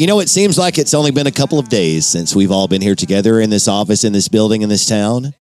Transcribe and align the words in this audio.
You 0.00 0.06
know, 0.06 0.20
it 0.20 0.30
seems 0.30 0.56
like 0.56 0.78
it's 0.78 0.94
only 0.94 1.10
been 1.10 1.26
a 1.26 1.30
couple 1.30 1.58
of 1.58 1.68
days 1.68 2.06
since 2.06 2.34
we've 2.34 2.50
all 2.50 2.66
been 2.66 2.80
here 2.80 2.94
together 2.94 3.38
in 3.38 3.50
this 3.50 3.68
office, 3.68 4.02
in 4.02 4.14
this 4.14 4.28
building, 4.28 4.62
in 4.62 4.70
this 4.70 4.86
town, 4.86 5.34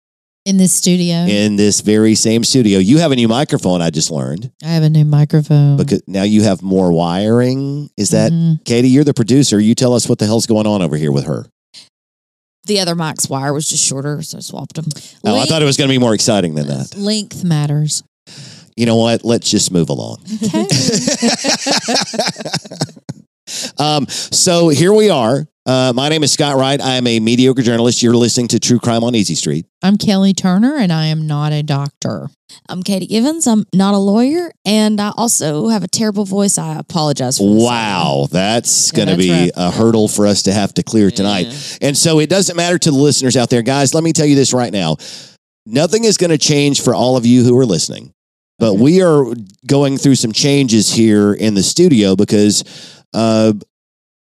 In 0.43 0.57
this 0.57 0.73
studio, 0.73 1.16
in 1.16 1.55
this 1.55 1.79
very 1.79 2.13
same 2.13 2.43
studio. 2.43 2.77
You 2.77 2.98
have 2.98 3.13
a 3.13 3.16
new 3.16 3.30
microphone, 3.30 3.81
I 3.81 3.89
just 3.89 4.11
learned, 4.11 4.52
I 4.61 4.67
have 4.67 4.84
a 4.84 4.89
new 4.89 5.05
microphone. 5.05 5.77
because 5.77 6.02
now 6.07 6.23
you 6.23 6.43
have 6.43 6.61
more 6.61 6.91
wiring. 6.91 7.89
Is 7.95 8.09
that, 8.09 8.34
Mhm. 8.34 8.66
Katie, 8.66 8.89
you're 8.89 9.05
the 9.05 9.13
producer. 9.13 9.61
You 9.61 9.75
tell 9.75 9.93
us 9.93 10.09
what 10.09 10.20
the 10.20 10.25
hell's 10.25 10.45
going 10.45 10.67
on 10.67 10.81
over 10.81 10.98
here 10.98 11.13
with 11.13 11.23
her. 11.23 11.48
The 12.66 12.81
other 12.81 12.95
mic's 12.95 13.30
wire 13.30 13.53
was 13.53 13.66
just 13.70 13.85
shorter, 13.85 14.21
so 14.21 14.39
I 14.39 14.41
swapped 14.41 14.76
them. 14.76 14.89
Oh, 15.23 15.39
I 15.39 15.45
thought 15.45 15.62
it 15.62 15.66
was 15.66 15.77
going 15.77 15.88
to 15.88 15.94
be 15.94 15.99
more 15.99 16.13
exciting 16.13 16.55
than 16.55 16.67
that. 16.67 16.98
Length 16.98 17.45
matters. 17.45 18.03
You 18.76 18.85
know 18.85 18.98
what? 18.98 19.23
Let's 19.23 19.49
just 19.49 19.71
move 19.71 19.88
along. 19.88 20.17
Okay. 20.44 20.67
Um, 23.77 24.08
so 24.08 24.70
here 24.70 24.94
we 24.94 25.09
are. 25.09 25.48
Uh, 25.66 25.94
my 25.95 26.09
name 26.09 26.23
is 26.23 26.31
Scott 26.31 26.55
Wright. 26.58 26.81
I 26.81 26.95
am 26.95 27.05
a 27.05 27.20
mediocre 27.20 27.62
journalist. 27.62 28.02
You're 28.02 28.16
listening 28.16 28.48
to 28.49 28.59
True 28.59 28.80
Crime 28.80 29.03
on 29.03 29.13
Easy 29.13 29.35
Street. 29.35 29.67
I'm 29.84 29.98
Kelly 29.98 30.34
Turner, 30.34 30.75
and 30.75 30.91
I 30.91 31.08
am 31.08 31.27
not 31.27 31.52
a 31.53 31.62
doctor. 31.62 32.30
I'm 32.67 32.81
Katie 32.81 33.05
Givens. 33.05 33.45
I'm 33.45 33.66
not 33.75 33.94
a 33.94 33.98
lawyer, 33.99 34.52
and 34.66 34.99
I 34.99 35.12
also 35.16 35.67
have 35.67 35.84
a 35.84 35.88
terrible 35.88 36.25
voice. 36.25 36.58
I 36.58 36.80
apologize 36.80 37.38
for 37.38 37.44
this. 37.53 37.63
Wow, 37.63 38.27
that's 38.31 38.91
Yeah, 38.91 38.98
going 38.98 39.08
to 39.09 39.16
that's 39.16 39.27
be 39.27 39.31
right. 39.31 39.52
a 39.55 39.70
hurdle 39.70 40.08
for 40.08 40.25
us 40.25 40.41
to 40.44 40.53
have 40.53 40.73
to 40.75 40.81
clear 40.84 41.11
tonight. 41.11 41.77
And 41.81 41.95
so 41.95 42.20
it 42.20 42.30
doesn't 42.31 42.55
matter 42.55 42.80
to 42.80 42.89
the 42.91 42.97
listeners 42.97 43.38
out 43.38 43.52
there, 43.52 43.61
guys. 43.61 43.94
Let 43.94 44.03
me 44.03 44.11
tell 44.11 44.25
you 44.25 44.36
this 44.36 44.53
right 44.53 44.73
now: 44.73 44.97
nothing 45.67 46.03
is 46.03 46.17
going 46.17 46.31
to 46.31 46.39
change 46.39 46.81
for 46.81 46.95
all 46.95 47.16
of 47.16 47.27
you 47.27 47.44
who 47.44 47.55
are 47.59 47.66
listening. 47.66 48.11
But 48.58 48.72
Okay. 48.72 48.81
we 48.81 49.02
are 49.03 49.25
going 49.67 49.97
through 49.97 50.16
some 50.16 50.31
changes 50.33 50.92
here 50.92 51.31
in 51.33 51.53
the 51.53 51.64
studio 51.64 52.16
because 52.16 52.64
uh, 53.13 53.53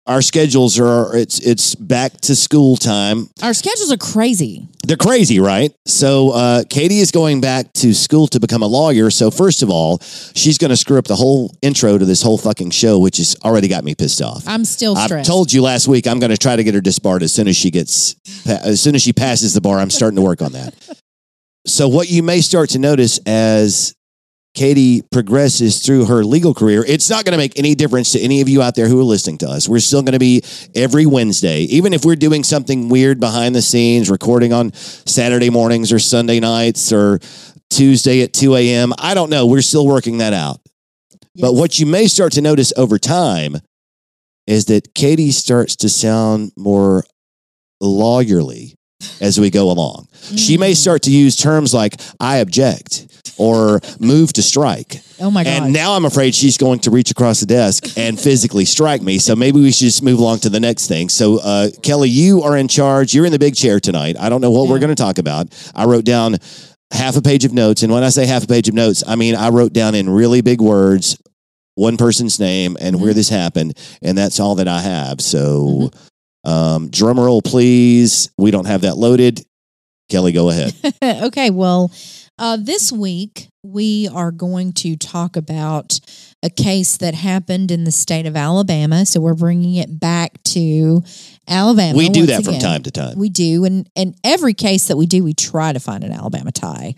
our 0.07 0.23
schedules 0.23 0.81
are 0.81 1.15
it's 1.17 1.39
it's 1.41 1.75
back 1.77 2.13
to 2.23 2.35
school 2.35 2.77
time 2.77 3.29
Our 3.43 3.55
schedules 3.55 3.93
are 3.93 3.97
crazy. 3.97 4.67
They're 4.83 4.97
crazy, 4.97 5.39
right? 5.39 5.73
So 5.87 6.31
uh, 6.31 6.65
Katie 6.69 6.99
is 6.99 7.13
going 7.13 7.41
back 7.41 7.73
to 7.75 7.95
school 7.95 8.27
to 8.29 8.41
become 8.41 8.63
a 8.63 8.67
lawyer. 8.67 9.11
So 9.11 9.31
first 9.31 9.63
of 9.63 9.71
all, 9.71 9.99
she's 10.35 10.59
going 10.59 10.71
to 10.71 10.77
screw 10.77 10.99
up 10.99 11.05
the 11.05 11.15
whole 11.15 11.55
intro 11.63 11.97
to 11.97 12.05
this 12.05 12.23
whole 12.23 12.39
fucking 12.39 12.71
show, 12.71 12.99
which 12.99 13.19
has 13.19 13.37
already 13.45 13.69
got 13.69 13.85
me 13.85 13.95
pissed 13.95 14.21
off. 14.21 14.43
I'm 14.49 14.65
still 14.65 14.97
I 14.97 15.23
told 15.23 15.53
you 15.53 15.63
last 15.63 15.87
week 15.87 16.09
I'm 16.09 16.19
going 16.19 16.31
to 16.31 16.39
try 16.39 16.57
to 16.57 16.65
get 16.65 16.75
her 16.75 16.81
disbarred 16.81 17.23
as 17.23 17.33
soon 17.33 17.47
as 17.47 17.57
she 17.57 17.71
gets 17.71 18.17
as 18.49 18.81
soon 18.81 18.95
as 18.95 19.03
she 19.03 19.13
passes 19.13 19.55
the 19.55 19.61
bar. 19.61 19.79
I'm 19.79 19.91
starting 19.91 20.17
to 20.17 20.23
work 20.23 20.43
on 20.43 20.53
that. 20.53 20.75
So 21.67 21.89
what 21.89 22.09
you 22.11 22.23
may 22.23 22.41
start 22.41 22.71
to 22.71 22.79
notice 22.79 23.21
as 23.27 23.95
Katie 24.55 25.03
progresses 25.13 25.79
through 25.79 26.07
her 26.07 26.25
legal 26.25 26.55
career, 26.55 26.85
it's 26.87 27.09
not 27.09 27.25
going 27.25 27.33
to 27.33 27.39
make 27.39 27.57
any 27.59 27.75
difference 27.75 28.13
to 28.13 28.21
any 28.21 28.41
of 28.41 28.49
you 28.49 28.61
out 28.63 28.75
there 28.75 28.89
who 28.89 28.99
are 28.99 29.05
listening 29.05 29.39
to 29.39 29.49
us. 29.49 29.69
We're 29.69 29.79
still 29.79 30.03
going 30.03 30.13
to 30.15 30.19
be 30.19 30.43
every 30.75 31.07
Wednesday, 31.07 31.61
even 31.63 31.93
if 31.93 32.05
we're 32.05 32.17
doing 32.17 32.43
something 32.43 32.89
weird 32.89 33.21
behind 33.21 33.55
the 33.55 33.63
scenes, 33.63 34.11
recording 34.11 34.53
on 34.53 34.73
Saturday 34.73 35.51
mornings 35.51 35.93
or 35.93 35.99
Sunday 36.01 36.41
nights 36.41 36.93
or 36.93 37.21
Tuesday 37.71 38.23
at 38.23 38.33
2 38.33 38.57
a.m. 38.57 38.93
I 38.99 39.15
don't 39.15 39.31
know. 39.31 39.47
We're 39.47 39.63
still 39.63 39.87
working 39.87 40.19
that 40.19 40.33
out. 40.33 40.59
But 41.37 41.55
what 41.55 41.79
you 41.79 41.87
may 41.87 42.09
start 42.09 42.33
to 42.33 42.41
notice 42.41 42.73
over 42.77 42.99
time 42.99 43.57
is 44.49 44.65
that 44.65 44.95
Katie 44.95 45.31
starts 45.31 45.77
to 45.77 45.89
sound 45.89 46.51
more 46.57 47.05
lawyerly 47.81 48.75
as 49.21 49.39
we 49.39 49.49
go 49.49 49.71
along. 49.71 50.09
She 50.37 50.59
may 50.59 50.73
Mm. 50.73 50.77
start 50.77 51.03
to 51.03 51.11
use 51.13 51.37
terms 51.37 51.73
like 51.73 52.01
I 52.19 52.39
object 52.39 53.07
or 53.41 53.81
move 53.99 54.35
to 54.35 54.43
strike. 54.43 55.01
Oh 55.19 55.31
my 55.31 55.45
god. 55.45 55.63
And 55.63 55.73
now 55.73 55.95
I'm 55.95 56.05
afraid 56.05 56.35
she's 56.35 56.59
going 56.59 56.81
to 56.81 56.91
reach 56.91 57.11
across 57.11 57.41
the 57.41 57.47
desk 57.47 57.97
and 57.97 58.21
physically 58.29 58.67
strike 58.67 59.01
me. 59.01 59.19
So 59.19 59.35
maybe 59.35 59.61
we 59.61 59.73
should 59.73 59.87
just 59.87 60.03
move 60.03 60.19
along 60.19 60.41
to 60.41 60.51
the 60.51 60.61
next 60.61 60.89
thing. 60.89 61.09
So, 61.09 61.41
uh, 61.43 61.71
Kelly, 61.83 62.11
you 62.11 62.43
are 62.43 62.55
in 62.55 62.69
charge. 62.69 63.15
You're 63.15 63.25
in 63.25 63.33
the 63.33 63.39
big 63.39 63.57
chair 63.57 63.81
tonight. 63.81 64.17
I 64.21 64.29
don't 64.29 64.43
know 64.43 64.51
what 64.51 64.69
we're 64.69 64.79
going 64.79 64.95
to 64.95 65.03
talk 65.03 65.17
about. 65.17 65.49
I 65.75 65.87
wrote 65.87 66.05
down 66.05 66.37
half 66.91 67.17
a 67.17 67.23
page 67.23 67.47
of 67.47 67.55
notes. 67.55 67.83
And 67.83 67.91
when 67.91 68.03
I 68.03 68.11
say 68.11 68.27
half 68.27 68.45
a 68.45 68.47
page 68.47 68.69
of 68.69 68.75
notes, 68.75 69.03
I 69.07 69.17
mean 69.17 69.35
I 69.35 69.49
wrote 69.49 69.73
down 69.73 69.95
in 69.95 70.11
really 70.11 70.43
big 70.43 70.61
words 70.61 71.17
one 71.77 71.97
person's 71.97 72.39
name 72.39 72.77
and 72.79 73.01
where 73.01 73.15
this 73.15 73.31
happened. 73.31 73.79
And 74.03 74.19
that's 74.19 74.39
all 74.39 74.57
that 74.57 74.69
I 74.69 74.81
have. 74.81 75.23
So, 75.23 75.91
um, 76.45 76.91
drum 76.91 77.19
roll, 77.19 77.41
please. 77.41 78.31
We 78.37 78.51
don't 78.51 78.67
have 78.67 78.83
that 78.83 78.99
loaded. 78.99 79.43
Kelly, 80.11 80.33
go 80.33 80.51
ahead. 80.51 80.75
okay, 81.25 81.49
well, 81.49 81.91
uh, 82.41 82.57
this 82.57 82.91
week 82.91 83.49
we 83.63 84.09
are 84.15 84.33
going 84.33 84.73
to 84.73 84.97
talk 84.97 85.37
about 85.37 86.01
a 86.43 86.49
case 86.49 86.97
that 86.97 87.15
happened 87.15 87.71
in 87.71 87.85
the 87.85 87.91
state 87.91 88.25
of 88.25 88.35
Alabama. 88.35 89.05
So 89.05 89.21
we're 89.21 89.35
bringing 89.35 89.75
it 89.75 90.01
back 90.01 90.43
to 90.45 91.03
Alabama. 91.47 91.99
we 91.99 92.09
do 92.09 92.25
that 92.27 92.43
from 92.43 92.55
again. 92.55 92.63
time 92.63 92.83
to 92.85 92.91
time. 92.91 93.19
We 93.19 93.29
do, 93.29 93.67
and 93.67 93.89
and 93.95 94.15
every 94.25 94.55
case 94.55 94.89
that 94.89 94.97
we 94.97 95.05
do, 95.05 95.23
we 95.23 95.35
try 95.35 95.73
to 95.75 95.81
find 95.81 96.03
an 96.03 96.13
Alabama 96.13 96.51
tie, 96.51 96.95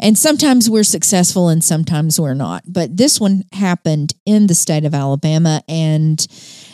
and 0.00 0.16
sometimes 0.16 0.70
we're 0.70 0.84
successful, 0.84 1.50
and 1.50 1.62
sometimes 1.62 2.18
we're 2.18 2.34
not. 2.34 2.62
But 2.66 2.96
this 2.96 3.20
one 3.20 3.44
happened 3.52 4.14
in 4.24 4.46
the 4.46 4.54
state 4.54 4.86
of 4.86 4.94
Alabama, 4.94 5.62
and 5.68 6.26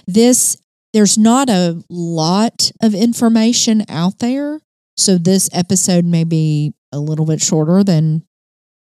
this 0.07 0.57
there's 0.93 1.19
not 1.19 1.51
a 1.51 1.83
lot 1.89 2.71
of 2.81 2.95
information 2.95 3.85
out 3.89 4.21
there, 4.21 4.61
so 4.97 5.19
this 5.19 5.51
episode 5.53 6.05
may 6.05 6.23
be 6.23 6.75
a 6.95 7.01
little 7.01 7.27
bit 7.27 7.43
shorter 7.43 7.83
than 7.85 8.23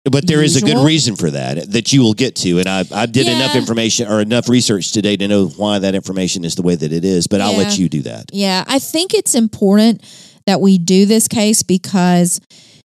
But 0.03 0.27
there 0.27 0.41
is 0.43 0.55
a 0.55 0.61
good 0.61 0.83
reason 0.85 1.15
for 1.15 1.31
that 1.31 1.71
that 1.71 1.93
you 1.93 2.01
will 2.01 2.13
get 2.13 2.35
to. 2.37 2.59
And 2.59 2.67
I, 2.67 2.83
I 2.93 3.05
did 3.05 3.27
enough 3.27 3.55
information 3.55 4.07
or 4.07 4.19
enough 4.19 4.49
research 4.49 4.91
today 4.91 5.15
to 5.17 5.27
know 5.27 5.47
why 5.47 5.79
that 5.79 5.95
information 5.95 6.43
is 6.43 6.55
the 6.55 6.63
way 6.63 6.75
that 6.75 6.91
it 6.91 7.05
is. 7.05 7.27
But 7.27 7.41
I'll 7.41 7.57
let 7.57 7.77
you 7.77 7.87
do 7.87 8.01
that. 8.03 8.25
Yeah, 8.33 8.63
I 8.67 8.79
think 8.79 9.13
it's 9.13 9.35
important 9.35 10.03
that 10.47 10.59
we 10.59 10.77
do 10.79 11.05
this 11.05 11.27
case 11.27 11.61
because 11.63 12.41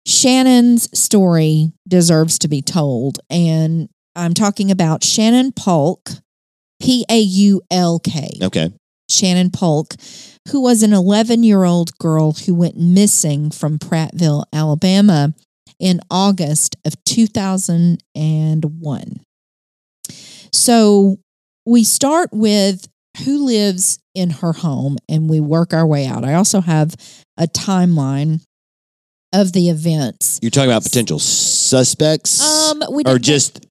Shannon's 0.06 0.88
story 0.98 1.72
deserves 1.86 2.38
to 2.40 2.48
be 2.48 2.62
told. 2.62 3.18
And 3.28 3.88
I'm 4.14 4.34
talking 4.34 4.70
about 4.70 5.02
Shannon 5.04 5.52
Paulk, 5.52 6.10
P 6.80 7.04
A 7.10 7.18
U 7.18 7.60
L 7.70 7.98
K. 7.98 8.38
Okay. 8.42 8.72
Shannon 9.10 9.50
Paulk, 9.50 9.94
who 10.50 10.60
was 10.60 10.82
an 10.82 10.92
11 10.92 11.42
year 11.42 11.64
old 11.64 11.96
girl 11.98 12.32
who 12.32 12.54
went 12.54 12.76
missing 12.76 13.50
from 13.50 13.78
Prattville, 13.78 14.44
Alabama 14.52 15.34
in 15.78 16.00
August 16.10 16.76
of 16.84 16.94
2001. 17.04 19.20
So 20.52 21.18
we 21.66 21.84
start 21.84 22.30
with 22.32 22.86
who 23.24 23.44
lives 23.44 23.98
in 24.14 24.30
her 24.30 24.52
home 24.52 24.96
and 25.08 25.28
we 25.28 25.40
work 25.40 25.72
our 25.72 25.86
way 25.86 26.06
out. 26.06 26.24
I 26.24 26.34
also 26.34 26.60
have 26.60 26.94
a 27.36 27.46
timeline 27.46 28.40
of 29.32 29.52
the 29.52 29.68
events. 29.68 30.38
You're 30.42 30.50
talking 30.50 30.70
about 30.70 30.82
potential 30.82 31.18
suspects 31.18 32.40
Um, 32.42 32.82
we 32.90 33.02
or 33.04 33.18
didn't- 33.18 33.22
just, 33.24 33.66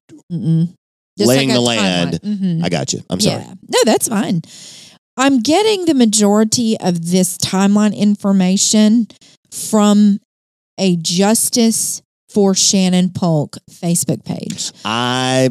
laying 1.18 1.48
like 1.48 1.56
the 1.56 1.60
land. 1.60 2.20
Mhm. 2.22 2.64
I 2.64 2.68
got 2.70 2.92
you. 2.94 3.02
I'm 3.10 3.20
sorry. 3.20 3.42
Yeah. 3.42 3.54
No, 3.68 3.78
that's 3.84 4.08
fine. 4.08 4.40
I'm 5.20 5.40
getting 5.40 5.84
the 5.84 5.92
majority 5.92 6.78
of 6.80 7.10
this 7.10 7.36
timeline 7.36 7.94
information 7.94 9.08
from 9.50 10.18
a 10.78 10.96
Justice 10.96 12.00
for 12.30 12.54
Shannon 12.54 13.10
Paulk 13.10 13.58
Facebook 13.70 14.24
page. 14.24 14.72
I 14.82 15.50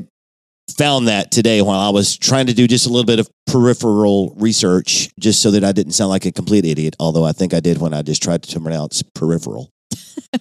found 0.75 1.07
that 1.07 1.29
today 1.29 1.61
while 1.61 1.79
I 1.79 1.89
was 1.89 2.17
trying 2.17 2.47
to 2.47 2.53
do 2.55 2.67
just 2.67 2.87
a 2.87 2.89
little 2.89 3.05
bit 3.05 3.19
of 3.19 3.29
peripheral 3.45 4.33
research, 4.37 5.09
just 5.19 5.39
so 5.39 5.51
that 5.51 5.63
I 5.63 5.71
didn't 5.71 5.93
sound 5.93 6.09
like 6.09 6.25
a 6.25 6.31
complete 6.31 6.65
idiot. 6.65 6.95
Although 6.99 7.25
I 7.25 7.31
think 7.31 7.53
I 7.53 7.59
did 7.59 7.77
when 7.77 7.93
I 7.93 8.01
just 8.01 8.23
tried 8.23 8.41
to 8.41 8.59
pronounce 8.59 9.03
peripheral. 9.13 9.69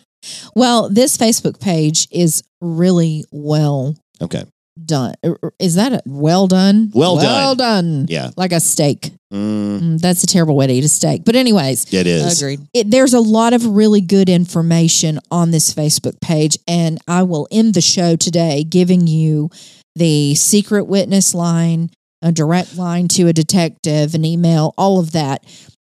Well, 0.55 0.91
this 0.91 1.17
Facebook 1.17 1.61
page 1.61 2.09
is 2.11 2.43
really 2.61 3.25
well 3.31 3.95
Okay. 4.21 4.45
Done. 4.87 5.15
Er, 5.25 5.39
er, 5.43 5.53
Is 5.59 5.75
that 5.75 5.93
a 5.93 6.03
well 6.07 6.47
done? 6.47 6.91
Well 6.95 7.17
done. 7.17 7.25
Well 7.25 7.55
done. 7.55 8.07
Yeah. 8.09 8.31
Like 8.37 8.53
a 8.53 8.61
steak. 8.61 9.13
Mm, 9.33 9.69
Mm, 9.79 10.01
that's 10.01 10.25
a 10.25 10.27
terrible 10.27 10.57
way 10.57 10.67
to 10.67 10.73
eat 10.73 10.85
a 10.85 10.89
steak. 10.89 11.25
But, 11.25 11.37
anyways, 11.37 11.93
it 11.93 12.07
is. 12.07 12.41
Agreed. 12.41 12.61
it, 12.73 12.91
there's 12.91 13.15
a 13.15 13.21
lot 13.21 13.53
of 13.53 13.65
really 13.67 14.01
good 14.01 14.29
information 14.29 15.21
on 15.31 15.51
this 15.51 15.73
Facebook 15.73 16.21
page, 16.21 16.59
and 16.67 16.99
I 17.07 17.23
will 17.23 17.47
end 17.51 17.75
the 17.75 17.81
show 17.81 18.17
today 18.17 18.65
giving 18.65 19.07
you 19.07 19.51
the 19.95 20.35
secret 20.35 20.85
witness 20.85 21.35
line, 21.35 21.91
a 22.23 22.33
direct 22.33 22.77
line 22.77 23.09
to 23.09 23.29
a 23.29 23.33
detective, 23.33 24.15
an 24.15 24.25
email, 24.25 24.75
all 24.79 24.99
of 24.99 25.13
that. 25.13 25.45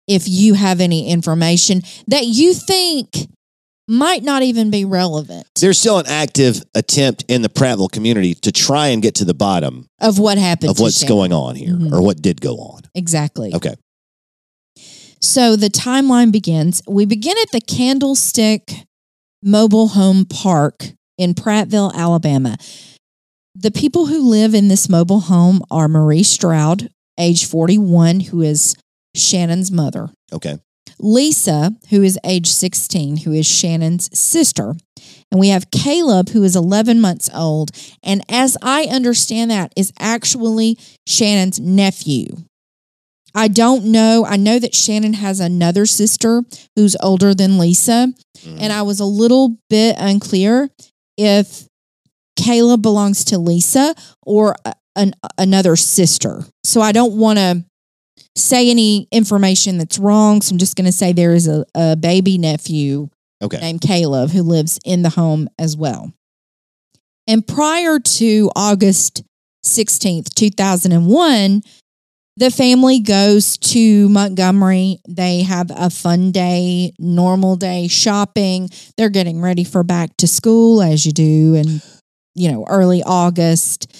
If 0.08 0.28
you 0.28 0.54
have 0.54 0.80
any 0.80 1.08
information 1.08 1.82
that 2.06 2.24
you 2.26 2.54
think 2.54 3.28
might 3.88 4.22
not 4.22 4.42
even 4.42 4.70
be 4.70 4.84
relevant 4.84 5.46
There's 5.60 5.78
still 5.78 5.98
an 5.98 6.06
active 6.06 6.62
attempt 6.74 7.24
in 7.28 7.42
the 7.42 7.48
Prattville 7.48 7.90
community 7.90 8.34
to 8.36 8.52
try 8.52 8.88
and 8.88 9.02
get 9.02 9.16
to 9.16 9.24
the 9.24 9.34
bottom 9.34 9.86
of 10.00 10.18
what 10.18 10.38
happened, 10.38 10.70
of 10.70 10.78
what's 10.78 10.98
Shannon. 10.98 11.16
going 11.16 11.32
on 11.32 11.56
here 11.56 11.74
Mhm. 11.74 11.92
or 11.92 12.00
what 12.02 12.22
did 12.22 12.40
go 12.40 12.56
on. 12.58 12.82
exactly. 12.94 13.52
Okay. 13.54 13.74
So 15.20 15.56
the 15.56 15.68
timeline 15.70 16.32
begins. 16.32 16.82
We 16.88 17.04
begin 17.04 17.36
at 17.40 17.50
the 17.52 17.60
Candlestick 17.60 18.86
Mobile 19.42 19.88
Home 19.88 20.24
Park 20.24 20.92
in 21.18 21.34
Prattville, 21.34 21.92
Alabama. 21.94 22.56
The 23.54 23.70
people 23.70 24.06
who 24.06 24.28
live 24.28 24.54
in 24.54 24.68
this 24.68 24.88
mobile 24.88 25.20
home 25.20 25.62
are 25.70 25.86
Marie 25.88 26.22
Stroud, 26.22 26.88
age 27.18 27.44
41, 27.44 28.20
who 28.20 28.40
is 28.42 28.74
Shannon's 29.14 29.70
mother. 29.70 30.10
Okay. 30.32 30.58
Lisa, 31.02 31.72
who 31.90 32.02
is 32.02 32.18
age 32.24 32.46
16, 32.46 33.18
who 33.18 33.32
is 33.32 33.46
Shannon's 33.46 34.16
sister. 34.16 34.74
And 35.30 35.40
we 35.40 35.48
have 35.48 35.70
Caleb, 35.70 36.30
who 36.30 36.44
is 36.44 36.54
11 36.54 37.00
months 37.00 37.28
old. 37.34 37.70
And 38.02 38.22
as 38.28 38.56
I 38.62 38.84
understand 38.84 39.50
that, 39.50 39.72
is 39.76 39.92
actually 39.98 40.78
Shannon's 41.06 41.58
nephew. 41.58 42.26
I 43.34 43.48
don't 43.48 43.86
know. 43.86 44.26
I 44.26 44.36
know 44.36 44.58
that 44.58 44.74
Shannon 44.74 45.14
has 45.14 45.40
another 45.40 45.86
sister 45.86 46.42
who's 46.76 46.96
older 47.00 47.34
than 47.34 47.58
Lisa. 47.58 48.12
Mm. 48.40 48.58
And 48.60 48.72
I 48.72 48.82
was 48.82 49.00
a 49.00 49.06
little 49.06 49.56
bit 49.70 49.96
unclear 49.98 50.68
if 51.16 51.66
Caleb 52.36 52.82
belongs 52.82 53.24
to 53.26 53.38
Lisa 53.38 53.94
or 54.24 54.54
an, 54.96 55.14
another 55.38 55.76
sister. 55.76 56.44
So 56.64 56.80
I 56.80 56.92
don't 56.92 57.14
want 57.14 57.38
to 57.38 57.64
say 58.36 58.70
any 58.70 59.08
information 59.10 59.78
that's 59.78 59.98
wrong. 59.98 60.40
So 60.40 60.52
I'm 60.52 60.58
just 60.58 60.76
going 60.76 60.86
to 60.86 60.92
say 60.92 61.12
there 61.12 61.34
is 61.34 61.48
a, 61.48 61.64
a 61.74 61.96
baby 61.96 62.38
nephew 62.38 63.08
okay. 63.42 63.58
named 63.58 63.80
Caleb 63.80 64.30
who 64.30 64.42
lives 64.42 64.78
in 64.84 65.02
the 65.02 65.10
home 65.10 65.48
as 65.58 65.76
well. 65.76 66.12
And 67.26 67.46
prior 67.46 67.98
to 67.98 68.50
August 68.56 69.22
16th, 69.64 70.34
2001, 70.34 71.62
the 72.36 72.50
family 72.50 73.00
goes 73.00 73.58
to 73.58 74.08
Montgomery. 74.08 74.98
They 75.06 75.42
have 75.42 75.70
a 75.74 75.90
fun 75.90 76.32
day, 76.32 76.94
normal 76.98 77.56
day 77.56 77.88
shopping. 77.88 78.70
They're 78.96 79.10
getting 79.10 79.40
ready 79.40 79.64
for 79.64 79.82
back 79.82 80.16
to 80.18 80.26
school 80.26 80.82
as 80.82 81.04
you 81.04 81.12
do 81.12 81.54
in, 81.54 81.82
you 82.34 82.50
know, 82.50 82.64
early 82.68 83.02
August. 83.02 83.94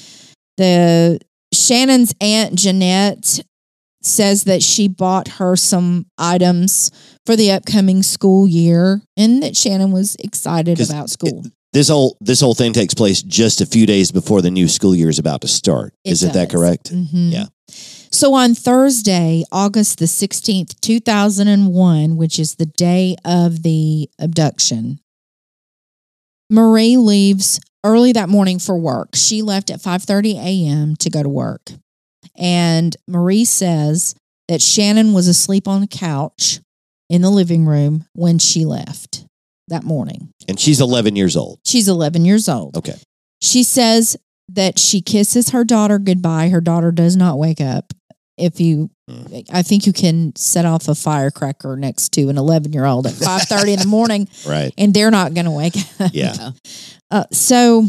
The 0.56 1.20
Shannon's 1.52 2.14
aunt 2.20 2.54
Jeanette 2.54 3.40
says 4.04 4.44
that 4.44 4.62
she 4.62 4.88
bought 4.88 5.28
her 5.28 5.56
some 5.56 6.06
items 6.18 6.90
for 7.24 7.36
the 7.36 7.50
upcoming 7.50 8.02
school 8.02 8.46
year 8.48 9.02
and 9.16 9.42
that 9.42 9.56
Shannon 9.56 9.92
was 9.92 10.16
excited 10.16 10.80
about 10.80 11.10
school. 11.10 11.44
This 11.72 11.88
whole 11.88 12.16
this 12.20 12.40
whole 12.40 12.54
thing 12.54 12.72
takes 12.72 12.92
place 12.94 13.22
just 13.22 13.60
a 13.60 13.66
few 13.66 13.86
days 13.86 14.12
before 14.12 14.42
the 14.42 14.50
new 14.50 14.68
school 14.68 14.94
year 14.94 15.08
is 15.08 15.18
about 15.18 15.40
to 15.40 15.48
start. 15.48 15.94
It 16.04 16.12
Isn't 16.12 16.34
that 16.34 16.50
does. 16.50 16.60
correct? 16.60 16.92
Mhm. 16.92 17.32
Yeah. 17.32 17.46
So 18.10 18.34
on 18.34 18.54
Thursday, 18.54 19.42
August 19.50 19.98
the 19.98 20.06
16th, 20.06 20.78
2001, 20.82 22.16
which 22.18 22.38
is 22.38 22.56
the 22.56 22.66
day 22.66 23.16
of 23.24 23.62
the 23.62 24.10
abduction, 24.18 25.00
Marie 26.50 26.98
leaves 26.98 27.58
early 27.84 28.12
that 28.12 28.28
morning 28.28 28.58
for 28.58 28.76
work. 28.76 29.14
She 29.14 29.40
left 29.40 29.70
at 29.70 29.80
5:30 29.80 30.36
a.m. 30.36 30.94
to 30.96 31.08
go 31.08 31.22
to 31.22 31.28
work. 31.28 31.72
And 32.36 32.96
Marie 33.06 33.44
says 33.44 34.14
that 34.48 34.62
Shannon 34.62 35.12
was 35.12 35.28
asleep 35.28 35.68
on 35.68 35.82
a 35.82 35.86
couch 35.86 36.60
in 37.10 37.22
the 37.22 37.30
living 37.30 37.66
room 37.66 38.04
when 38.14 38.38
she 38.38 38.64
left 38.64 39.24
that 39.68 39.84
morning. 39.84 40.30
And 40.48 40.58
she's 40.58 40.80
11 40.80 41.16
years 41.16 41.36
old. 41.36 41.60
She's 41.64 41.88
11 41.88 42.24
years 42.24 42.48
old. 42.48 42.76
Okay. 42.76 42.96
She 43.40 43.62
says 43.62 44.16
that 44.48 44.78
she 44.78 45.00
kisses 45.00 45.50
her 45.50 45.64
daughter 45.64 45.98
goodbye. 45.98 46.48
Her 46.48 46.60
daughter 46.60 46.90
does 46.92 47.16
not 47.16 47.38
wake 47.38 47.60
up. 47.60 47.92
If 48.38 48.60
you, 48.60 48.90
Hmm. 49.10 49.40
I 49.52 49.62
think 49.62 49.84
you 49.86 49.92
can 49.92 50.34
set 50.36 50.64
off 50.64 50.88
a 50.88 50.94
firecracker 50.94 51.76
next 51.76 52.12
to 52.12 52.28
an 52.28 52.38
11 52.38 52.72
year 52.72 52.84
old 52.86 53.06
at 53.06 53.12
5:30 53.14 53.72
in 53.74 53.78
the 53.80 53.86
morning, 53.86 54.28
Right. 54.46 54.72
and 54.78 54.94
they're 54.94 55.10
not 55.10 55.34
going 55.34 55.44
to 55.44 55.50
wake 55.50 55.76
up. 56.00 56.10
Yeah. 56.14 56.52
Uh, 57.10 57.24
so 57.30 57.86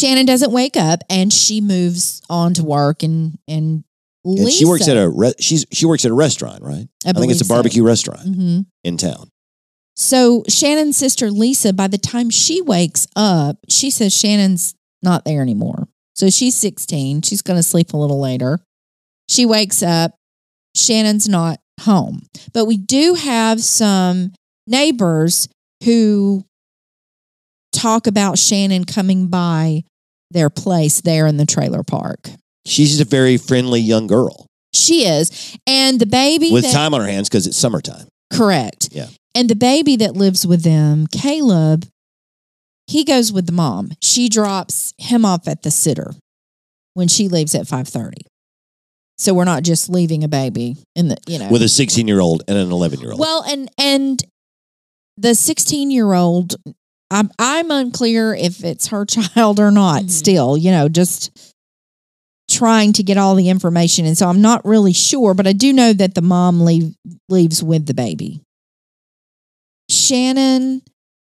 Shannon 0.00 0.26
doesn't 0.26 0.52
wake 0.52 0.76
up, 0.76 1.02
and 1.10 1.32
she 1.32 1.60
moves 1.60 2.22
on 2.30 2.54
to 2.54 2.64
work, 2.64 3.02
and 3.02 3.38
and, 3.46 3.84
And 4.24 4.50
she 4.50 4.64
works 4.64 4.88
at 4.88 4.96
a 4.96 5.08
re- 5.08 5.34
she's 5.38 5.66
she 5.72 5.86
works 5.86 6.04
at 6.04 6.10
a 6.10 6.14
restaurant, 6.14 6.62
right? 6.62 6.88
I, 7.06 7.12
think 7.12 7.30
it's 7.30 7.40
a 7.40 7.44
so. 7.44 7.54
barbecue 7.54 7.82
restaurant 7.82 8.26
Mhm. 8.26 8.66
in 8.84 8.96
town. 8.96 9.28
So 9.96 10.44
Shannon's 10.48 10.96
sister 10.96 11.30
Lisa, 11.30 11.72
by 11.72 11.86
the 11.88 11.98
time 11.98 12.30
she 12.30 12.60
wakes 12.62 13.06
up, 13.16 13.58
she 13.68 13.90
says 13.90 14.16
Shannon's 14.16 14.74
not 15.02 15.24
there 15.24 15.42
anymore. 15.42 15.88
So 16.14 16.30
she's 16.30 16.54
16. 16.54 17.22
She's 17.22 17.42
going 17.42 17.58
to 17.58 17.62
sleep 17.62 17.92
a 17.92 17.96
little 17.96 18.20
later. 18.20 18.60
She 19.28 19.44
wakes 19.46 19.82
up. 19.82 20.14
Shannon's 20.76 21.28
not 21.28 21.60
home. 21.82 22.22
But 22.52 22.66
we 22.66 22.76
do 22.76 23.14
have 23.14 23.62
some 23.62 24.32
neighbors 24.66 25.48
who 25.84 26.44
talk 27.72 28.06
about 28.06 28.38
Shannon 28.38 28.84
coming 28.84 29.28
by 29.28 29.84
their 30.30 30.50
place 30.50 31.00
there 31.00 31.26
in 31.26 31.36
the 31.36 31.46
trailer 31.46 31.82
park. 31.82 32.30
She's 32.66 33.00
a 33.00 33.04
very 33.04 33.36
friendly 33.36 33.80
young 33.80 34.06
girl 34.06 34.46
She 34.72 35.04
is. 35.06 35.56
And 35.66 35.98
the 36.00 36.06
baby 36.06 36.50
with 36.52 36.64
that- 36.64 36.72
time 36.72 36.94
on 36.94 37.00
her 37.00 37.06
hands 37.08 37.28
because 37.28 37.46
it's 37.46 37.56
summertime. 37.56 38.06
Correct. 38.32 38.88
Yeah. 38.92 39.08
And 39.34 39.48
the 39.48 39.56
baby 39.56 39.96
that 39.96 40.16
lives 40.16 40.46
with 40.46 40.62
them, 40.62 41.06
Caleb, 41.08 41.86
he 42.86 43.04
goes 43.04 43.32
with 43.32 43.46
the 43.46 43.52
mom. 43.52 43.92
She 44.02 44.28
drops 44.28 44.92
him 44.98 45.24
off 45.24 45.46
at 45.48 45.62
the 45.62 45.70
sitter 45.70 46.14
when 46.94 47.08
she 47.08 47.28
leaves 47.28 47.54
at 47.54 47.66
5:30. 47.66 48.22
So 49.18 49.34
we're 49.34 49.44
not 49.44 49.62
just 49.64 49.88
leaving 49.90 50.24
a 50.24 50.28
baby 50.28 50.76
in 50.96 51.08
the, 51.08 51.16
you 51.26 51.38
know. 51.38 51.48
with 51.50 51.62
a 51.62 51.68
16 51.68 52.08
year 52.08 52.20
old 52.20 52.42
and 52.48 52.56
an 52.56 52.70
11 52.72 53.00
year 53.00 53.10
old. 53.10 53.20
well, 53.20 53.42
and 53.42 53.70
and 53.78 54.22
the 55.16 55.34
16-year-old 55.34 56.54
I'm 57.10 57.30
I'm 57.38 57.70
unclear 57.70 58.34
if 58.34 58.64
it's 58.64 58.88
her 58.88 59.04
child 59.06 59.58
or 59.60 59.70
not 59.70 60.04
Mhm. 60.04 60.10
still, 60.10 60.56
you 60.56 60.70
know, 60.70 60.88
just 60.88 61.30
trying 62.48 62.92
to 62.94 63.02
get 63.02 63.16
all 63.16 63.34
the 63.36 63.48
information 63.48 64.04
and 64.06 64.18
so 64.18 64.28
I'm 64.28 64.40
not 64.40 64.64
really 64.64 64.92
sure, 64.92 65.34
but 65.34 65.46
I 65.46 65.52
do 65.52 65.72
know 65.72 65.92
that 65.92 66.14
the 66.14 66.22
mom 66.22 66.60
leave, 66.64 66.94
leaves 67.28 67.62
with 67.62 67.86
the 67.86 67.94
baby. 67.94 68.40
Shannon 69.88 70.82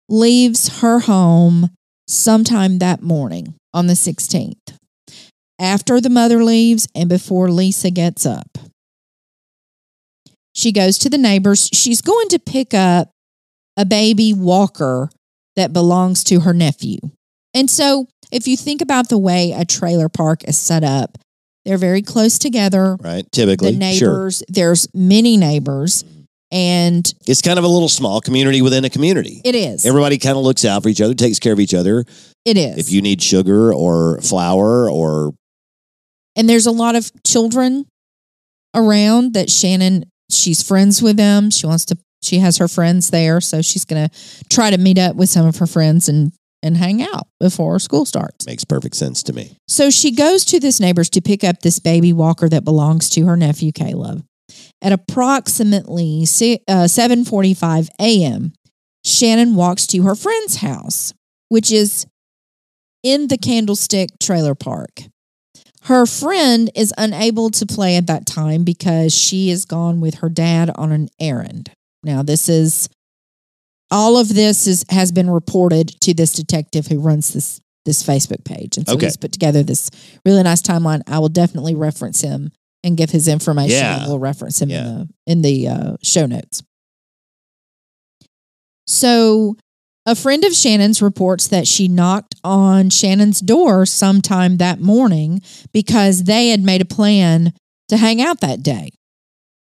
leaves 0.10 0.80
her 0.80 1.00
home 1.00 1.70
sometime 2.08 2.80
that 2.80 3.02
morning 3.02 3.56
on 3.74 3.88
the 3.88 3.94
16th, 3.96 4.78
after 5.60 6.00
the 6.00 6.10
mother 6.10 6.44
leaves 6.44 6.88
and 6.94 7.10
before 7.10 7.50
Lisa 7.50 7.92
gets 7.92 8.26
up. 8.26 8.58
She 10.54 10.72
goes 10.72 10.98
to 11.00 11.10
the 11.10 11.18
neighbors. 11.18 11.70
She's 11.74 12.02
going 12.02 12.30
to 12.30 12.40
pick 12.40 12.74
up 12.74 13.10
a 13.76 13.86
baby 13.86 14.32
walker 14.34 15.10
that 15.56 15.74
belongs 15.74 16.24
to 16.26 16.42
her 16.42 16.54
nephew. 16.54 16.98
And 17.54 17.70
so, 17.70 18.08
if 18.32 18.48
you 18.48 18.58
think 18.58 18.82
about 18.82 19.10
the 19.10 19.18
way 19.18 19.52
a 19.52 19.64
trailer 19.66 20.10
park 20.10 20.44
is 20.48 20.58
set 20.58 20.84
up, 20.84 21.18
they're 21.64 21.78
very 21.78 22.02
close 22.02 22.38
together. 22.38 22.96
right? 23.02 23.26
Typically, 23.32 23.76
The 23.76 23.94
sure. 23.94 24.10
neighbors, 24.10 24.44
there's 24.50 24.88
many 24.94 25.38
neighbors, 25.38 26.04
and 26.52 27.12
It's 27.28 27.42
kind 27.42 27.58
of 27.58 27.66
a 27.66 27.68
little 27.68 27.90
small 27.90 28.22
community 28.22 28.62
within 28.62 28.84
a 28.86 28.90
community. 28.90 29.42
it 29.46 29.56
is. 29.56 29.86
Everybody 29.86 30.18
kind 30.18 30.38
of 30.38 30.44
looks 30.44 30.66
out 30.66 30.84
for 30.84 30.90
each 30.90 31.02
other, 31.02 31.14
takes 31.14 31.40
care 31.40 31.54
of 31.54 31.60
each 31.60 31.74
other. 31.74 32.06
it 32.46 32.58
is. 32.58 32.78
If 32.78 32.92
you 32.92 33.02
need 33.02 33.22
sugar 33.22 33.74
or 33.74 34.20
flour 34.22 34.90
or 34.90 35.34
and 36.36 36.50
there's 36.50 36.66
a 36.68 36.72
lot 36.72 36.96
of 36.96 37.10
children 37.24 37.86
around 38.76 39.34
that 39.34 39.50
Shannon 39.50 40.06
she's 40.30 40.62
friends 40.62 41.02
with 41.02 41.18
them. 41.18 41.50
She 41.50 41.66
wants 41.66 41.86
to 41.86 41.98
she 42.26 42.40
has 42.40 42.58
her 42.58 42.68
friends 42.68 43.10
there, 43.10 43.40
so 43.42 43.62
she's 43.62 43.86
going 43.86 44.10
to 44.10 44.16
try 44.50 44.70
to 44.70 44.78
meet 44.78 44.98
up 44.98 45.16
with 45.16 45.30
some 45.30 45.46
of 45.46 45.58
her 45.58 45.68
friends 45.68 46.10
and 46.10 46.32
and 46.64 46.78
hang 46.78 47.04
out 47.04 47.28
before 47.40 47.78
school 47.78 48.06
starts. 48.06 48.48
makes 48.48 48.66
perfect 48.66 48.96
sense 48.96 49.22
to 49.22 49.34
me. 49.34 49.56
So 49.68 49.92
she 49.92 50.12
goes 50.12 50.44
to 50.46 50.60
this 50.60 50.80
neighbor's 50.80 51.12
to 51.12 51.22
pick 51.22 51.44
up 51.44 51.60
this 51.60 51.78
baby 51.78 52.12
walker 52.12 52.50
that 52.50 52.64
belongs 52.64 53.08
to 53.12 53.26
her 53.28 53.38
nephew 53.38 53.72
Caleb. 53.72 54.26
At 54.82 54.92
approximately 54.92 56.24
uh, 56.24 56.88
7:45 56.88 57.90
a.m., 58.00 58.54
Shannon 59.04 59.56
walks 59.56 59.86
to 59.88 60.02
her 60.04 60.16
friend's 60.16 60.58
house, 60.58 61.14
which 61.50 61.72
is 61.72 62.08
in 63.04 63.28
the 63.28 63.38
Candlestick 63.38 64.10
Trailer 64.20 64.56
Park. 64.56 65.04
Her 65.84 66.08
friend 66.08 66.72
is 66.74 66.92
unable 66.98 67.52
to 67.52 67.66
play 67.68 67.96
at 67.96 68.08
that 68.08 68.26
time 68.26 68.64
because 68.64 69.16
she 69.16 69.52
is 69.52 69.66
gone 69.66 70.02
with 70.02 70.16
her 70.16 70.30
dad 70.30 70.72
on 70.74 70.92
an 70.92 71.10
errand. 71.20 71.70
Now, 72.06 72.22
this 72.24 72.48
is 72.48 72.88
all 73.92 74.18
of 74.18 74.34
this 74.34 74.68
is 74.68 74.86
has 74.90 75.12
been 75.12 75.30
reported 75.30 75.90
to 76.02 76.14
this 76.14 76.34
detective 76.34 76.88
who 76.88 77.00
runs 77.00 77.34
this 77.34 77.60
this 77.86 78.02
Facebook 78.04 78.44
page, 78.46 78.78
and 78.78 78.88
so 78.88 78.96
Okay. 78.96 79.06
he's 79.08 79.18
put 79.18 79.32
together 79.32 79.62
this 79.64 79.90
really 80.26 80.42
nice 80.44 80.62
timeline. 80.62 81.02
I 81.08 81.20
will 81.20 81.30
definitely 81.30 81.76
reference 81.76 82.22
him 82.22 82.52
and 82.84 82.98
give 82.98 83.10
his 83.12 83.28
information. 83.28 83.78
Yeah. 83.78 84.08
we'll 84.08 84.20
reference 84.20 84.62
him 84.62 84.70
Yeah. 84.70 84.86
in 84.86 84.94
the 84.96 85.08
in 85.28 85.42
the 85.42 85.68
uh, 85.68 85.98
show 86.04 86.26
notes. 86.26 86.64
So, 88.88 89.56
a 90.06 90.16
friend 90.16 90.44
of 90.46 90.54
Shannon's 90.54 91.02
reports 91.02 91.48
that 91.48 91.68
she 91.68 91.88
knocked 91.88 92.36
on 92.44 92.90
Shannon's 92.92 93.40
door 93.40 93.86
sometime 93.86 94.58
that 94.58 94.80
morning 94.80 95.42
because 95.74 96.24
they 96.26 96.50
had 96.50 96.62
made 96.62 96.82
a 96.82 96.86
plan 96.86 97.54
to 97.90 97.98
hang 97.98 98.22
out 98.22 98.42
that 98.42 98.62
day. 98.62 98.92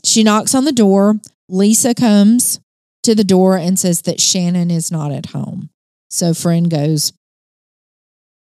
She 0.04 0.22
knocks 0.22 0.54
on 0.54 0.64
the 0.64 0.72
door. 0.72 1.16
Lisa 1.48 1.94
comes 1.94 2.60
to 3.02 3.14
the 3.14 3.24
door 3.24 3.56
and 3.56 3.78
says 3.78 4.02
that 4.02 4.20
Shannon 4.20 4.70
is 4.70 4.90
not 4.90 5.12
at 5.12 5.26
home. 5.26 5.70
So, 6.10 6.34
friend 6.34 6.70
goes 6.70 7.12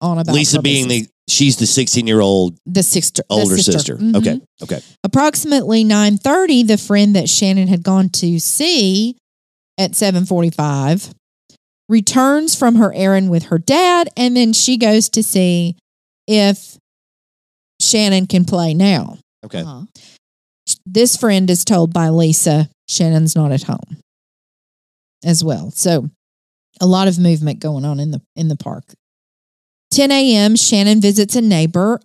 on 0.01 0.17
about 0.17 0.35
Lisa 0.35 0.61
being 0.61 0.87
business. 0.87 1.09
She's 1.27 1.57
the 1.57 1.65
16 1.65 2.05
year 2.05 2.21
old 2.21 2.57
the 2.67 2.83
sister, 2.83 3.23
the 3.29 3.35
older 3.35 3.57
sister. 3.57 3.97
Mhm. 3.97 4.15
Okay. 4.15 4.41
Okay. 4.61 4.79
Approximately 5.03 5.83
9:30, 5.83 6.61
the 6.63 6.77
friend 6.77 7.15
that 7.15 7.27
Shannon 7.29 7.67
had 7.67 7.81
gone 7.81 8.09
to 8.09 8.39
see 8.39 9.15
at 9.77 9.95
7:45 9.95 11.13
returns 11.89 12.53
from 12.55 12.75
her 12.75 12.93
errand 12.93 13.29
with 13.31 13.43
her 13.43 13.57
dad 13.57 14.09
and 14.15 14.37
then 14.37 14.53
she 14.53 14.77
goes 14.77 15.09
to 15.09 15.23
see 15.23 15.75
if 16.27 16.77
Shannon 17.81 18.27
can 18.27 18.45
play 18.45 18.73
now. 18.73 19.17
Okay. 19.43 19.61
Uh-huh. 19.61 19.85
This 20.85 21.17
friend 21.17 21.49
is 21.49 21.65
told 21.65 21.93
by 21.93 22.09
Lisa 22.09 22.69
Shannon's 22.87 23.35
not 23.35 23.51
at 23.51 23.63
home 23.63 23.97
as 25.23 25.43
well. 25.43 25.71
So 25.71 26.09
a 26.79 26.85
lot 26.85 27.07
of 27.07 27.17
movement 27.17 27.59
going 27.59 27.85
on 27.85 27.99
in 27.99 28.11
the 28.11 28.21
in 28.35 28.47
the 28.47 28.55
park. 28.55 28.83
10 29.91 30.11
a.m. 30.11 30.55
Shannon 30.55 31.01
visits 31.01 31.35
a 31.35 31.41
neighbor 31.41 31.99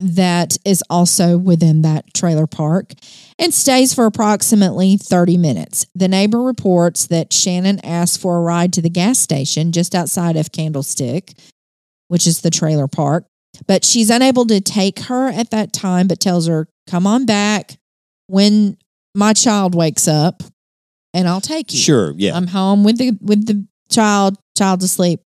that 0.00 0.56
is 0.64 0.82
also 0.90 1.38
within 1.38 1.82
that 1.82 2.12
trailer 2.14 2.46
park 2.46 2.92
and 3.38 3.54
stays 3.54 3.94
for 3.94 4.06
approximately 4.06 4.96
30 4.96 5.36
minutes. 5.36 5.86
The 5.94 6.08
neighbor 6.08 6.42
reports 6.42 7.06
that 7.06 7.32
Shannon 7.32 7.78
asked 7.84 8.20
for 8.20 8.38
a 8.38 8.40
ride 8.40 8.72
to 8.72 8.82
the 8.82 8.90
gas 8.90 9.18
station 9.18 9.70
just 9.70 9.94
outside 9.94 10.36
of 10.36 10.50
Candlestick, 10.50 11.34
which 12.08 12.26
is 12.26 12.40
the 12.40 12.50
trailer 12.50 12.88
park, 12.88 13.26
but 13.66 13.84
she's 13.84 14.10
unable 14.10 14.46
to 14.46 14.60
take 14.60 14.98
her 15.00 15.28
at 15.28 15.50
that 15.50 15.72
time, 15.72 16.08
but 16.08 16.20
tells 16.20 16.48
her, 16.48 16.66
Come 16.88 17.06
on 17.06 17.24
back 17.24 17.76
when 18.26 18.76
my 19.14 19.32
child 19.32 19.74
wakes 19.74 20.08
up 20.08 20.42
and 21.12 21.28
I'll 21.28 21.40
take 21.40 21.72
you. 21.72 21.78
Sure. 21.78 22.12
Yeah. 22.16 22.36
I'm 22.36 22.48
home 22.48 22.84
with 22.84 22.98
the 22.98 23.12
with 23.20 23.46
the 23.46 23.64
child, 23.90 24.36
child's 24.56 24.84
asleep. 24.84 25.20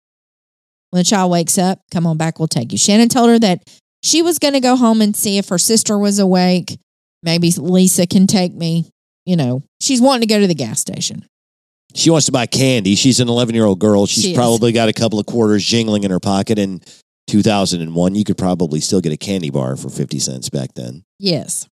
When 0.90 1.00
the 1.00 1.04
child 1.04 1.30
wakes 1.30 1.58
up, 1.58 1.80
come 1.90 2.06
on 2.06 2.16
back, 2.16 2.38
we'll 2.38 2.48
take 2.48 2.72
you. 2.72 2.78
Shannon 2.78 3.08
told 3.08 3.28
her 3.30 3.38
that 3.40 3.62
she 4.02 4.22
was 4.22 4.38
going 4.38 4.54
to 4.54 4.60
go 4.60 4.76
home 4.76 5.02
and 5.02 5.14
see 5.14 5.38
if 5.38 5.48
her 5.48 5.58
sister 5.58 5.98
was 5.98 6.18
awake. 6.18 6.78
Maybe 7.22 7.50
Lisa 7.50 8.06
can 8.06 8.26
take 8.26 8.54
me. 8.54 8.86
You 9.26 9.36
know, 9.36 9.62
she's 9.80 10.00
wanting 10.00 10.26
to 10.26 10.34
go 10.34 10.40
to 10.40 10.46
the 10.46 10.54
gas 10.54 10.80
station. 10.80 11.26
She 11.94 12.10
wants 12.10 12.26
to 12.26 12.32
buy 12.32 12.46
candy. 12.46 12.94
She's 12.94 13.20
an 13.20 13.28
11 13.28 13.54
year 13.54 13.64
old 13.64 13.78
girl. 13.78 14.06
She's 14.06 14.24
She 14.24 14.34
probably 14.34 14.72
got 14.72 14.88
a 14.88 14.92
couple 14.92 15.18
of 15.18 15.26
quarters 15.26 15.64
jingling 15.64 16.04
in 16.04 16.10
her 16.10 16.20
pocket. 16.20 16.58
In 16.58 16.80
2001, 17.28 18.14
you 18.14 18.24
could 18.24 18.38
probably 18.38 18.80
still 18.80 19.00
get 19.00 19.12
a 19.12 19.16
candy 19.16 19.50
bar 19.50 19.76
for 19.76 19.90
50 19.90 20.18
cents 20.18 20.48
back 20.48 20.74
then. 20.74 21.02
Yes. 21.18 21.66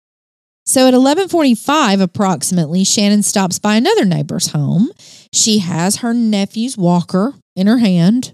So 0.65 0.87
at 0.87 0.93
11:45 0.93 2.01
approximately, 2.01 2.83
Shannon 2.83 3.23
stops 3.23 3.59
by 3.59 3.75
another 3.75 4.05
neighbor's 4.05 4.47
home. 4.47 4.89
She 5.33 5.59
has 5.59 5.97
her 5.97 6.13
nephew's 6.13 6.77
walker 6.77 7.33
in 7.55 7.67
her 7.67 7.79
hand. 7.79 8.33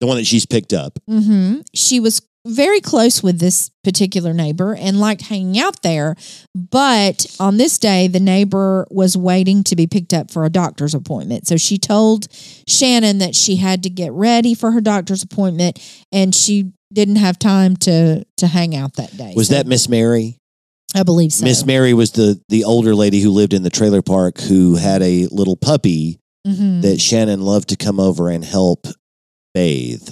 The 0.00 0.06
one 0.06 0.18
that 0.18 0.26
she's 0.26 0.44
picked 0.46 0.72
up. 0.72 0.98
hmm 1.08 1.60
She 1.74 2.00
was 2.00 2.20
very 2.46 2.80
close 2.80 3.22
with 3.24 3.40
this 3.40 3.70
particular 3.82 4.32
neighbor 4.32 4.74
and 4.76 5.00
liked 5.00 5.22
hanging 5.22 5.58
out 5.58 5.82
there. 5.82 6.14
But 6.54 7.26
on 7.40 7.56
this 7.56 7.76
day, 7.78 8.06
the 8.06 8.20
neighbor 8.20 8.86
was 8.90 9.16
waiting 9.16 9.64
to 9.64 9.74
be 9.74 9.86
picked 9.86 10.14
up 10.14 10.30
for 10.30 10.44
a 10.44 10.50
doctor's 10.50 10.94
appointment. 10.94 11.48
So 11.48 11.56
she 11.56 11.76
told 11.76 12.28
Shannon 12.68 13.18
that 13.18 13.34
she 13.34 13.56
had 13.56 13.82
to 13.82 13.90
get 13.90 14.12
ready 14.12 14.54
for 14.54 14.70
her 14.72 14.80
doctor's 14.80 15.22
appointment 15.24 15.80
and 16.12 16.34
she 16.34 16.72
didn't 16.92 17.16
have 17.16 17.38
time 17.38 17.76
to 17.78 18.24
to 18.36 18.46
hang 18.46 18.76
out 18.76 18.94
that 18.94 19.16
day. 19.16 19.32
Was 19.34 19.48
So 19.48 19.54
that 19.54 19.66
Miss 19.66 19.88
Mary? 19.88 20.38
I 20.94 21.02
believe 21.02 21.32
so. 21.32 21.44
Miss 21.44 21.64
Mary 21.66 21.92
was 21.94 22.12
the 22.12 22.40
the 22.48 22.64
older 22.64 22.94
lady 22.94 23.20
who 23.20 23.30
lived 23.30 23.52
in 23.52 23.62
the 23.62 23.70
trailer 23.70 24.02
park 24.02 24.38
who 24.40 24.76
had 24.76 25.02
a 25.02 25.26
little 25.30 25.56
puppy 25.56 26.20
Mhm. 26.46 26.82
that 26.82 27.00
Shannon 27.00 27.40
loved 27.42 27.68
to 27.70 27.76
come 27.76 27.98
over 27.98 28.30
and 28.30 28.44
help 28.44 28.86
bathe. 29.52 30.08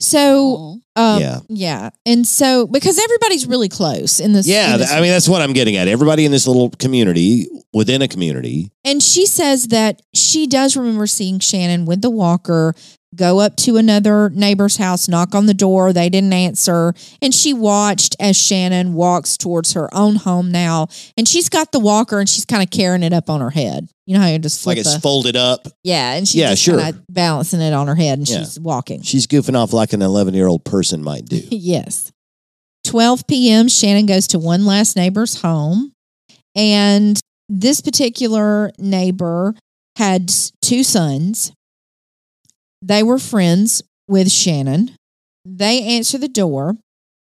So 0.00 0.80
um, 0.96 1.20
Yeah. 1.20 1.40
yeah, 1.48 1.90
and 2.04 2.26
so 2.26 2.66
because 2.66 2.98
everybody's 2.98 3.46
really 3.46 3.68
close 3.68 4.18
in 4.20 4.32
this, 4.32 4.46
Yeah, 4.46 4.74
in 4.74 4.80
this 4.80 4.90
I 4.90 5.00
mean 5.00 5.10
that's 5.10 5.28
what 5.28 5.40
I'm 5.40 5.52
getting 5.52 5.76
at. 5.76 5.86
Everybody 5.88 6.24
in 6.26 6.32
this 6.32 6.46
little 6.46 6.70
community, 6.70 7.46
within 7.72 8.02
a 8.02 8.08
community, 8.08 8.70
And 8.84 9.02
she 9.02 9.24
says 9.24 9.68
that 9.68 10.02
she 10.12 10.46
does 10.46 10.76
remember 10.76 11.06
seeing 11.06 11.38
Shannon 11.38 11.86
with 11.86 12.02
the 12.02 12.10
walker 12.10 12.74
go 13.14 13.40
up 13.40 13.56
to 13.56 13.76
another 13.76 14.30
neighbor's 14.30 14.76
house, 14.76 15.08
knock 15.08 15.34
on 15.34 15.46
the 15.46 15.54
door. 15.54 15.92
They 15.92 16.08
didn't 16.08 16.32
answer. 16.32 16.94
And 17.20 17.34
she 17.34 17.52
watched 17.52 18.16
as 18.18 18.36
Shannon 18.36 18.94
walks 18.94 19.36
towards 19.36 19.72
her 19.74 19.92
own 19.94 20.16
home 20.16 20.50
now. 20.50 20.88
And 21.16 21.28
she's 21.28 21.48
got 21.48 21.72
the 21.72 21.78
walker 21.80 22.18
and 22.20 22.28
she's 22.28 22.44
kind 22.44 22.62
of 22.62 22.70
carrying 22.70 23.02
it 23.02 23.12
up 23.12 23.28
on 23.28 23.40
her 23.40 23.50
head. 23.50 23.88
You 24.06 24.14
know 24.14 24.20
how 24.22 24.28
you 24.28 24.38
just 24.38 24.66
like 24.66 24.78
it's 24.78 24.96
folded 24.96 25.36
up. 25.36 25.68
yeah, 25.84 26.14
and 26.14 26.26
she's 26.26 26.40
Yeah, 26.40 26.54
sure. 26.54 26.80
balancing 27.08 27.60
it 27.60 27.72
on 27.72 27.86
her 27.86 27.94
head 27.94 28.18
and 28.18 28.28
Yeah. 28.28 28.38
she's 28.38 28.58
walking. 28.58 29.02
She's 29.02 29.26
goofing 29.26 29.56
off 29.56 29.72
like 29.72 29.92
an 29.92 30.02
11 30.02 30.34
year 30.34 30.48
old 30.48 30.64
person 30.64 31.02
might 31.02 31.26
do. 31.26 31.40
yes. 31.50 32.10
12 32.84 33.26
p.m., 33.28 33.68
Shannon 33.68 34.06
goes 34.06 34.26
to 34.28 34.38
one 34.38 34.66
last 34.66 34.96
neighbor's 34.96 35.40
home. 35.42 35.92
And 36.56 37.20
this 37.48 37.80
particular 37.80 38.72
neighbor 38.78 39.54
had 39.96 40.32
two 40.62 40.82
sons. 40.82 41.52
They 42.82 43.02
were 43.02 43.18
friends 43.18 43.82
with 44.08 44.30
Shannon. 44.30 44.96
They 45.44 45.82
answer 45.82 46.18
the 46.18 46.28
door 46.28 46.76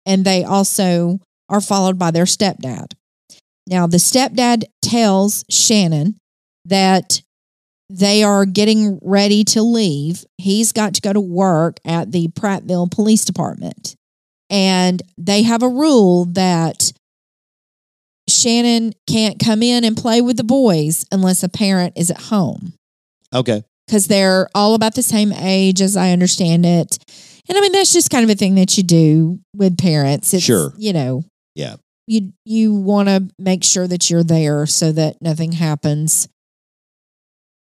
and 0.05 0.25
they 0.25 0.45
also 0.45 1.21
are 1.49 1.61
followed 1.61 1.99
by 1.99 2.11
their 2.11 2.25
stepdad. 2.25 2.93
Now, 3.67 3.87
the 3.87 3.97
stepdad 3.97 4.65
tells 4.83 5.45
Shannon 5.49 6.17
that 6.65 7.23
they 7.89 8.23
are 8.23 8.45
getting 8.45 8.99
ready 9.03 9.45
to 9.45 9.63
leave. 9.63 10.25
He's 10.39 10.73
got 10.73 10.95
to 10.95 11.01
go 11.01 11.13
to 11.13 11.21
work 11.21 11.79
at 11.85 12.13
the 12.13 12.29
Prattville 12.29 12.91
Police 12.91 13.25
Department. 13.25 13.95
And 14.51 15.03
they 15.17 15.43
have 15.43 15.63
a 15.63 15.69
rule 15.69 16.27
that 16.27 16.93
Shannon 18.29 18.93
can't 19.09 19.39
come 19.39 19.63
in 19.63 19.85
and 19.85 19.97
play 19.97 20.21
with 20.21 20.37
the 20.37 20.45
boys 20.45 21.07
unless 21.13 21.43
a 21.43 21.49
parent 21.49 21.95
is 21.97 22.11
at 22.11 22.21
home 22.23 22.75
Okay. 23.35 23.65
Because 23.87 24.07
they're 24.07 24.49
all 24.55 24.75
about 24.75 24.95
the 24.95 25.03
same 25.03 25.33
age 25.33 25.81
as 25.81 25.97
I 25.97 26.11
understand 26.13 26.65
it. 26.67 26.99
And 27.49 27.59
I 27.59 27.61
mean 27.61 27.73
that's 27.73 27.93
just 27.93 28.11
kind 28.11 28.25
of 28.25 28.31
a 28.31 28.35
thing 28.35 28.55
that 28.57 28.77
you 28.77 28.83
do 28.83 29.41
with 29.55 29.77
parents. 29.79 30.33
It's, 30.35 30.45
Sure. 30.45 30.73
you 30.79 30.93
know. 30.93 31.23
Yeah. 31.55 31.77
You 32.07 32.33
you 32.45 32.75
want 32.75 33.09
to 33.09 33.29
make 33.39 33.65
sure 33.65 33.87
that 33.87 34.11
you're 34.11 34.25
there 34.25 34.67
so 34.67 34.93
that 34.93 35.23
nothing 35.23 35.53
happens 35.53 36.29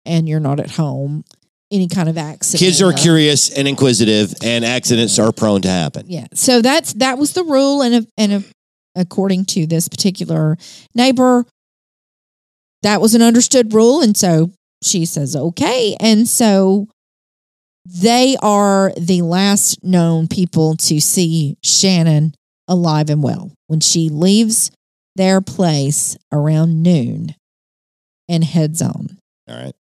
and 0.06 0.28
you're 0.28 0.40
not 0.42 0.60
at 0.60 0.72
home. 0.72 1.24
Any 1.72 1.88
kind 1.88 2.08
of 2.08 2.18
accident. 2.20 2.60
Kids 2.60 2.82
are 2.84 2.94
curious 2.94 3.50
and 3.50 3.68
inquisitive, 3.68 4.34
and 4.44 4.64
accidents 4.64 5.18
are 5.18 5.32
prone 5.32 5.62
to 5.64 5.70
happen. 5.70 6.06
Yeah. 6.08 6.28
So 6.36 6.62
that's 6.62 6.94
that 6.96 7.18
was 7.18 7.34
the 7.34 7.44
rule, 7.44 7.82
and 7.82 7.96
a, 7.96 8.08
and 8.16 8.32
a, 8.34 8.44
according 8.96 9.46
to 9.46 9.66
this 9.66 9.88
particular 9.88 10.56
neighbor, 10.94 11.46
that 12.84 13.02
was 13.02 13.16
an 13.16 13.24
understood 13.24 13.74
rule, 13.74 14.02
and 14.02 14.16
so 14.16 14.52
she 14.84 15.06
says 15.06 15.36
okay, 15.36 15.96
and 16.00 16.28
so 16.28 16.88
they 17.86 18.38
are 18.42 18.92
the 18.98 19.22
last 19.22 19.84
known 19.84 20.28
people 20.28 20.76
to 20.78 21.02
see 21.02 21.58
Shannon 21.64 22.34
alive 22.68 23.10
and 23.10 23.22
well 23.22 23.52
when 23.68 23.82
she 23.82 24.10
leaves 24.10 24.72
their 25.16 25.42
place 25.42 26.18
around 26.32 26.82
noon 26.82 27.36
and 28.30 28.44
heads 28.44 28.82
on. 28.82 29.18
All 29.50 29.56
right. 29.56 29.76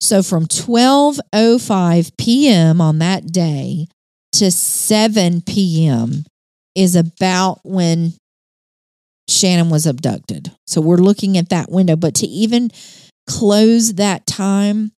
So 0.00 0.22
from 0.22 0.46
12:05 0.46 2.16
p.m. 2.18 2.80
on 2.80 2.98
that 2.98 3.26
day 3.32 3.86
to 4.32 4.50
7 4.50 5.40
p.m. 5.42 6.24
is 6.74 6.94
about 6.94 7.60
when 7.64 8.12
Shannon 9.28 9.70
was 9.70 9.86
abducted. 9.86 10.52
So 10.66 10.80
we're 10.80 10.96
looking 10.96 11.38
at 11.38 11.48
that 11.48 11.70
window, 11.70 11.96
but 11.96 12.14
to 12.16 12.26
even 12.26 12.70
close 13.26 13.94
that 13.94 14.26
time 14.26 14.92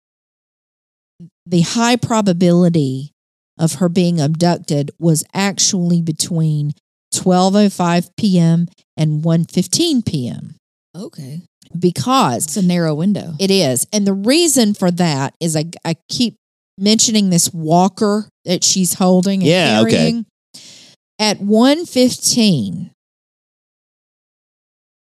the 1.45 1.61
high 1.61 1.95
probability 1.95 3.11
of 3.57 3.75
her 3.75 3.89
being 3.89 4.19
abducted 4.19 4.91
was 4.99 5.23
actually 5.33 6.01
between 6.01 6.73
12:05 7.13 8.09
p.m. 8.17 8.67
and 8.95 9.23
1:15 9.23 10.05
p.m. 10.05 10.55
Okay. 10.95 11.41
because 11.77 12.45
It's 12.45 12.57
a 12.57 12.61
narrow 12.61 12.93
window. 12.95 13.33
it 13.39 13.49
is. 13.51 13.87
And 13.93 14.05
the 14.05 14.13
reason 14.13 14.73
for 14.73 14.91
that 14.91 15.35
is 15.39 15.55
I, 15.55 15.65
I 15.85 15.95
keep 16.09 16.35
mentioning 16.77 17.29
this 17.29 17.51
walker 17.53 18.29
that 18.45 18.63
she's 18.63 18.95
holding 18.95 19.41
and 19.41 19.49
Yeah, 19.49 19.81
okay. 19.81 20.23
At 21.19 21.39
115, 21.39 22.91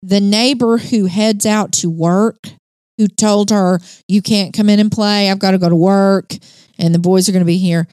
the 0.02 0.20
neighbor 0.20 0.78
who 0.78 1.06
heads 1.06 1.46
out 1.46 1.72
to 1.72 1.90
work, 1.90 2.50
who 2.98 3.08
told 3.08 3.50
her, 3.50 3.78
You 4.08 4.22
can't 4.22 4.54
come 4.54 4.68
in 4.68 4.80
and 4.80 4.90
play, 4.90 5.30
I've 5.30 5.38
got 5.38 5.52
to 5.52 5.58
go 5.58 5.68
to 5.68 5.76
work, 5.76 6.34
and 6.78 6.94
the 6.94 6.98
boys 6.98 7.28
are 7.28 7.32
going 7.32 7.42
to 7.42 7.46
be 7.46 7.58
here. 7.58 7.86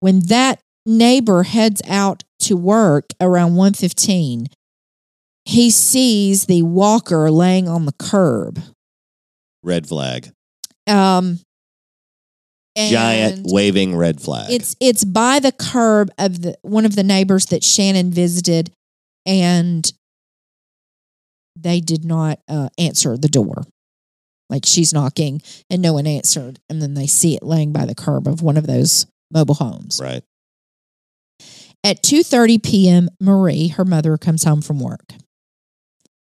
When 0.00 0.20
that 0.26 0.60
neighbor 0.86 1.42
heads 1.42 1.82
out 1.86 2.24
to 2.40 2.56
work 2.56 3.06
around 3.20 3.54
115, 3.56 4.46
he 5.44 5.70
sees 5.70 6.46
the 6.46 6.62
walker 6.62 7.30
laying 7.30 7.68
on 7.68 7.86
the 7.86 7.92
curb 7.98 8.60
Red 9.62 9.86
flag. 9.86 10.30
um 10.86 11.38
Giant 12.76 13.46
waving 13.46 13.96
red 13.96 14.20
flag. 14.20 14.50
It's 14.50 14.76
it's 14.80 15.04
by 15.04 15.38
the 15.40 15.52
curb 15.52 16.10
of 16.18 16.40
the 16.42 16.56
one 16.62 16.86
of 16.86 16.94
the 16.94 17.02
neighbors 17.02 17.46
that 17.46 17.64
Shannon 17.64 18.10
visited, 18.10 18.70
and 19.26 19.92
they 21.56 21.80
did 21.80 22.04
not 22.04 22.38
uh, 22.48 22.68
answer 22.78 23.18
the 23.18 23.28
door. 23.28 23.64
Like 24.50 24.66
she's 24.66 24.92
knocking 24.92 25.40
and 25.70 25.80
no 25.80 25.94
one 25.94 26.06
answered, 26.06 26.58
and 26.68 26.82
then 26.82 26.94
they 26.94 27.06
see 27.06 27.36
it 27.36 27.42
laying 27.42 27.72
by 27.72 27.86
the 27.86 27.94
curb 27.94 28.26
of 28.26 28.42
one 28.42 28.56
of 28.58 28.66
those 28.66 29.06
mobile 29.30 29.54
homes. 29.54 30.00
right. 30.02 30.22
At 31.82 32.02
two 32.02 32.22
thirty 32.22 32.58
p.m., 32.58 33.08
Marie, 33.20 33.68
her 33.68 33.86
mother, 33.86 34.18
comes 34.18 34.44
home 34.44 34.60
from 34.60 34.80
work, 34.80 35.14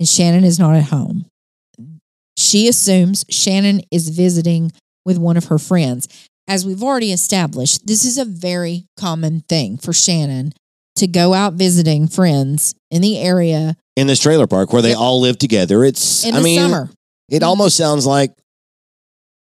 and 0.00 0.08
Shannon 0.08 0.44
is 0.44 0.58
not 0.58 0.74
at 0.74 0.84
home. 0.84 1.26
She 2.38 2.66
assumes 2.68 3.24
Shannon 3.28 3.82
is 3.90 4.08
visiting 4.08 4.72
with 5.04 5.18
one 5.18 5.36
of 5.36 5.46
her 5.46 5.58
friends. 5.58 6.08
As 6.48 6.64
we've 6.64 6.82
already 6.82 7.12
established, 7.12 7.86
this 7.86 8.04
is 8.04 8.16
a 8.18 8.24
very 8.24 8.86
common 8.98 9.42
thing 9.48 9.76
for 9.76 9.92
Shannon 9.92 10.52
to 10.96 11.06
go 11.06 11.34
out 11.34 11.54
visiting 11.54 12.06
friends 12.06 12.74
in 12.90 13.02
the 13.02 13.18
area 13.18 13.76
In 13.96 14.06
this 14.06 14.20
trailer 14.20 14.46
park 14.46 14.72
where 14.72 14.82
they 14.82 14.94
all 14.94 15.20
live 15.20 15.38
together. 15.38 15.84
It's 15.84 16.24
in 16.24 16.34
I 16.34 16.38
the 16.38 16.44
mean 16.44 16.60
summer. 16.60 16.90
It 17.28 17.42
hmm. 17.42 17.48
almost 17.48 17.76
sounds 17.76 18.06
like 18.06 18.32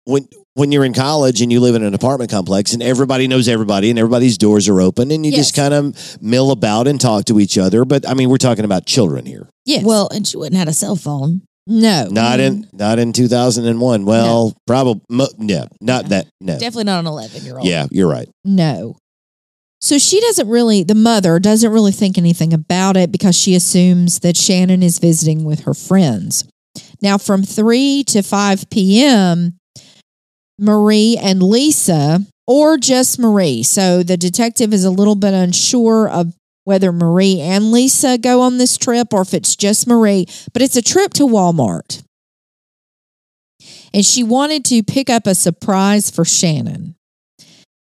when 0.06 0.28
when 0.58 0.72
you're 0.72 0.86
in 0.86 0.94
college 0.94 1.42
and 1.42 1.52
you 1.52 1.60
live 1.60 1.76
in 1.76 1.84
an 1.84 1.94
apartment 1.94 2.32
complex 2.32 2.74
and 2.74 2.82
everybody 2.82 3.28
knows 3.28 3.48
everybody 3.48 3.92
and 3.92 4.00
everybody's 4.00 4.40
doors 4.40 4.68
are 4.68 4.82
open 4.82 5.12
and 5.12 5.24
you 5.24 5.32
just 5.32 5.56
kind 5.56 5.72
of 5.72 6.22
mill 6.22 6.50
about 6.50 6.88
and 6.88 7.00
talk 7.00 7.26
to 7.26 7.40
each 7.40 7.60
other. 7.60 7.86
But 7.86 8.10
I 8.10 8.16
mean, 8.16 8.30
we're 8.30 8.38
talking 8.38 8.66
about 8.66 8.88
children 8.88 9.28
here. 9.28 9.48
Yes. 9.66 9.84
Well, 9.84 10.10
and 10.12 10.28
she 10.28 10.36
wouldn't 10.36 10.56
have 10.56 10.68
had 10.68 10.72
a 10.72 10.74
cell 10.74 10.96
phone. 10.96 11.42
no. 11.68 12.08
Not 12.10 12.40
in 12.40 12.68
not 12.74 12.98
in 12.98 13.14
2001. 13.14 14.06
Well, 14.06 14.58
probably 14.66 15.04
no, 15.10 15.68
not 15.80 16.04
Yeah. 16.04 16.10
that 16.10 16.28
no. 16.42 16.54
Definitely 16.54 16.86
not 16.86 17.02
an 17.02 17.08
11 17.08 17.44
year 17.44 17.58
old. 17.58 17.68
Yeah, 17.68 17.86
you're 17.92 18.10
right. 18.10 18.30
No. 18.44 18.96
So 19.80 20.00
she 20.00 20.20
doesn't 20.20 20.50
really, 20.50 20.84
the 20.84 20.96
mother 20.96 21.38
doesn't 21.38 21.72
really 21.72 21.92
think 21.92 22.18
anything 22.18 22.52
about 22.52 22.98
it 22.98 23.12
because 23.12 23.38
she 23.38 23.54
assumes 23.54 24.22
that 24.22 24.36
Shannon 24.36 24.82
is 24.82 24.98
visiting 24.98 25.44
with 25.44 25.62
her 25.62 25.76
friends. 25.76 26.46
Now, 27.02 27.18
from 27.18 27.44
3 27.44 28.04
to 28.06 28.22
5 28.22 28.70
p.m., 28.70 29.58
Marie 30.60 31.18
and 31.22 31.44
Lisa, 31.44 32.22
or 32.48 32.78
just 32.78 33.20
Marie, 33.20 33.62
so 33.62 34.02
the 34.02 34.18
detective 34.18 34.74
is 34.74 34.84
a 34.84 34.90
little 34.90 35.16
bit 35.16 35.34
unsure 35.34 36.10
of 36.10 36.34
whether 36.64 36.92
Marie 36.92 37.40
and 37.40 37.72
Lisa 37.72 38.18
go 38.18 38.42
on 38.42 38.58
this 38.58 38.78
trip 38.78 39.14
or 39.14 39.22
if 39.22 39.34
it's 39.34 39.56
just 39.56 39.88
Marie, 39.88 40.26
but 40.52 40.62
it's 40.62 40.76
a 40.76 40.82
trip 40.82 41.14
to 41.14 41.24
Walmart. 41.24 42.04
And 43.94 44.06
she 44.06 44.24
wanted 44.24 44.66
to 44.66 44.84
pick 44.84 45.10
up 45.10 45.28
a 45.28 45.36
surprise 45.36 46.10
for 46.10 46.26
Shannon. 46.26 46.96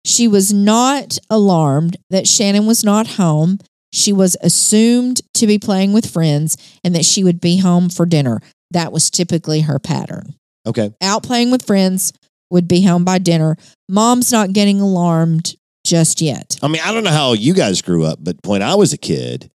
She 0.05 0.29
was 0.29 0.53
not 0.53 1.19
alarmed 1.29 1.97
that 2.11 2.29
Shannon 2.29 2.67
was 2.67 2.85
not 2.85 3.09
home. 3.09 3.59
She 3.93 4.13
was 4.13 4.37
assumed 4.41 5.21
to 5.35 5.49
be 5.49 5.59
playing 5.59 5.93
with 5.93 6.09
friends 6.09 6.57
and 6.85 6.95
that 6.95 7.05
she 7.05 7.25
would 7.25 7.41
be 7.41 7.59
home 7.59 7.89
for 7.89 8.07
dinner. 8.07 8.41
That 8.73 8.93
was 8.93 9.11
typically 9.11 9.63
her 9.63 9.79
pattern. 9.79 10.35
Okay. 10.67 10.93
Out 11.01 11.23
playing 11.23 11.51
with 11.51 11.65
friends, 11.67 12.13
would 12.51 12.69
be 12.69 12.83
home 12.83 13.05
by 13.05 13.19
dinner. 13.19 13.57
Mom's 13.89 14.31
not 14.33 14.53
getting 14.53 14.81
alarmed 14.81 15.55
just 15.85 16.21
yet. 16.21 16.59
I 16.63 16.69
mean, 16.69 16.81
I 16.85 16.93
don't 16.93 17.05
know 17.05 17.11
how 17.11 17.33
you 17.33 17.55
guys 17.55 17.83
grew 17.83 18.05
up, 18.05 18.19
but 18.23 18.37
when 18.45 18.63
I 18.63 18.75
was 18.77 18.93
a 18.93 18.99
kid, 18.99 19.51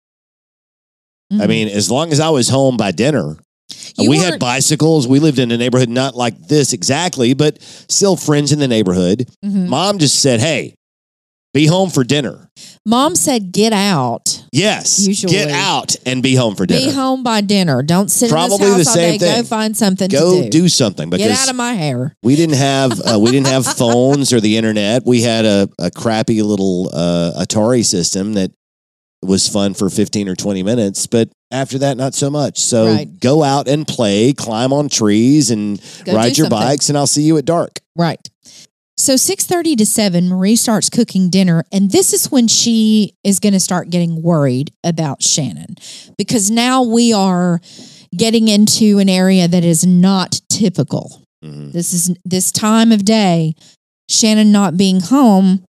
I 1.31 1.35
Mhm. 1.35 1.47
mean, 1.49 1.67
as 1.67 1.91
long 1.91 2.11
as 2.11 2.19
I 2.19 2.29
was 2.29 2.49
home 2.49 2.77
by 2.77 2.91
dinner, 2.91 3.37
You 3.97 4.09
we 4.09 4.17
had 4.17 4.39
bicycles. 4.39 5.07
We 5.07 5.19
lived 5.19 5.39
in 5.39 5.51
a 5.51 5.57
neighborhood 5.57 5.89
not 5.89 6.15
like 6.15 6.47
this 6.47 6.71
exactly, 6.71 7.33
but 7.33 7.57
still 7.89 8.15
friends 8.15 8.51
in 8.53 8.59
the 8.59 8.67
neighborhood. 8.67 9.27
Mhm. 9.43 9.67
Mom 9.67 9.97
just 9.97 10.19
said, 10.19 10.39
"Hey, 10.39 10.75
be 11.53 11.65
home 11.67 11.89
for 11.89 12.03
dinner." 12.03 12.49
Mom 12.85 13.15
said, 13.15 13.51
"Get 13.51 13.73
out, 13.73 14.43
Yes, 14.53 15.05
Usually. 15.07 15.31
get 15.33 15.49
out 15.49 15.95
and 16.05 16.23
be 16.23 16.35
home 16.35 16.55
for 16.55 16.65
dinner. 16.65 16.85
be 16.87 16.91
home 16.91 17.21
by 17.23 17.41
dinner. 17.41 17.83
Don't 17.83 18.09
sit 18.09 18.29
Probably 18.29 18.55
in 18.71 18.77
this 18.77 18.87
house 18.87 18.95
all 18.97 19.03
same 19.03 19.17
day. 19.19 19.35
Go 19.41 19.43
find 19.43 19.75
something 19.77 20.09
Go 20.09 20.41
to 20.43 20.49
do. 20.49 20.61
do. 20.61 20.69
something 20.69 21.09
Get 21.09 21.29
out 21.31 21.49
of 21.49 21.55
my 21.55 21.73
hair." 21.73 22.15
we 22.23 22.35
didn't 22.35 22.55
have 22.55 22.99
uh, 23.01 23.19
we 23.19 23.31
didn't 23.31 23.47
have 23.47 23.65
phones 23.77 24.31
or 24.33 24.39
the 24.39 24.57
internet. 24.57 25.03
We 25.05 25.21
had 25.21 25.45
a, 25.45 25.69
a 25.79 25.91
crappy 25.91 26.41
little 26.41 26.89
uh, 26.93 27.33
Atari 27.43 27.83
system 27.85 28.33
that 28.33 28.51
was 29.21 29.47
fun 29.49 29.73
for 29.73 29.89
fifteen 29.89 30.29
or 30.29 30.35
twenty 30.35 30.63
minutes, 30.63 31.07
but 31.07 31.29
after 31.51 31.77
that, 31.79 31.97
not 31.97 32.13
so 32.13 32.29
much. 32.29 32.59
So 32.59 32.87
Right. 32.87 33.19
go 33.19 33.41
out 33.43 33.67
and 33.67 33.87
play, 33.87 34.33
climb 34.33 34.71
on 34.73 34.89
trees, 34.89 35.49
and 35.51 35.81
Go 36.05 36.13
ride 36.13 36.37
your 36.37 36.45
something. 36.45 36.49
bikes, 36.59 36.89
and 36.89 36.97
I'll 36.97 37.07
see 37.07 37.23
you 37.23 37.37
at 37.37 37.45
dark. 37.45 37.79
Right. 37.95 38.19
So 38.97 39.13
6:30 39.13 39.75
to 39.77 39.85
7 39.85 40.27
Marie 40.27 40.55
starts 40.55 40.89
cooking 40.89 41.29
dinner 41.29 41.63
and 41.71 41.91
this 41.91 42.13
is 42.13 42.31
when 42.31 42.47
she 42.47 43.13
is 43.23 43.39
going 43.39 43.53
to 43.53 43.59
start 43.59 43.89
getting 43.91 44.21
worried 44.23 44.71
about 44.83 45.21
Shannon 45.21 45.75
because 46.17 46.49
now 46.49 46.81
we 46.81 47.13
are 47.13 47.61
getting 48.15 48.47
into 48.47 48.97
an 48.97 49.07
area 49.07 49.47
that 49.47 49.63
is 49.63 49.85
not 49.85 50.41
typical. 50.49 51.21
Mhm. 51.45 51.71
This 51.73 51.93
is 51.93 52.11
this 52.25 52.51
time 52.51 52.91
of 52.91 53.05
day 53.05 53.53
Shannon 54.09 54.51
not 54.51 54.77
being 54.77 55.01
home 55.01 55.63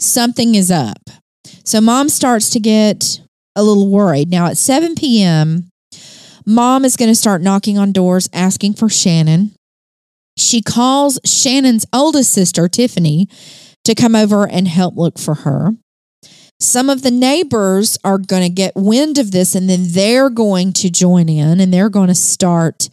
something 0.00 0.54
is 0.54 0.70
up. 0.70 1.10
So 1.64 1.80
mom 1.80 2.08
starts 2.08 2.50
to 2.50 2.60
get 2.60 3.20
a 3.54 3.62
little 3.62 3.88
worried. 3.88 4.30
Now 4.30 4.46
at 4.46 4.56
7 4.56 4.94
p.m. 4.94 5.68
mom 6.46 6.84
is 6.84 6.96
going 6.96 7.10
to 7.10 7.14
start 7.14 7.42
knocking 7.42 7.78
on 7.78 7.92
doors 7.92 8.28
asking 8.32 8.74
for 8.74 8.88
Shannon. 8.88 9.52
She 10.42 10.60
calls 10.60 11.20
Shannon's 11.24 11.86
oldest 11.92 12.32
sister, 12.32 12.68
Tiffany, 12.68 13.28
to 13.84 13.94
come 13.94 14.14
over 14.14 14.46
and 14.46 14.68
help 14.68 14.96
look 14.96 15.18
for 15.18 15.34
her. 15.34 15.72
Some 16.60 16.90
of 16.90 17.02
the 17.02 17.10
neighbors 17.10 17.98
are 18.04 18.18
going 18.18 18.42
to 18.42 18.48
get 18.48 18.76
wind 18.76 19.18
of 19.18 19.32
this 19.32 19.54
and 19.54 19.68
then 19.68 19.86
they're 19.88 20.30
going 20.30 20.72
to 20.74 20.90
join 20.90 21.28
in 21.28 21.58
and 21.58 21.72
they're 21.72 21.90
going 21.90 22.08
to 22.08 22.14
start 22.14 22.88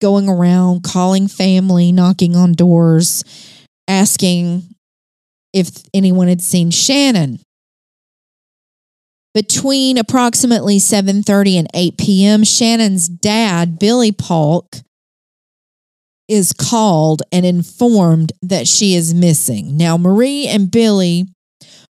going 0.00 0.28
around 0.28 0.82
calling 0.82 1.28
family, 1.28 1.90
knocking 1.90 2.36
on 2.36 2.52
doors, 2.52 3.24
asking 3.88 4.62
if 5.52 5.84
anyone 5.94 6.28
had 6.28 6.42
seen 6.42 6.70
Shannon. 6.70 7.40
Between 9.34 9.98
approximately 9.98 10.78
7:30 10.78 11.58
and 11.58 11.68
8 11.72 11.96
p.m., 11.96 12.44
Shannon's 12.44 13.08
dad, 13.08 13.78
Billy 13.78 14.12
Paulk, 14.12 14.76
is 16.28 16.52
called 16.52 17.22
and 17.32 17.46
informed 17.46 18.32
that 18.42 18.66
she 18.68 18.94
is 18.94 19.14
missing. 19.14 19.76
Now, 19.76 19.96
Marie 19.96 20.46
and 20.46 20.70
Billy 20.70 21.26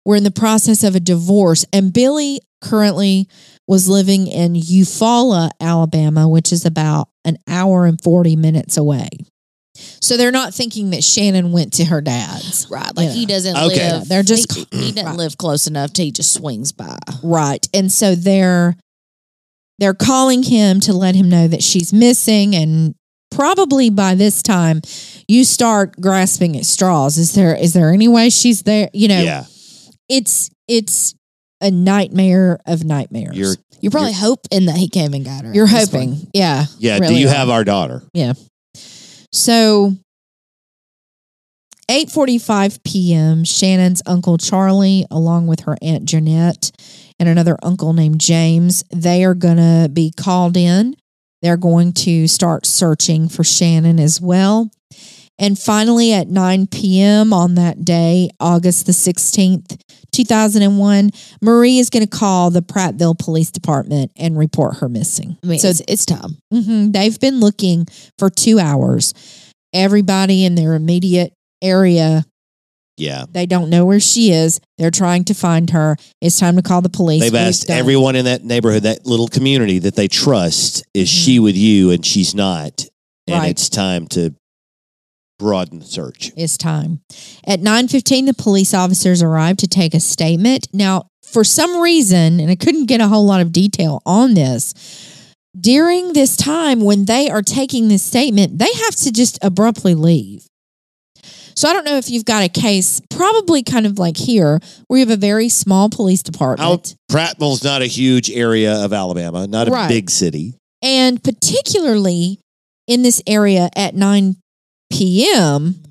were 0.05 0.17
in 0.17 0.25
the 0.25 0.31
process 0.31 0.85
of 0.85 0.95
a 0.95 1.01
divorce, 1.01 1.65
and 1.73 1.93
Billy 1.93 2.41
currently 2.63 3.29
was 3.67 3.89
living 3.89 4.27
in 4.27 4.55
Eufaula, 4.55 5.51
Alabama, 5.61 6.29
which 6.29 6.53
is 6.53 6.65
about 6.65 7.09
an 7.25 7.37
hour 7.47 7.85
and 7.85 8.01
40 8.01 8.37
minutes 8.37 8.77
away. 8.77 9.09
So 10.01 10.17
they're 10.17 10.33
not 10.33 10.55
thinking 10.55 10.91
that 10.91 11.05
Shannon 11.05 11.53
went 11.53 11.75
to 11.75 11.85
her 11.85 12.01
dad's. 12.01 12.67
Right. 12.71 12.97
Like 12.97 13.07
Yeah. 13.09 13.13
he 13.13 13.27
doesn't 13.27 13.57
Okay. 13.57 13.93
live. 13.93 14.09
They're 14.09 14.23
just- 14.25 14.53
he, 14.53 14.67
he 14.73 14.93
doesn't 14.93 15.17
live 15.19 15.37
close 15.39 15.67
enough 15.67 15.93
to 15.95 16.05
he 16.05 16.11
just 16.11 16.33
swings 16.33 16.73
by. 16.73 16.97
Right. 17.23 17.65
And 17.75 17.93
so 17.93 18.15
they're 18.15 18.77
they're 19.79 19.95
calling 19.95 20.43
him 20.43 20.81
to 20.81 20.93
let 20.93 21.15
him 21.15 21.29
know 21.29 21.47
that 21.47 21.63
she's 21.63 21.93
missing 21.93 22.57
and 22.57 22.97
probably 23.31 23.91
by 23.91 24.15
this 24.15 24.43
time 24.43 24.81
you 25.27 25.45
start 25.45 26.01
grasping 26.01 26.57
at 26.57 26.65
straws. 26.65 27.19
Is 27.19 27.33
there 27.33 27.55
is 27.55 27.73
there 27.73 27.91
any 27.91 28.09
way 28.09 28.31
she's 28.31 28.63
there? 28.63 28.89
You 28.93 29.09
know, 29.09 29.23
Yeah, 29.23 29.45
it's 30.09 30.51
it's 30.67 31.15
a 31.61 31.71
nightmare 31.71 32.59
of 32.67 32.85
nightmares. 32.85 33.37
you're 33.37 33.55
You're 33.81 33.91
probably 33.91 34.13
hoping 34.13 34.67
that 34.67 34.77
he 34.77 34.89
came 34.89 35.13
and 35.15 35.25
got 35.25 35.45
her. 35.45 35.53
You're 35.53 35.67
hoping. 35.67 36.17
point. 36.17 36.29
Yeah. 36.33 36.67
yeah. 36.79 36.99
really 36.99 37.15
do 37.15 37.21
you 37.21 37.29
have 37.29 37.51
our 37.51 37.65
daughter? 37.65 38.03
Yeah. 38.13 38.35
So 39.33 39.95
8:45 41.91 42.83
p.m. 42.85 43.45
Shannon's 43.45 44.03
uncle 44.07 44.39
Charlie 44.39 45.07
along 45.11 45.47
with 45.47 45.61
her 45.61 45.77
aunt 45.83 46.05
Jeanette 46.05 46.71
and 47.19 47.29
another 47.29 47.57
uncle 47.63 47.93
named 47.93 48.21
James, 48.21 48.85
they 48.93 49.25
are 49.25 49.35
going 49.35 49.57
to 49.57 49.89
be 49.93 50.13
called 50.17 50.57
in. 50.57 50.95
They're 51.43 51.57
going 51.57 51.93
to 51.95 52.27
start 52.27 52.67
searching 52.67 53.29
for 53.29 53.45
Shannon 53.45 53.99
as 54.01 54.21
well. 54.21 54.71
And 55.41 55.57
finally 55.57 56.13
at 56.13 56.29
9 56.29 56.67
p.m. 56.67 57.33
on 57.33 57.55
that 57.55 57.85
day, 57.85 58.29
August 58.41 58.87
the 58.87 58.93
16th, 58.93 59.81
2001, 60.11 61.11
Marie 61.41 61.79
is 61.79 61.91
going 61.91 62.05
to 62.05 62.11
call 62.11 62.51
the 62.51 62.61
Prattville 62.61 63.17
Police 63.17 63.53
Department 63.53 64.11
and 64.17 64.37
report 64.37 64.79
her 64.79 64.89
missing. 64.89 65.37
I 65.45 65.47
mean, 65.47 65.59
so 65.61 65.69
it's, 65.69 65.83
it's 65.87 66.05
time. 66.05 66.39
hmm 66.53 66.91
They've 66.91 67.19
been 67.21 67.39
looking 67.39 67.87
for 68.19 68.31
two 68.31 68.59
hours. 68.59 69.15
Everybody 69.73 70.45
in 70.45 70.57
their 70.57 70.75
immediate 70.75 71.33
area, 71.63 72.25
Yeah, 72.99 73.25
they 73.31 73.47
don't 73.47 73.71
know 73.71 73.85
where 73.87 74.01
she 74.01 74.33
is. 74.33 74.61
They're 74.77 74.91
trying 74.91 75.25
to 75.27 75.35
find 75.35 75.71
her. 75.71 75.97
It's 76.21 76.39
time 76.39 76.57
to 76.57 76.63
call 76.63 76.83
the 76.83 76.89
police. 76.89 77.21
they've 77.23 77.33
We've 77.33 77.41
asked 77.41 77.69
done- 77.69 77.79
everyone 77.79 78.17
in 78.17 78.25
that 78.25 78.45
neighborhood, 78.45 78.83
that 78.83 79.07
little 79.07 79.29
community 79.29 79.79
that 79.81 79.95
they 79.95 80.09
trust, 80.09 80.83
is 80.95 81.09
Mhm. 81.09 81.25
she 81.25 81.39
with 81.39 81.57
you? 81.57 81.91
And 81.91 82.05
she's 82.05 82.35
not. 82.35 82.85
And 83.27 83.37
Right. 83.41 83.51
it's 83.51 83.69
time 83.69 84.07
to 84.09 84.35
broaden 85.39 85.79
the 85.79 85.85
search. 85.87 86.33
It's 86.37 86.57
time. 86.57 87.01
At 87.47 87.63
9:15 87.63 88.27
the 88.27 88.35
police 88.35 88.75
officers 88.75 89.23
arrived 89.23 89.61
to 89.61 89.69
take 89.69 89.95
a 89.95 90.01
statement. 90.01 90.67
Now, 90.73 91.07
for 91.23 91.45
some 91.45 91.81
reason, 91.81 92.41
and 92.41 92.51
I 92.51 92.57
couldn't 92.57 92.87
get 92.87 93.01
a 93.01 93.07
whole 93.09 93.25
lot 93.27 93.41
of 93.41 93.53
detail 93.53 94.01
on 94.05 94.35
this, 94.35 94.75
during 95.59 96.13
this 96.13 96.37
time 96.37 96.81
when 96.81 97.05
they 97.05 97.31
are 97.31 97.43
taking 97.43 97.89
this 97.89 98.03
statement, 98.03 98.59
they 98.59 98.71
have 98.85 98.97
to 98.97 99.13
just 99.13 99.39
abruptly 99.43 99.95
leave. 99.95 100.47
So 101.59 101.69
I 101.69 101.73
don't 101.73 101.85
know 101.85 101.97
if 101.97 102.09
you've 102.09 102.25
got 102.25 102.45
a 102.45 102.49
case, 102.49 103.03
probably 103.11 103.65
kind 103.65 103.85
of 103.85 103.99
like 103.99 104.17
here, 104.17 104.61
where 104.87 105.01
you 105.01 105.05
have 105.05 105.13
a 105.13 105.21
very 105.21 105.49
small 105.49 105.91
police 105.91 106.23
department. 106.23 106.71
Out, 106.71 106.95
Prattville's 107.11 107.65
not 107.65 107.83
a 107.83 107.87
huge 107.87 108.31
area 108.31 108.85
of 108.85 108.93
Alabama, 108.93 109.45
not 109.49 109.67
a 109.67 109.73
Right. 109.73 109.89
big 109.89 110.09
city. 110.09 110.55
And 110.83 111.21
particularly 111.21 112.39
in 112.87 113.03
this 113.03 113.21
area 113.27 113.71
at 113.75 113.97
9 113.97 114.37
p.m., 114.93 115.83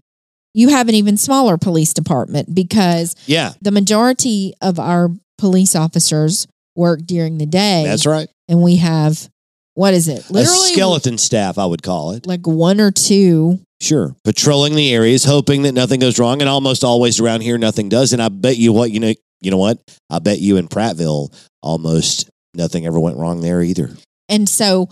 you 0.54 0.70
have 0.70 0.88
an 0.88 0.96
even 0.96 1.18
smaller 1.18 1.58
police 1.58 1.94
department 1.94 2.56
because 2.56 3.18
Yeah, 3.26 3.52
the 3.62 3.72
majority 3.72 4.54
of 4.62 4.80
our 4.80 5.10
police 5.38 5.76
officers 5.76 6.48
work 6.78 7.02
during 7.06 7.40
the 7.40 7.46
day. 7.46 7.84
that's 7.86 8.06
right. 8.06 8.30
And 8.48 8.62
we 8.64 8.78
have, 8.78 9.28
what 9.74 9.94
is 9.94 10.08
it? 10.08 10.30
a 10.34 10.46
skeleton 10.46 11.18
staff, 11.18 11.58
I 11.58 11.66
would 11.66 11.84
call 11.84 12.12
it. 12.12 12.26
Like 12.26 12.48
one 12.48 12.80
or 12.80 12.90
two. 12.92 13.60
Sure. 13.80 14.16
Patrolling 14.24 14.76
the 14.76 14.94
areas, 14.94 15.24
hoping 15.24 15.64
that 15.64 15.74
nothing 15.74 16.00
goes 16.00 16.20
wrong, 16.20 16.42
and 16.42 16.50
almost 16.50 16.84
always 16.84 17.20
around 17.20 17.42
here 17.42 17.58
nothing 17.58 17.90
does. 17.90 18.14
And 18.14 18.22
I 18.22 18.30
bet 18.30 18.58
you 18.58 18.74
what 18.74 18.92
you 18.92 19.00
know. 19.00 19.14
You 19.40 19.52
know 19.52 19.58
what? 19.58 19.78
I 20.10 20.18
bet 20.18 20.40
you 20.40 20.58
in 20.58 20.68
Prattville, 20.68 21.32
almost 21.62 22.28
nothing 22.56 22.88
ever 22.88 23.00
went 23.00 23.18
wrong 23.18 23.42
there 23.42 23.62
either. 23.62 23.92
And 24.30 24.50
so 24.50 24.90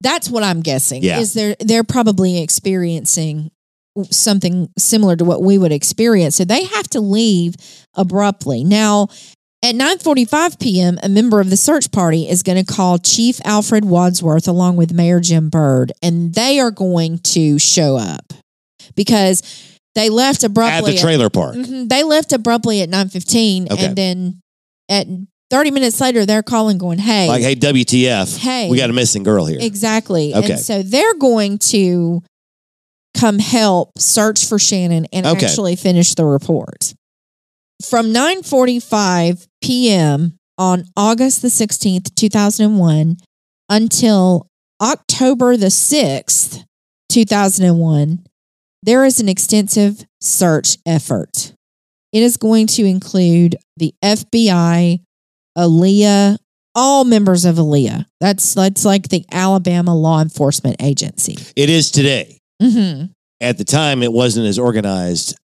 that's 0.00 0.30
what 0.30 0.44
I'm 0.44 0.60
guessing. 0.60 1.02
Yeah. 1.02 1.18
Is 1.18 1.34
they're 1.34 1.56
they're 1.58 1.84
probably 1.84 2.40
experiencing 2.40 3.50
something 4.10 4.68
similar 4.78 5.16
to 5.16 5.24
what 5.24 5.42
we 5.42 5.58
would 5.58 5.72
experience. 5.72 6.36
So 6.36 6.44
they 6.44 6.64
have 6.64 6.88
to 6.90 7.00
leave 7.00 7.56
abruptly. 7.94 8.62
Now, 8.62 9.08
at 9.62 9.74
9:45 9.74 10.60
p.m., 10.60 10.98
a 11.02 11.08
member 11.08 11.40
of 11.40 11.50
the 11.50 11.56
search 11.56 11.90
party 11.90 12.28
is 12.28 12.42
going 12.42 12.64
to 12.64 12.72
call 12.72 12.98
Chief 12.98 13.40
Alfred 13.44 13.84
Wadsworth 13.84 14.46
along 14.46 14.76
with 14.76 14.92
Mayor 14.92 15.20
Jim 15.20 15.48
Bird, 15.48 15.92
and 16.02 16.34
they 16.34 16.60
are 16.60 16.70
going 16.70 17.18
to 17.20 17.58
show 17.58 17.96
up 17.96 18.32
because 18.94 19.42
they 19.94 20.10
left 20.10 20.44
abruptly 20.44 20.92
At 20.92 20.96
the 20.96 21.00
trailer 21.02 21.28
park. 21.30 21.56
Mhm. 21.56 21.88
They 21.88 22.04
left 22.04 22.32
abruptly 22.32 22.82
at 22.82 22.88
9:15 22.88 23.68
Okay. 23.70 23.84
and 23.86 23.96
then 23.96 24.40
at 24.88 25.06
30 25.50 25.70
minutes 25.72 26.00
later 26.00 26.24
they're 26.24 26.42
calling 26.42 26.78
going, 26.78 26.98
"Hey, 26.98 27.26
Like, 27.26 27.42
hey, 27.42 27.54
WTF? 27.56 28.36
hey, 28.36 28.68
We 28.70 28.76
got 28.76 28.90
a 28.90 28.92
missing 28.92 29.22
girl 29.24 29.44
here. 29.46 29.58
Exactly. 29.60 30.34
Okay. 30.34 30.52
And 30.52 30.60
so 30.60 30.82
they're 30.82 31.14
going 31.14 31.58
to 31.58 32.22
come 33.14 33.38
help 33.40 33.90
search 33.98 34.44
for 34.44 34.58
Shannon 34.58 35.06
and 35.12 35.26
Okay. 35.26 35.46
actually 35.46 35.74
finish 35.74 36.14
the 36.14 36.24
report. 36.24 36.94
From 37.86 38.06
9:45 38.06 39.46
p.m. 39.62 40.36
on 40.56 40.84
August 40.96 41.42
the 41.42 41.48
16th, 41.48 42.14
2001 42.16 43.16
until 43.68 44.48
October 44.80 45.56
the 45.56 45.66
6th, 45.66 46.64
2001, 47.08 48.24
there 48.82 49.04
is 49.04 49.20
an 49.20 49.28
extensive 49.28 50.04
search 50.20 50.76
effort. 50.86 51.52
It 52.12 52.22
is 52.22 52.36
going 52.36 52.66
to 52.68 52.84
include 52.84 53.56
the 53.76 53.94
FBI, 54.02 55.00
ALEA, 55.56 56.38
all 56.74 57.04
members 57.04 57.44
of 57.44 57.56
ALEA. 57.56 58.06
That's 58.20 58.54
that's 58.54 58.84
like 58.84 59.08
the 59.08 59.24
Alabama 59.30 59.94
law 59.94 60.20
enforcement 60.20 60.76
agency. 60.80 61.36
It 61.54 61.70
is 61.70 61.90
today. 61.90 62.38
Mm-hmm. 62.62 63.06
At 63.40 63.58
the 63.58 63.64
time, 63.64 64.02
it 64.02 64.12
wasn't 64.12 64.46
as 64.46 64.58
organized 64.58 65.36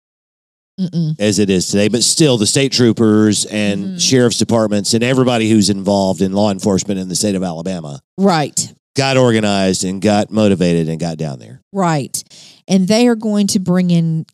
Mm-mm. 0.88 1.14
as 1.21 1.38
it 1.38 1.49
is 1.51 1.68
today, 1.68 1.88
but 1.88 2.03
still, 2.03 2.37
the 2.38 2.47
state 2.47 2.73
troopers 2.73 3.45
and 3.47 3.97
Mhm. 3.97 4.01
sheriff's 4.01 4.38
departments 4.38 4.95
and 4.95 5.03
everybody 5.05 5.49
who's 5.51 5.71
involved 5.71 6.21
in 6.23 6.33
law 6.33 6.51
enforcement 6.51 6.99
in 7.01 7.09
the 7.09 7.14
state 7.14 7.35
of 7.35 7.42
Alabama 7.42 8.01
Right, 8.18 8.73
got 8.97 9.16
organized 9.16 9.85
and 9.85 10.03
got 10.03 10.31
motivated 10.31 10.88
and 10.88 10.99
got 11.01 11.16
down 11.18 11.38
there. 11.38 11.61
right, 11.73 12.23
and 12.68 12.88
they 12.88 13.07
are 13.09 13.16
going 13.16 13.47
to 13.49 13.59
bring 13.59 13.90
in 13.90 14.27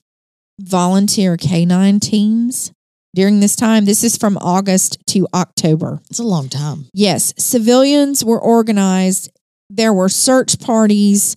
volunteer 0.61 1.37
canine 1.37 2.01
teams 2.01 2.73
during 3.15 3.41
this 3.41 3.57
time. 3.57 3.85
This 3.85 4.03
is 4.05 4.17
from 4.17 4.37
August 4.41 4.99
to 5.09 5.27
October. 5.35 6.01
It's 6.11 6.19
a 6.19 6.25
long 6.25 6.49
time. 6.49 6.87
Yes, 6.93 7.33
civilians 7.39 8.25
were 8.25 8.41
organized. 8.41 9.31
There 9.71 9.93
were 9.93 10.09
search 10.09 10.59
parties. 10.59 11.37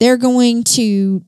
They're 0.00 0.16
going 0.16 0.64
to 0.64 1.22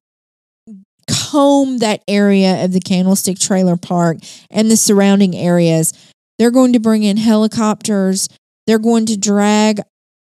comb 1.10 1.78
that 1.78 2.02
area 2.08 2.64
of 2.64 2.72
the 2.72 2.80
Candlestick 2.80 3.38
Trailer 3.38 3.76
Park 3.76 4.18
and 4.50 4.70
the 4.70 4.76
surrounding 4.76 5.36
areas. 5.36 5.92
They're 6.38 6.50
going 6.50 6.72
to 6.72 6.80
bring 6.80 7.02
in 7.02 7.16
helicopters. 7.16 8.28
They're 8.66 8.78
going 8.78 9.06
to 9.06 9.18
drag 9.18 9.80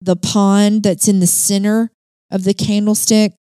the 0.00 0.16
pond 0.16 0.82
that's 0.82 1.08
in 1.08 1.20
the 1.20 1.26
center 1.26 1.90
of 2.30 2.44
the 2.44 2.54
Candlestick 2.54 3.32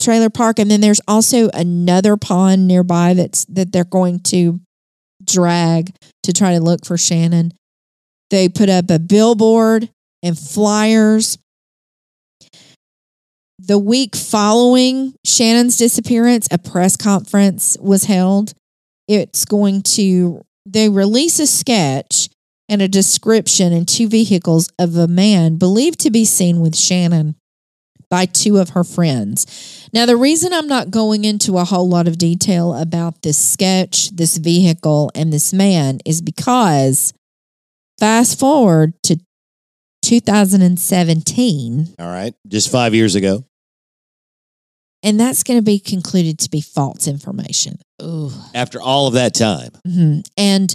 Trailer 0.00 0.30
Park 0.30 0.58
and 0.58 0.70
then 0.70 0.80
there's 0.80 1.00
also 1.08 1.48
another 1.54 2.16
pond 2.16 2.66
nearby 2.66 3.14
that's 3.14 3.44
that 3.46 3.72
they're 3.72 3.84
going 3.84 4.20
to 4.20 4.60
drag 5.24 5.94
to 6.24 6.32
try 6.32 6.52
to 6.52 6.60
look 6.60 6.84
for 6.84 6.98
Shannon. 6.98 7.52
They 8.30 8.48
put 8.48 8.68
up 8.68 8.90
a 8.90 8.98
billboard 8.98 9.88
and 10.22 10.38
flyers. 10.38 11.38
The 13.66 13.78
week 13.78 14.14
following 14.14 15.14
Shannon's 15.24 15.78
disappearance, 15.78 16.46
a 16.50 16.58
press 16.58 16.98
conference 16.98 17.78
was 17.80 18.04
held. 18.04 18.52
It's 19.08 19.46
going 19.46 19.80
to, 19.94 20.42
they 20.66 20.90
release 20.90 21.40
a 21.40 21.46
sketch 21.46 22.28
and 22.68 22.82
a 22.82 22.88
description 22.88 23.72
in 23.72 23.86
two 23.86 24.06
vehicles 24.06 24.68
of 24.78 24.96
a 24.96 25.08
man 25.08 25.56
believed 25.56 26.00
to 26.00 26.10
be 26.10 26.26
seen 26.26 26.60
with 26.60 26.76
Shannon 26.76 27.36
by 28.10 28.26
two 28.26 28.58
of 28.58 28.70
her 28.70 28.84
friends. 28.84 29.88
Now, 29.94 30.04
the 30.04 30.16
reason 30.16 30.52
I'm 30.52 30.68
not 30.68 30.90
going 30.90 31.24
into 31.24 31.56
a 31.56 31.64
whole 31.64 31.88
lot 31.88 32.06
of 32.06 32.18
detail 32.18 32.74
about 32.74 33.22
this 33.22 33.38
sketch, 33.38 34.10
this 34.10 34.36
vehicle, 34.36 35.10
and 35.14 35.32
this 35.32 35.54
man 35.54 36.00
is 36.04 36.20
because 36.20 37.14
fast 37.98 38.38
forward 38.38 38.92
to 39.04 39.18
2017, 40.02 41.94
All 41.98 42.06
right. 42.06 42.34
Just 42.46 42.70
five 42.70 42.94
years 42.94 43.14
ago. 43.14 43.46
And 45.04 45.20
that's 45.20 45.42
going 45.44 45.58
to 45.58 45.62
be 45.62 45.78
concluded 45.78 46.38
to 46.40 46.50
be 46.50 46.60
false 46.60 47.06
information. 47.06 47.78
Ooh. 48.02 48.32
After 48.54 48.80
all 48.80 49.06
of 49.06 49.14
that 49.14 49.34
time. 49.34 49.70
Mhm. 49.86 50.26
And 50.36 50.74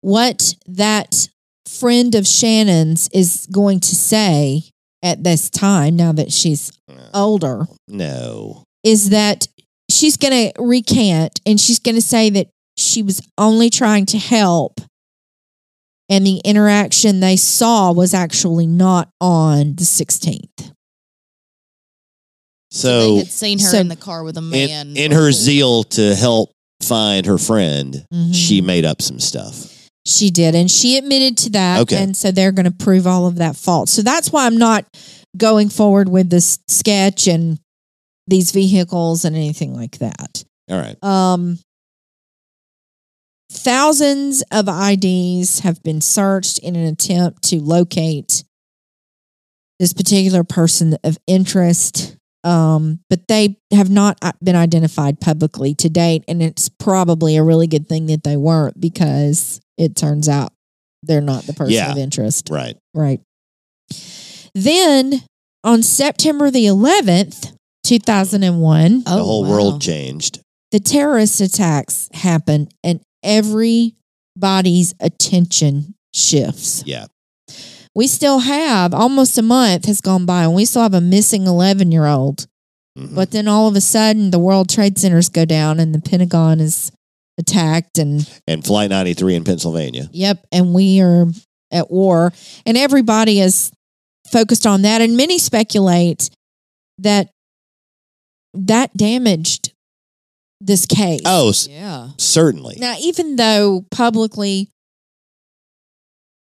what 0.00 0.54
that 0.66 1.28
friend 1.68 2.14
of 2.16 2.26
Shannon's 2.26 3.08
is 3.12 3.46
going 3.52 3.78
to 3.80 3.94
say 3.94 4.62
at 5.02 5.22
this 5.22 5.48
time, 5.50 5.94
now 5.96 6.12
that 6.12 6.32
she's 6.32 6.72
older, 7.14 7.66
No. 7.88 8.64
is 8.82 9.10
that 9.10 9.46
she's 9.90 10.16
going 10.16 10.52
to 10.52 10.62
recant 10.62 11.40
and 11.46 11.60
she's 11.60 11.78
going 11.78 11.94
to 11.94 12.02
say 12.02 12.30
that 12.30 12.48
she 12.76 13.02
was 13.02 13.20
only 13.38 13.70
trying 13.70 14.06
to 14.06 14.18
help. 14.18 14.80
And 16.08 16.26
the 16.26 16.38
interaction 16.44 17.20
they 17.20 17.36
saw 17.36 17.92
was 17.92 18.14
actually 18.14 18.66
not 18.66 19.10
on 19.20 19.76
the 19.76 19.84
16th. 19.84 20.72
So, 22.70 22.88
So, 22.88 23.12
they 23.14 23.18
had 23.18 23.30
seen 23.32 23.58
her 23.58 23.70
so- 23.70 23.78
in 23.78 23.88
the 23.88 23.96
car 23.96 24.22
with 24.22 24.36
a 24.36 24.42
man. 24.42 24.90
in, 24.90 24.96
in 24.96 25.12
her 25.12 25.32
zeal 25.32 25.84
to 25.84 26.14
help 26.14 26.52
find 26.82 27.26
her 27.26 27.36
friend, 27.38 28.04
Mhm. 28.12 28.34
she 28.34 28.60
made 28.60 28.84
up 28.84 29.02
some 29.02 29.20
stuff. 29.20 29.88
She 30.06 30.30
did, 30.30 30.54
and 30.54 30.70
she 30.70 30.96
admitted 30.96 31.36
to 31.38 31.50
that. 31.50 31.80
Okay. 31.80 31.96
And 32.02 32.16
so 32.16 32.30
they're 32.30 32.52
going 32.52 32.64
to 32.64 32.70
prove 32.70 33.06
all 33.06 33.26
of 33.26 33.36
that 33.36 33.54
false. 33.56 33.90
So 33.90 34.02
that's 34.02 34.32
why 34.32 34.46
I'm 34.46 34.56
not 34.56 34.86
going 35.36 35.68
forward 35.68 36.08
with 36.08 36.30
this 36.30 36.58
sketch 36.68 37.26
and 37.28 37.58
these 38.26 38.50
vehicles 38.52 39.24
and 39.24 39.36
anything 39.36 39.74
like 39.76 39.98
that. 39.98 40.42
All 40.70 40.78
right. 40.78 40.96
Um, 41.04 41.58
thousands 43.52 44.42
of 44.50 44.68
IDs 44.68 45.60
have 45.60 45.82
been 45.82 46.00
searched 46.00 46.58
in 46.60 46.76
an 46.76 46.86
attempt 46.86 47.42
to 47.44 47.60
locate 47.60 48.44
this 49.78 49.92
particular 49.92 50.44
person 50.44 50.96
of 51.04 51.18
interest. 51.26 52.16
Um, 52.42 53.00
but 53.10 53.28
they 53.28 53.56
have 53.72 53.90
not 53.90 54.16
uh, 54.22 54.32
been 54.42 54.56
identified 54.56 55.20
publicly 55.20 55.74
to 55.74 55.88
date, 55.90 56.24
and 56.26 56.42
it's 56.42 56.68
probably 56.68 57.36
a 57.36 57.42
really 57.42 57.66
good 57.66 57.86
thing 57.88 58.06
that 58.06 58.24
they 58.24 58.36
weren't 58.36 58.80
because 58.80 59.60
it 59.76 59.94
turns 59.94 60.28
out 60.28 60.52
they're 61.02 61.20
not 61.20 61.44
the 61.44 61.52
person 61.52 61.74
Yeah. 61.74 61.92
of 61.92 61.98
interest. 61.98 62.48
Right. 62.50 62.76
Right. 62.94 63.20
Then 64.54 65.22
on 65.64 65.82
September 65.82 66.50
the 66.50 66.66
11th, 66.66 67.52
2001, 67.84 69.02
Oh, 69.06 69.16
the 69.16 69.22
whole 69.24 69.42
wow. 69.44 69.50
world 69.50 69.82
changed. 69.82 70.40
the 70.72 70.80
terrorist 70.80 71.40
attacks 71.40 72.08
happen 72.12 72.68
and 72.84 73.00
everybody's 73.22 74.94
attention 75.00 75.94
shifts. 76.14 76.82
Yeah. 76.86 77.06
We 77.94 78.06
still 78.06 78.40
have 78.40 78.94
almost 78.94 79.36
a 79.38 79.42
month 79.42 79.86
has 79.86 80.00
gone 80.00 80.24
by 80.26 80.44
and 80.44 80.54
we 80.54 80.64
still 80.64 80.82
have 80.82 80.94
a 80.94 81.00
missing 81.00 81.46
11 81.46 81.90
year 81.92 82.06
old 82.06 82.46
Mhm. 82.98 83.14
But 83.14 83.30
then 83.30 83.46
all 83.46 83.68
of 83.68 83.76
a 83.76 83.80
sudden, 83.80 84.32
the 84.32 84.38
World 84.40 84.68
Trade 84.68 84.98
Centers 84.98 85.28
go 85.28 85.44
down 85.44 85.78
and 85.78 85.94
the 85.94 86.00
Pentagon 86.00 86.58
is 86.60 86.90
attacked. 87.38 87.98
And 87.98 88.28
and 88.48 88.64
Flight 88.64 88.90
93 88.90 89.36
in 89.36 89.44
Pennsylvania. 89.44 90.10
yep, 90.12 90.44
and 90.50 90.74
we 90.74 91.00
are 91.00 91.26
at 91.70 91.88
war. 91.90 92.32
And 92.66 92.76
everybody 92.76 93.38
is 93.40 93.70
focused 94.30 94.66
on 94.66 94.82
that. 94.82 95.00
And 95.00 95.16
many 95.16 95.38
speculate 95.38 96.30
that 96.98 97.30
that 98.54 98.96
damaged 98.96 99.72
this 100.60 100.84
case. 100.84 101.22
Oh, 101.24 101.52
Yeah. 101.68 102.08
certainly. 102.18 102.76
Now, 102.80 102.96
even 103.00 103.36
though 103.36 103.86
publicly 103.92 104.68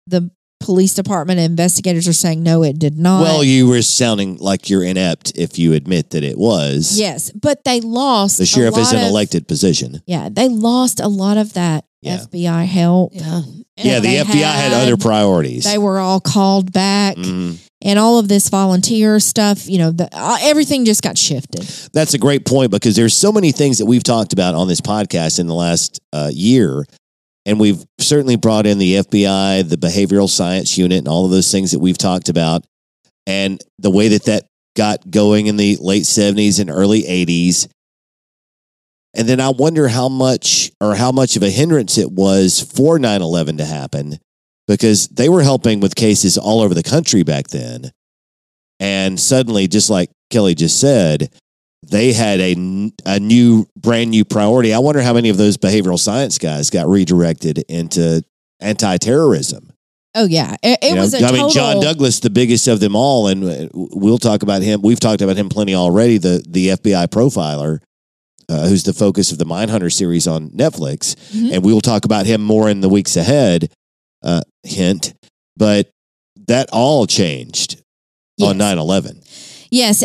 the 0.06 0.30
police 0.60 0.94
department 0.94 1.38
investigators 1.38 2.08
are 2.08 2.12
saying 2.12 2.42
no, 2.42 2.62
it 2.62 2.78
did 2.78 2.98
not. 2.98 3.22
Well, 3.22 3.44
you 3.44 3.68
were 3.68 3.82
sounding 3.82 4.36
like 4.38 4.68
you're 4.70 4.82
inept 4.82 5.32
if 5.36 5.58
you 5.58 5.72
admit 5.74 6.10
that 6.10 6.24
it 6.24 6.38
was. 6.38 6.98
yes, 6.98 7.30
but 7.32 7.62
they 7.64 7.80
lost. 7.80 8.38
The 8.38 8.44
a 8.44 8.46
sheriff 8.46 8.76
is 8.78 8.92
an 8.92 9.00
of- 9.02 9.08
elected 9.08 9.46
position. 9.48 10.02
Yeah, 10.06 10.28
they 10.30 10.48
lost 10.48 11.00
a 11.00 11.08
lot 11.08 11.36
of 11.36 11.52
that 11.54 11.84
Yeah. 12.02 12.18
FBI 12.18 12.64
help. 12.64 13.12
Yeah. 13.14 13.42
yeah, 13.76 14.00
the 14.00 14.16
FBI 14.18 14.42
had, 14.54 14.72
other 14.72 14.96
priorities. 14.96 15.64
They 15.64 15.78
were 15.78 15.98
all 15.98 16.20
called 16.20 16.72
back, 16.72 17.16
Mhm. 17.16 17.56
and 17.82 17.98
all 17.98 18.18
of 18.18 18.28
this 18.28 18.48
volunteer 18.48 19.20
stuff. 19.20 19.68
You 19.68 19.78
know, 19.78 19.90
the, 19.92 20.08
uh, 20.12 20.38
everything 20.42 20.84
just 20.86 21.02
got 21.02 21.18
shifted. 21.18 21.66
That's 21.92 22.14
a 22.14 22.18
great 22.18 22.44
point 22.46 22.70
because 22.70 22.96
there's 22.96 23.14
so 23.16 23.30
many 23.32 23.52
things 23.52 23.78
that 23.78 23.86
we've 23.86 24.02
talked 24.02 24.32
about 24.32 24.54
on 24.54 24.66
this 24.68 24.80
podcast 24.80 25.38
in 25.38 25.46
the 25.46 25.54
last 25.54 26.00
uh, 26.12 26.30
year. 26.32 26.86
And 27.46 27.60
we've 27.60 27.82
certainly 27.98 28.36
brought 28.36 28.66
in 28.66 28.78
the 28.78 28.96
FBI, 28.96 29.68
the 29.68 29.76
behavioral 29.76 30.28
science 30.28 30.76
unit, 30.76 30.98
and 30.98 31.08
all 31.08 31.24
of 31.24 31.30
those 31.30 31.50
things 31.50 31.70
that 31.70 31.78
we've 31.78 31.96
talked 31.96 32.28
about. 32.28 32.66
And 33.24 33.62
the 33.78 33.90
way 33.90 34.08
that 34.08 34.24
that 34.24 34.46
got 34.76 35.10
going 35.10 35.46
in 35.46 35.56
the 35.56 35.78
late 35.80 36.02
70s 36.02 36.60
and 36.60 36.68
early 36.68 37.02
80s. 37.02 37.68
And 39.14 39.26
then 39.28 39.40
I 39.40 39.48
wonder 39.48 39.88
how 39.88 40.08
much 40.08 40.70
or 40.80 40.94
how 40.94 41.12
much 41.12 41.36
of 41.36 41.42
a 41.42 41.48
hindrance 41.48 41.96
it 41.96 42.10
was 42.10 42.60
for 42.60 42.98
9 42.98 43.22
11 43.22 43.56
to 43.58 43.64
happen 43.64 44.18
because 44.68 45.08
they 45.08 45.28
were 45.28 45.42
helping 45.42 45.80
with 45.80 45.94
cases 45.94 46.36
all 46.36 46.60
over 46.60 46.74
the 46.74 46.82
country 46.82 47.22
back 47.22 47.48
then. 47.48 47.90
And 48.78 49.18
suddenly, 49.18 49.68
just 49.68 49.88
like 49.88 50.10
Kelly 50.30 50.54
just 50.54 50.78
said, 50.78 51.30
they 51.82 52.12
had 52.12 52.40
a, 52.40 52.52
a 53.04 53.20
new, 53.20 53.66
brand 53.76 54.10
new 54.10 54.24
priority. 54.24 54.72
I 54.74 54.78
wonder 54.78 55.02
how 55.02 55.12
many 55.12 55.28
of 55.28 55.36
those 55.36 55.56
behavioral 55.56 55.98
science 55.98 56.38
guys 56.38 56.70
got 56.70 56.86
redirected 56.88 57.58
into 57.68 58.22
anti 58.60 58.96
terrorism. 58.98 59.70
Oh 60.14 60.24
yeah, 60.26 60.56
it, 60.62 60.78
it 60.82 60.94
know, 60.94 61.02
was 61.02 61.12
a 61.14 61.18
I 61.18 61.20
total. 61.20 61.36
mean, 61.36 61.50
John 61.50 61.80
Douglas, 61.82 62.20
the 62.20 62.30
biggest 62.30 62.66
of 62.68 62.80
them 62.80 62.96
all, 62.96 63.28
and 63.28 63.44
uh, 63.44 63.68
we'll 63.74 64.16
talk 64.18 64.42
about 64.42 64.62
him. 64.62 64.80
We've 64.82 64.98
talked 64.98 65.20
about 65.20 65.36
him 65.36 65.48
plenty 65.50 65.74
already. 65.74 66.16
The 66.18 66.42
the 66.48 66.68
FBI 66.68 67.08
profiler, 67.08 67.80
uh, 68.48 68.66
who's 68.66 68.84
the 68.84 68.94
focus 68.94 69.30
of 69.30 69.36
the 69.36 69.44
Mindhunter 69.44 69.92
series 69.92 70.26
on 70.26 70.48
Netflix, 70.50 71.16
Mhm. 71.34 71.52
and 71.52 71.64
we 71.64 71.72
will 71.72 71.82
talk 71.82 72.06
about 72.06 72.24
him 72.24 72.42
more 72.42 72.70
in 72.70 72.80
the 72.80 72.88
weeks 72.88 73.16
ahead. 73.16 73.70
Uh, 74.24 74.40
hint, 74.64 75.12
but 75.56 75.90
that 76.48 76.68
all 76.72 77.06
changed 77.06 77.82
on 78.40 78.58
Yes. 78.58 78.74
9-11. 78.76 79.22
Yes, 79.70 80.02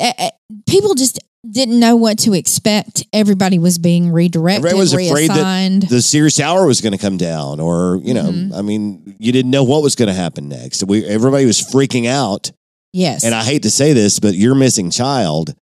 people 0.67 0.93
just 0.93 1.17
didn't 1.49 1.79
know 1.79 1.95
what 1.95 2.19
to 2.19 2.33
expect. 2.33 3.05
Everybody 3.13 3.57
was 3.57 3.77
being 3.77 4.11
redirected, 4.11 4.65
Everybody 4.65 4.79
was 4.79 4.93
afraid 4.93 5.29
that 5.29 5.87
the 5.89 6.01
Sears 6.01 6.35
Tower 6.35 6.65
was 6.67 6.81
going 6.81 6.91
to 6.93 6.99
come 6.99 7.17
down, 7.17 7.59
or 7.59 7.99
you 8.03 8.13
know, 8.13 8.31
Mhm. 8.31 8.53
I 8.53 8.61
mean, 8.61 9.15
you 9.19 9.31
didn't 9.31 9.51
know 9.51 9.63
what 9.63 9.81
was 9.81 9.95
going 9.95 10.07
to 10.07 10.13
happen 10.13 10.47
next. 10.49 10.83
We 10.83 11.03
everybody 11.05 11.45
was 11.45 11.59
freaking 11.59 12.05
out, 12.07 12.51
yes, 12.93 13.23
and 13.23 13.33
I 13.33 13.43
hate 13.43 13.63
to 13.63 13.71
say 13.71 13.93
this, 13.93 14.19
but 14.19 14.35
your 14.35 14.53
missing 14.55 14.91
child 14.91 15.55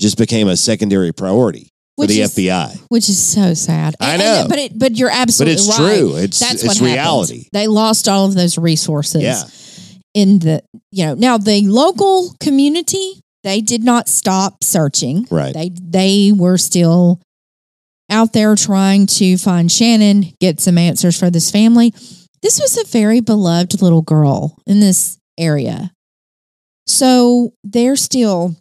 just 0.00 0.16
became 0.16 0.46
a 0.46 0.56
secondary 0.56 1.12
priority 1.12 1.70
for 1.98 2.06
the 2.06 2.20
is- 2.20 2.30
FBI. 2.32 2.78
which 2.88 3.08
is 3.08 3.18
so 3.18 3.54
sad. 3.54 3.96
I 3.98 4.12
And- 4.12 4.20
know. 4.20 4.40
and- 4.42 4.48
but 4.48 4.58
it, 4.58 4.78
but 4.78 4.96
you're 4.96 5.10
absolutely 5.10 5.54
But 5.54 5.60
it's 5.60 5.78
right. 5.80 5.98
true. 5.98 6.16
It's 6.16 6.38
That's 6.38 6.54
it's 6.54 6.64
what 6.64 6.76
happened. 6.76 6.92
reality. 6.92 7.48
They 7.52 7.66
lost 7.66 8.08
all 8.08 8.26
of 8.26 8.34
those 8.34 8.56
resources. 8.58 9.22
Yeah, 9.22 9.42
in 10.14 10.38
the 10.38 10.62
you 10.92 11.04
know 11.06 11.14
now 11.14 11.36
the 11.38 11.62
local 11.66 12.36
community 12.38 13.20
they 13.46 13.60
did 13.60 13.84
not 13.84 14.08
stop 14.08 14.64
searching. 14.64 15.26
right. 15.30 15.54
They 15.54 15.70
they 15.72 16.32
were 16.34 16.58
still 16.58 17.20
out 18.10 18.32
there 18.32 18.56
trying 18.56 19.06
to 19.06 19.38
find 19.38 19.70
Shannon, 19.70 20.32
get 20.40 20.60
some 20.60 20.76
answers 20.76 21.18
for 21.18 21.30
this 21.30 21.50
family. 21.50 21.94
This 22.42 22.60
was 22.60 22.76
a 22.76 22.86
very 22.90 23.20
beloved 23.20 23.80
little 23.80 24.02
girl 24.02 24.58
in 24.66 24.80
this 24.80 25.18
area. 25.38 25.92
So 26.86 27.52
they're 27.62 27.96
still 27.96 28.56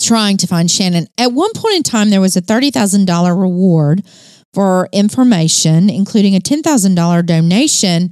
trying 0.00 0.36
to 0.38 0.46
find 0.46 0.70
Shannon. 0.70 1.06
At 1.18 1.32
one 1.32 1.52
point 1.54 1.76
in 1.76 1.82
time, 1.82 2.10
there 2.10 2.20
was 2.20 2.36
a 2.36 2.42
$30,000 2.42 3.40
reward 3.40 4.02
for 4.54 4.88
information, 4.92 5.90
including 5.90 6.34
a 6.34 6.40
$10,000 6.40 7.26
donation 7.26 8.10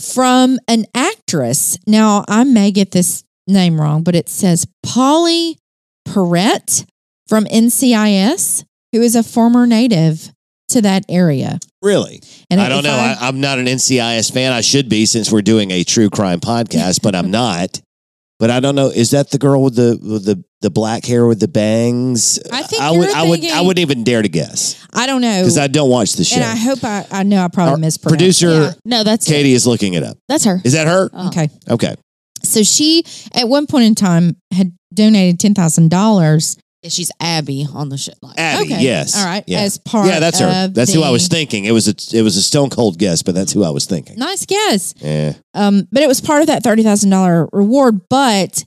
from 0.00 0.58
an 0.68 0.86
actress. 0.94 1.78
Now, 1.86 2.24
I 2.28 2.44
may 2.44 2.70
get 2.70 2.90
this 2.90 3.24
name 3.46 3.80
wrong, 3.80 4.02
but 4.02 4.14
it 4.14 4.28
says 4.28 4.66
Pauley 4.84 5.56
Perrette 6.06 6.84
from 7.28 7.44
NCIS, 7.46 8.64
who 8.92 9.00
is 9.02 9.14
a 9.16 9.22
former 9.22 9.66
native 9.66 10.30
to 10.68 10.82
that 10.82 11.04
area. 11.08 11.58
Really, 11.82 12.22
And 12.50 12.60
I 12.60 12.68
don't 12.68 12.84
know. 12.84 12.94
I, 12.94 13.16
I'm 13.20 13.40
not 13.40 13.58
an 13.58 13.66
NCIS 13.66 14.32
fan. 14.32 14.52
I 14.52 14.60
should 14.62 14.88
be 14.88 15.04
since 15.06 15.30
we're 15.30 15.42
doing 15.42 15.70
a 15.70 15.84
true 15.84 16.08
crime 16.10 16.40
podcast, 16.40 17.02
but 17.02 17.14
I'm 17.14 17.30
not. 17.30 17.80
But 18.40 18.50
I 18.50 18.58
don't 18.60 18.74
know. 18.74 18.88
Is 18.88 19.12
that 19.12 19.30
the 19.30 19.38
girl 19.38 19.62
with 19.62 19.76
the 19.76 19.96
with 20.02 20.24
the 20.24 20.42
the 20.60 20.68
black 20.70 21.04
hair 21.04 21.24
with 21.24 21.38
the 21.38 21.46
bangs? 21.48 22.40
I 22.50 22.62
think 22.62 22.82
I 22.82 22.90
would. 22.90 23.08
I 23.10 23.28
would. 23.28 23.44
I 23.44 23.60
wouldn't 23.60 23.78
even 23.78 24.02
dare 24.02 24.22
to 24.22 24.28
guess 24.28 24.84
I 24.92 25.06
don't 25.06 25.20
know. 25.22 25.40
because 25.42 25.56
I 25.56 25.68
don't 25.68 25.88
watch 25.88 26.14
the 26.14 26.24
show. 26.24 26.36
and 26.36 26.44
I 26.44 26.56
hope 26.56 26.82
I, 26.82 27.06
I 27.12 27.22
know 27.22 27.42
I 27.44 27.48
probably 27.48 27.72
Our 27.72 27.78
mispronounced. 27.78 28.18
producer 28.18 28.48
Yeah. 28.62 28.72
No, 28.84 29.04
that's 29.04 29.26
Katie 29.28 29.52
is 29.52 29.66
looking 29.68 29.94
it 29.94 30.02
up. 30.02 30.18
That's 30.28 30.44
her. 30.46 30.60
Is 30.64 30.72
that 30.72 30.88
her? 30.88 31.10
Oh. 31.12 31.28
Okay. 31.28 31.48
Okay. 31.70 31.94
So 32.54 32.62
she, 32.62 33.04
at 33.34 33.48
one 33.48 33.66
point 33.66 33.84
in 33.84 33.94
time, 33.94 34.36
had 34.52 34.72
donated 34.92 35.38
$10,000. 35.40 36.58
Yeah, 36.82 36.90
She's 36.90 37.10
Abby 37.18 37.66
on 37.72 37.88
the 37.88 37.96
show. 37.96 38.12
Like, 38.20 38.38
Abby. 38.38 38.72
Okay. 38.72 38.82
Yes. 38.82 39.16
All 39.16 39.24
right. 39.24 39.42
Yeah. 39.46 39.60
As 39.60 39.78
part 39.78 40.06
yeah, 40.06 40.20
that's 40.20 40.38
her. 40.38 40.66
of 40.66 40.74
That's 40.74 40.92
who 40.92 41.02
I 41.02 41.10
was 41.10 41.28
thinking. 41.28 41.64
It 41.64 41.72
was 41.72 41.88
a 41.88 41.94
it 42.16 42.20
was 42.20 42.36
a 42.36 42.42
stone 42.42 42.68
cold 42.68 42.98
guess, 42.98 43.22
but 43.22 43.34
that's 43.34 43.52
who 43.52 43.64
I 43.64 43.70
was 43.70 43.86
thinking. 43.86 44.18
Nice 44.18 44.44
guess. 44.44 44.92
Yeah. 44.98 45.32
Um, 45.54 45.88
but 45.90 46.02
it 46.02 46.08
was 46.08 46.20
part 46.20 46.42
of 46.42 46.48
that 46.48 46.62
thirty 46.62 46.82
thousand 46.82 47.08
dollar 47.08 47.48
reward. 47.54 48.02
But 48.10 48.64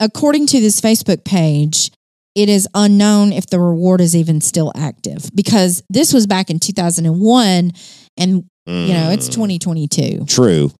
according 0.00 0.48
to 0.48 0.60
this 0.60 0.82
Facebook 0.82 1.24
page, 1.24 1.90
it 2.34 2.50
is 2.50 2.68
unknown 2.74 3.32
if 3.32 3.46
the 3.46 3.58
reward 3.58 4.02
is 4.02 4.14
even 4.14 4.42
still 4.42 4.70
active 4.76 5.30
because 5.34 5.82
this 5.88 6.12
was 6.12 6.26
back 6.26 6.50
in 6.50 6.58
two 6.58 6.74
thousand 6.74 7.06
and 7.06 7.18
one, 7.22 7.72
and 8.18 8.44
you 8.66 8.92
know 8.92 9.10
it's 9.12 9.30
Mm, 9.30 9.34
twenty 9.34 9.58
twenty 9.58 9.88
two. 9.88 10.26
True. 10.26 10.72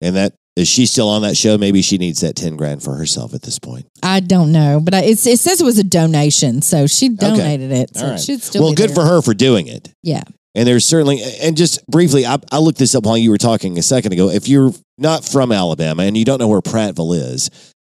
And 0.00 0.14
that 0.14 0.34
is 0.56 0.68
she 0.68 0.84
still 0.86 1.08
on 1.08 1.22
that 1.22 1.36
show? 1.36 1.56
Maybe 1.56 1.80
she 1.82 1.98
needs 1.98 2.20
that 2.20 2.36
ten 2.36 2.56
grand 2.56 2.82
for 2.82 2.94
herself 2.94 3.32
at 3.34 3.42
this 3.42 3.58
point. 3.58 3.86
I 4.02 4.20
don't 4.20 4.52
know, 4.52 4.80
but 4.80 4.94
I, 4.94 5.02
it's, 5.04 5.26
it 5.26 5.38
says 5.38 5.60
it 5.60 5.64
was 5.64 5.78
a 5.78 5.84
donation, 5.84 6.60
so 6.62 6.86
she 6.86 7.08
donated 7.08 7.72
it. 7.72 7.96
So 7.96 8.02
All 8.02 8.08
it 8.08 8.10
right. 8.12 8.20
should 8.20 8.42
still. 8.42 8.62
well, 8.64 8.74
good 8.74 8.90
there. 8.90 8.96
for 8.96 9.04
her 9.04 9.22
for 9.22 9.32
doing 9.34 9.66
it. 9.68 9.92
Yeah. 10.02 10.22
And 10.54 10.68
there's 10.68 10.84
certainly, 10.84 11.22
and 11.40 11.56
just 11.56 11.86
briefly, 11.86 12.26
I, 12.26 12.36
I 12.50 12.58
looked 12.58 12.76
this 12.78 12.94
up 12.94 13.04
while 13.06 13.16
you 13.16 13.30
were 13.30 13.38
talking 13.38 13.78
a 13.78 13.82
second 13.82 14.12
ago. 14.12 14.28
If 14.28 14.48
you're 14.48 14.72
not 14.98 15.24
from 15.24 15.50
Alabama 15.50 16.02
and 16.02 16.14
you 16.14 16.26
don't 16.26 16.38
know 16.38 16.48
where 16.48 16.60
Prattville 16.60 17.16
is, 17.16 17.48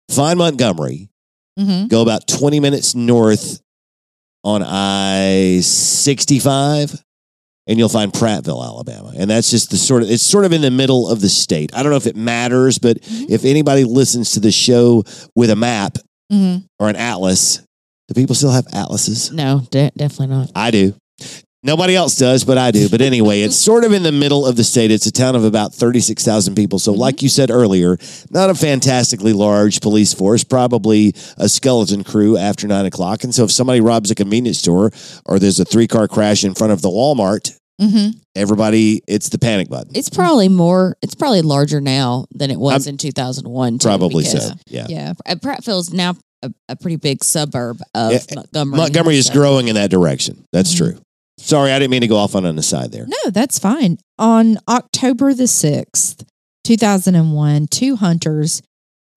find 0.10 0.38
Montgomery, 0.40 1.10
Mhm. 1.60 1.90
go 1.90 2.02
about 2.02 2.26
20 2.28 2.62
minutes 2.62 2.96
north 2.96 3.60
on 4.46 4.64
I 4.66 5.60
65, 5.62 7.04
and 7.68 7.80
you'll 7.80 7.90
find 7.90 8.12
Prattville, 8.12 8.64
Alabama. 8.64 9.14
And 9.16 9.30
that's 9.30 9.50
just 9.50 9.70
the 9.72 9.78
sort 9.78 10.04
of, 10.04 10.10
it's 10.12 10.24
sort 10.24 10.46
of 10.46 10.54
in 10.54 10.62
the 10.62 10.72
middle 10.72 11.08
of 11.10 11.22
the 11.22 11.30
state. 11.30 11.72
I 11.74 11.82
don't 11.84 11.92
know 11.92 11.98
if 11.98 12.08
it 12.08 12.16
matters, 12.16 12.78
but 12.78 13.02
Mhm. 13.02 13.30
if 13.30 13.46
anybody 13.46 13.84
listens 13.86 14.32
to 14.32 14.40
the 14.40 14.52
show 14.52 15.04
with 15.36 15.50
a 15.50 15.56
map 15.56 15.98
Mhm. 16.32 16.66
or 16.80 16.90
an 16.90 16.96
atlas, 16.96 17.62
do 18.08 18.14
people 18.16 18.36
still 18.36 18.52
have 18.52 18.68
atlases? 18.74 19.32
no, 19.32 19.64
de- 19.72 19.92
definitely 19.96 20.36
not. 20.36 20.52
I 20.56 20.72
do. 20.72 20.94
Nobody 21.64 21.96
else 21.96 22.18
does, 22.18 22.44
but 22.44 22.58
I 22.58 22.72
do. 22.72 22.90
But 22.90 23.02
anyway, 23.02 23.42
it's 23.42 23.56
sort 23.70 23.84
of 23.86 23.94
in 23.94 24.04
the 24.04 24.12
middle 24.12 24.46
of 24.46 24.56
the 24.58 24.64
state. 24.64 24.92
It's 24.92 25.06
a 25.06 25.12
town 25.12 25.36
of 25.36 25.44
about 25.46 25.74
36,000 25.74 26.56
people. 26.56 26.78
So, 26.80 26.92
like 26.94 27.22
you 27.22 27.30
said 27.30 27.50
earlier, 27.50 27.98
not 28.30 28.50
a 28.50 28.56
fantastically 28.56 29.32
large 29.34 29.80
police 29.82 30.14
force, 30.14 30.44
probably 30.44 31.14
a 31.38 31.48
skeleton 31.48 32.04
crew 32.04 32.38
after 32.38 32.68
nine 32.68 32.86
o'clock. 32.86 33.24
And 33.24 33.34
so, 33.34 33.46
if 33.46 33.52
somebody 33.52 33.80
robs 33.82 34.12
a 34.12 34.16
convenience 34.16 34.60
store 34.60 34.92
or 35.26 35.40
there's 35.40 35.60
a 35.60 35.66
three 35.66 35.88
car 35.88 36.08
crash 36.08 36.44
in 36.44 36.54
front 36.54 36.74
of 36.74 36.82
the 36.82 36.90
Walmart, 36.90 37.58
Mhm. 37.82 38.16
everybody, 38.36 39.02
it's 39.08 39.30
the 39.30 39.40
panic 39.40 39.68
button. 39.70 39.94
It's 39.96 40.10
probably 40.10 40.48
more. 40.50 40.96
It's 41.02 41.16
probably 41.16 41.42
larger 41.42 41.82
now 41.82 42.26
than 42.32 42.52
it 42.52 42.60
was 42.60 42.86
in 42.88 42.98
two 42.98 43.12
thousand 43.12 43.48
one. 43.48 43.80
Probably 43.80 44.24
so. 44.26 44.52
Yeah. 44.68 44.86
Yeah. 44.90 45.14
Uh, 45.26 45.36
Prattville's 45.36 45.92
now 45.92 46.16
a, 46.44 46.52
a 46.70 46.76
pretty 46.76 46.98
big 46.98 47.24
suburb 47.24 47.82
of 47.96 48.12
Yeah, 48.12 48.20
Montgomery. 48.36 48.78
Montgomery 48.78 49.18
is 49.18 49.28
so- 49.28 49.34
growing 49.34 49.70
in 49.70 49.76
that 49.76 49.90
direction. 49.90 50.44
That's 50.54 50.74
Mhm. 50.74 50.78
true. 50.78 50.98
Sorry, 51.38 51.72
I 51.72 51.80
didn't 51.80 51.92
mean 51.92 52.02
to 52.02 52.08
go 52.08 52.18
off 52.18 52.36
on 52.36 52.46
an 52.46 52.58
aside 52.58 52.92
there. 52.92 53.06
No, 53.08 53.32
that's 53.32 53.60
fine. 53.60 53.98
On 54.20 54.58
October 54.68 55.34
the 55.34 55.44
6th, 55.44 56.24
2001, 56.64 57.68
two 57.68 57.96
hunters 57.96 58.62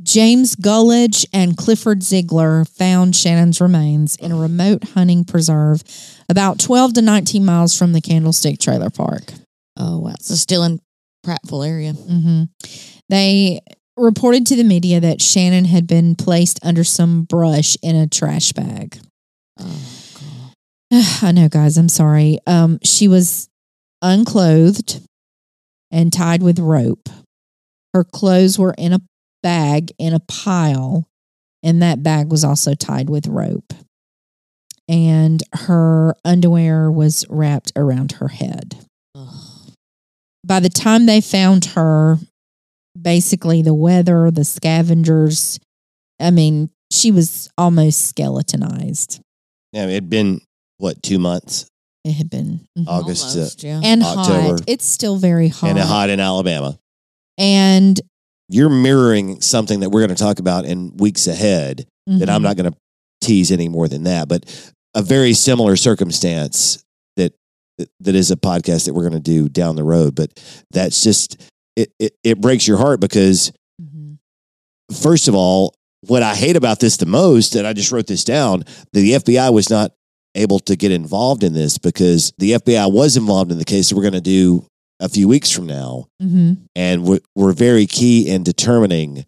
James 0.03 0.57
Gullidge 0.57 1.25
and 1.33 1.57
Clifford 1.57 2.03
Ziegler 2.03 2.65
found 2.65 3.17
Shannon's 3.17 3.61
remains 3.61 4.17
in 4.17 4.31
a 4.31 4.37
remote 4.37 4.85
hunting 4.91 5.25
preserve 5.25 5.83
about 6.29 6.59
12 6.59 6.95
to 6.95 7.03
19 7.03 7.45
miles 7.45 7.77
from 7.77 7.93
the 7.93 8.01
Candlestick 8.03 8.59
Trailer 8.59 8.91
Park. 8.91 9.33
Oh 9.79 9.99
wow. 10.01 10.15
So 10.21 10.35
still 10.35 10.65
in 10.65 10.81
Prattville 11.25 11.67
area. 11.67 11.93
hmm 11.93 12.45
They 13.09 13.61
reported 13.97 14.47
to 14.47 14.57
the 14.57 14.65
media 14.65 15.01
that 15.01 15.23
Shannon 15.23 15.65
had 15.65 15.87
been 15.87 16.15
placed 16.15 16.61
under 16.63 16.85
some 16.85 17.25
brush 17.25 17.77
in 17.83 17.97
a 17.97 18.07
trash 18.07 18.53
bag. 18.53 18.99
Oh 19.59 19.65
god. 19.65 20.06
I 21.23 21.33
know, 21.33 21.49
guys. 21.49 21.77
I'm 21.77 21.89
sorry. 21.89 22.39
Um, 22.47 22.79
she 22.83 23.09
was 23.09 23.49
unclothed 24.03 25.01
and 25.91 26.13
tied 26.13 26.43
with 26.43 26.59
rope. 26.59 27.09
Her 27.95 28.05
clothes 28.05 28.59
were 28.59 28.75
in 28.77 28.93
a 28.93 29.01
bag 29.43 29.93
in 29.99 30.13
a 30.13 30.21
pile, 30.21 31.09
and 31.63 31.83
that 31.83 32.03
bag 32.03 32.31
was 32.31 32.45
also 32.45 32.75
tied 32.75 33.09
with 33.09 33.27
rope. 33.27 33.73
And 34.89 35.43
her 35.53 36.15
underwear 36.25 36.91
was 36.91 37.25
wrapped 37.29 37.73
around 37.75 38.13
her 38.13 38.29
head. 38.29 38.87
Ugh. 39.15 39.73
by 40.45 40.61
the 40.61 40.69
time 40.69 41.07
they 41.07 41.21
found 41.21 41.65
her, 41.65 42.19
basically 43.01 43.63
the 43.63 43.75
weather, 43.75 44.31
the 44.31 44.45
scavengers, 44.45 45.59
I 46.21 46.31
mean, 46.31 46.71
she 46.93 47.11
was 47.11 47.51
almost 47.59 48.09
skeletonized. 48.09 49.21
Yeah, 49.73 49.87
it 49.87 49.95
had 49.95 50.11
been 50.11 50.41
what 50.79 51.03
two 51.03 51.19
months 51.19 51.67
It 52.05 52.13
had 52.13 52.31
been 52.31 52.67
mhm. 52.79 52.85
August 52.87 53.33
to- 53.59 53.67
yeah. 53.67 53.81
and 53.83 54.03
October. 54.03 54.41
hot. 54.57 54.61
It's 54.67 54.85
still 54.87 55.17
very 55.17 55.49
hot. 55.49 55.71
and 55.71 55.79
hot 55.79 56.11
in 56.11 56.21
Alabama. 56.21 56.79
And 57.39 58.01
You're 58.49 58.69
mirroring 58.71 59.41
something 59.41 59.81
that 59.81 59.91
we're 59.91 60.07
going 60.07 60.17
to 60.17 60.23
talk 60.23 60.39
about 60.39 60.65
in 60.65 60.97
weeks 60.99 61.27
ahead 61.27 61.87
that 62.07 62.31
I'm 62.31 62.41
mhm. 62.41 62.45
not 62.45 62.57
going 62.57 62.71
to 62.73 62.79
tease 63.21 63.51
any 63.51 63.69
more 63.69 63.89
than 63.89 64.05
that, 64.05 64.29
but 64.29 64.45
a 64.95 65.03
very 65.03 65.33
similar 65.33 65.75
circumstance 65.75 66.85
that 67.17 67.33
that 68.01 68.15
is 68.15 68.31
a 68.31 68.37
podcast 68.37 68.85
that 68.85 68.95
we're 68.95 69.03
going 69.09 69.21
to 69.21 69.31
do 69.31 69.49
down 69.49 69.75
the 69.75 69.83
road. 69.83 70.15
But 70.15 70.31
that's 70.71 71.03
just 71.03 71.37
it, 71.75 71.91
it. 71.99 72.15
It 72.23 72.41
breaks 72.41 72.67
your 72.69 72.79
heart 72.79 73.01
because 73.01 73.51
Mhm. 73.83 74.19
first 74.93 75.27
of 75.29 75.35
all, 75.35 75.75
what 76.07 76.23
I 76.23 76.35
hate 76.37 76.55
about 76.57 76.79
this 76.79 76.97
the 76.99 77.07
most, 77.07 77.57
and 77.57 77.67
I 77.67 77.73
just 77.73 77.91
wrote 77.91 78.07
this 78.07 78.23
down, 78.23 78.63
the 78.93 79.15
FBI 79.15 79.51
was 79.51 79.69
not 79.69 79.93
able 80.37 80.59
to 80.61 80.77
get 80.77 80.93
involved 80.93 81.43
in 81.43 81.53
this 81.53 81.79
because 81.79 82.33
the 82.39 82.53
FBI 82.53 82.93
was 82.93 83.17
involved 83.17 83.51
in 83.51 83.59
the 83.59 83.65
case 83.65 83.89
that 83.89 83.97
we're 83.97 84.03
going 84.03 84.13
to 84.15 84.21
do 84.21 84.67
a 85.01 85.09
few 85.09 85.29
weeks 85.29 85.51
from 85.51 85.67
now 85.67 86.07
Mhm. 86.23 86.59
and 86.75 87.21
we're 87.35 87.53
very 87.53 87.87
key 87.87 88.29
in 88.29 88.43
determining 88.43 89.25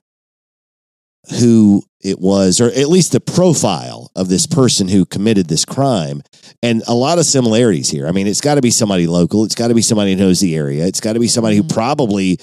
who 1.41 1.83
it 2.01 2.19
was, 2.21 2.61
or 2.61 2.69
at 2.69 2.89
least 2.89 3.13
the 3.13 3.21
profile 3.21 4.11
of 4.17 4.29
this 4.29 4.47
person 4.47 4.89
who 4.89 5.05
committed 5.05 5.49
this 5.49 5.65
crime. 5.65 6.23
And 6.63 6.83
a 6.87 6.95
lot 6.95 7.19
of 7.19 7.27
similarities 7.27 7.91
here. 7.91 8.07
I 8.07 8.13
mean, 8.13 8.27
it's 8.27 8.41
got 8.41 8.55
to 8.55 8.63
be 8.63 8.71
somebody 8.71 9.07
local. 9.07 9.45
It's 9.45 9.55
got 9.57 9.69
to 9.69 9.75
be 9.75 9.83
somebody 9.83 10.13
who 10.13 10.19
knows 10.19 10.41
the 10.41 10.55
area. 10.57 10.87
It's 10.87 11.01
got 11.01 11.15
to 11.15 11.21
be 11.21 11.29
somebody 11.29 11.57
Mhm. 11.57 11.63
who 11.63 11.69
probably 11.69 12.39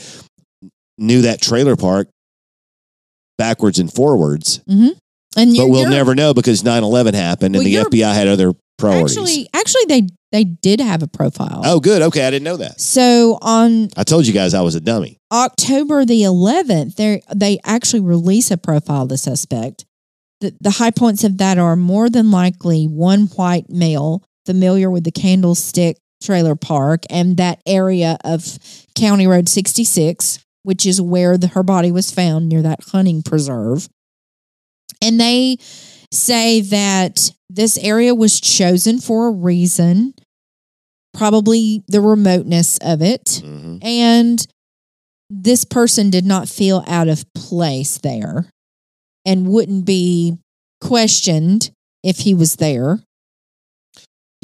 knew 0.99 1.21
that 1.23 1.41
trailer 1.41 1.75
park 1.75 2.09
backwards 3.37 3.79
and 3.79 3.91
forwards. 3.91 4.59
And 5.35 5.51
But 5.51 5.55
you're- 5.57 5.69
we'll 5.71 5.89
never 5.89 6.15
know 6.15 6.33
because 6.33 6.63
9 6.63 6.83
11 6.83 7.13
happened 7.13 7.55
and 7.55 7.63
Well, 7.65 7.83
the 7.83 7.89
FBI 7.89 8.13
had 8.13 8.27
other 8.27 8.53
priorities. 8.77 9.17
Actually, 9.17 9.49
actually, 9.53 9.85
they 9.87 10.07
they 10.31 10.43
did 10.43 10.81
have 10.81 11.01
a 11.01 11.07
profile. 11.07 11.61
oh, 11.63 11.79
good. 11.79 12.01
Okay. 12.01 12.25
I 12.27 12.29
didn't 12.31 12.43
know 12.43 12.57
that. 12.57 12.81
So 12.81 13.37
on 13.41 13.89
I 13.95 14.03
told 14.03 14.27
you 14.27 14.33
guys 14.33 14.53
I 14.53 14.61
was 14.61 14.75
a 14.75 14.81
dummy. 14.81 15.17
October 15.31 16.03
the 16.05 16.23
11th, 16.23 16.95
they 16.95 17.21
they 17.33 17.59
actually 17.63 18.01
release 18.01 18.51
a 18.51 18.57
profile 18.57 19.03
of 19.03 19.09
the 19.09 19.17
suspect. 19.17 19.85
The, 20.41 20.53
the 20.59 20.71
high 20.71 20.91
points 20.91 21.23
of 21.23 21.37
that 21.37 21.57
are 21.57 21.77
more 21.77 22.09
than 22.09 22.31
likely 22.31 22.85
one 22.85 23.27
white 23.27 23.69
male 23.69 24.23
familiar 24.45 24.91
with 24.91 25.05
the 25.05 25.11
Candlestick 25.11 25.97
Trailer 26.21 26.55
Park 26.55 27.03
and 27.09 27.37
that 27.37 27.61
area 27.65 28.17
of 28.25 28.59
County 28.95 29.27
Road 29.27 29.47
66, 29.47 30.39
which 30.63 30.85
is 30.85 31.01
where 31.01 31.37
the, 31.37 31.47
her 31.47 31.63
body 31.63 31.91
was 31.91 32.11
found 32.11 32.49
near 32.49 32.61
that 32.61 32.79
hunting 32.91 33.21
preserve. 33.23 33.87
And 35.01 35.19
they 35.19 35.57
say 36.11 36.61
that 36.61 37.31
this 37.49 37.77
area 37.77 38.15
was 38.15 38.39
chosen 38.39 38.99
for 38.99 39.27
a 39.27 39.31
reason, 39.31 40.13
probably 41.13 41.83
the 41.87 42.01
remoteness 42.01 42.77
of 42.79 43.01
it 43.01 43.41
hmm 43.43 43.77
and 43.81 44.45
this 45.29 45.65
person 45.65 46.09
did 46.09 46.25
not 46.25 46.47
feel 46.47 46.83
out 46.87 47.07
of 47.07 47.25
place 47.33 47.97
there 47.97 48.47
and 49.25 49.47
wouldn't 49.47 49.85
be 49.85 50.37
questioned 50.81 51.71
if 52.03 52.19
he 52.19 52.33
was 52.33 52.57
there. 52.57 52.99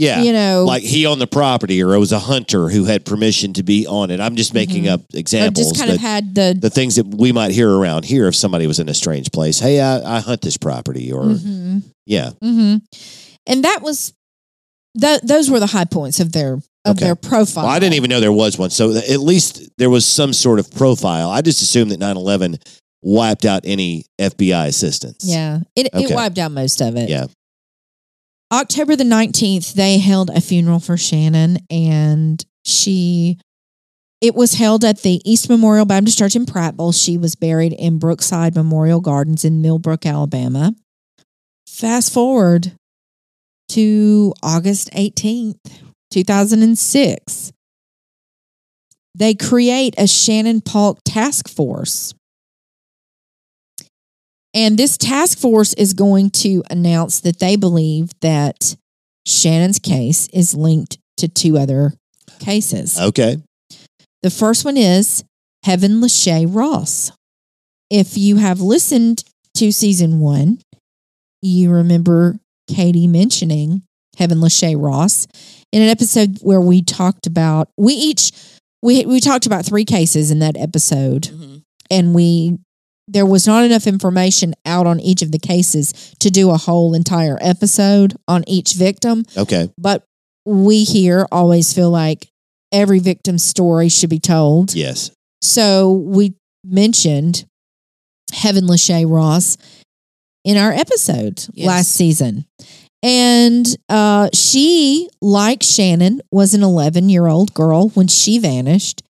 Yeah. 0.01 0.23
You 0.23 0.33
know, 0.33 0.65
like 0.67 0.81
he 0.81 1.05
owned 1.05 1.21
the 1.21 1.27
property 1.27 1.83
or 1.83 1.93
it 1.93 1.99
was 1.99 2.11
a 2.11 2.17
hunter 2.17 2.69
who 2.69 2.85
had 2.85 3.05
permission 3.05 3.53
to 3.53 3.61
be 3.63 3.85
on 3.85 4.09
it. 4.09 4.19
I'm 4.19 4.35
just 4.35 4.51
making 4.53 4.85
Mhm. 4.85 4.93
up 4.93 5.01
or 5.13 5.19
examples, 5.19 5.67
just 5.69 5.79
kind 5.79 5.91
of 5.91 5.99
had 5.99 6.33
the, 6.33 6.57
the 6.59 6.71
things 6.71 6.95
that 6.95 7.05
we 7.05 7.31
might 7.31 7.51
hear 7.51 7.69
around 7.71 8.05
here 8.05 8.27
if 8.27 8.35
somebody 8.35 8.65
was 8.65 8.79
in 8.79 8.89
a 8.89 8.93
strange 8.95 9.31
place. 9.31 9.59
Hey, 9.59 9.79
I, 9.79 10.17
I 10.17 10.19
hunt 10.19 10.41
this 10.41 10.57
property, 10.57 11.11
or 11.11 11.23
Mhm, 11.25 11.83
yeah, 12.07 12.31
mhm. 12.43 12.81
and 13.45 13.63
that 13.63 13.81
was 13.83 14.13
that. 14.95 15.27
Those 15.27 15.51
were 15.51 15.59
the 15.59 15.67
high 15.67 15.85
points 15.85 16.19
of 16.19 16.31
their 16.31 16.53
of 16.83 16.95
Okay. 16.97 17.05
their 17.05 17.15
profile. 17.15 17.65
well, 17.65 17.71
I 17.73 17.77
didn't 17.77 17.93
even 17.93 18.09
know 18.09 18.19
there 18.19 18.31
was 18.33 18.57
one. 18.57 18.71
So 18.71 18.95
at 18.95 19.19
least 19.19 19.69
there 19.77 19.91
was 19.91 20.03
some 20.03 20.33
sort 20.33 20.57
of 20.57 20.71
profile. 20.71 21.29
I 21.29 21.41
just 21.41 21.61
assumed 21.61 21.91
that 21.91 21.99
9/11 21.99 22.57
wiped 23.03 23.45
out 23.45 23.61
any 23.65 24.05
FBI 24.19 24.65
assistance. 24.65 25.23
Yeah, 25.27 25.59
it 25.75 25.89
Okay. 25.93 26.05
it 26.05 26.15
wiped 26.15 26.39
out 26.39 26.51
most 26.51 26.81
of 26.81 26.95
it. 26.95 27.07
Yeah. 27.07 27.25
October 28.51 28.95
the 28.95 29.03
19th, 29.03 29.73
they 29.73 29.97
held 29.97 30.29
a 30.29 30.41
funeral 30.41 30.79
for 30.79 30.97
Shannon 30.97 31.59
and 31.69 32.43
she 32.65 33.39
it 34.19 34.35
was 34.35 34.53
held 34.53 34.85
at 34.85 35.01
the 35.01 35.19
East 35.25 35.49
Memorial 35.49 35.85
Baptist 35.85 36.19
Church 36.19 36.35
in 36.35 36.45
Prattville. 36.45 36.93
She 36.93 37.17
was 37.17 37.33
buried 37.33 37.73
in 37.73 37.97
Brookside 37.97 38.53
Memorial 38.53 39.01
Gardens 39.01 39.43
in 39.43 39.63
Millbrook, 39.63 40.05
Alabama. 40.05 40.75
Fast 41.65 42.13
forward 42.13 42.73
to 43.69 44.33
August 44.43 44.91
18th, 44.91 45.57
2006. 46.11 47.51
They 49.15 49.33
create 49.33 49.95
a 49.97 50.05
Shannon 50.05 50.61
Paulk 50.61 50.99
task 51.03 51.49
force. 51.49 52.13
And 54.53 54.77
this 54.77 54.97
task 54.97 55.37
force 55.37 55.73
is 55.73 55.93
going 55.93 56.29
to 56.31 56.63
announce 56.69 57.21
that 57.21 57.39
they 57.39 57.55
believe 57.55 58.09
that 58.21 58.75
Shannon's 59.25 59.79
case 59.79 60.27
is 60.33 60.53
linked 60.53 60.97
to 61.17 61.27
two 61.27 61.57
other 61.57 61.93
cases. 62.39 62.99
Okay. 62.99 63.37
The 64.23 64.29
first 64.29 64.65
one 64.65 64.77
is 64.77 65.23
Hevan 65.65 66.01
Lachey 66.03 66.45
Ross. 66.49 67.11
If 67.89 68.17
you 68.17 68.37
have 68.37 68.61
listened 68.61 69.23
to 69.55 69.71
season 69.71 70.19
one, 70.19 70.59
you 71.41 71.71
remember 71.71 72.39
Katie 72.69 73.07
mentioning 73.07 73.83
Hevan 74.17 74.41
Lachey 74.43 74.75
Ross 74.79 75.27
in 75.71 75.81
an 75.81 75.89
episode 75.89 76.39
where 76.41 76.61
we 76.61 76.81
talked 76.81 77.25
about 77.27 77.69
we 77.77 77.93
each 77.93 78.31
we 78.81 79.05
we 79.05 79.19
talked 79.19 79.45
about 79.45 79.65
three 79.65 79.85
cases 79.85 80.31
in 80.31 80.39
that 80.39 80.57
episode 80.57 81.23
Mhm. 81.23 81.61
and 81.89 82.13
we 82.13 82.57
there 83.11 83.25
was 83.25 83.45
not 83.45 83.63
enough 83.65 83.87
information 83.87 84.53
out 84.65 84.87
on 84.87 84.99
each 84.99 85.21
of 85.21 85.31
the 85.31 85.39
cases 85.39 86.15
to 86.19 86.29
do 86.29 86.49
a 86.49 86.57
whole 86.57 86.93
entire 86.93 87.37
episode 87.41 88.15
on 88.27 88.43
each 88.47 88.73
victim 88.73 89.25
Okay. 89.37 89.69
but 89.77 90.03
we 90.45 90.83
here 90.83 91.27
always 91.31 91.73
feel 91.73 91.89
like 91.91 92.27
every 92.71 92.99
victim's 92.99 93.43
story 93.43 93.89
should 93.89 94.09
be 94.09 94.19
told 94.19 94.73
Yes. 94.73 95.11
so 95.41 95.91
we 95.91 96.33
mentioned 96.65 97.45
Hevan 98.31 98.67
Lachey 98.69 99.05
Ross 99.09 99.57
in 100.45 100.55
our 100.57 100.71
episode 100.71 101.45
Yes. 101.53 101.67
last 101.67 101.91
season. 101.91 102.45
And 103.03 103.65
uh, 103.89 104.29
she, 104.33 105.09
like 105.21 105.63
Shannon, 105.63 106.21
was 106.31 106.53
an 106.53 106.61
11 106.63 107.09
year 107.09 107.27
old 107.27 107.53
girl 107.53 107.89
when 107.89 108.07
she 108.07 108.37
vanished. 108.39 109.01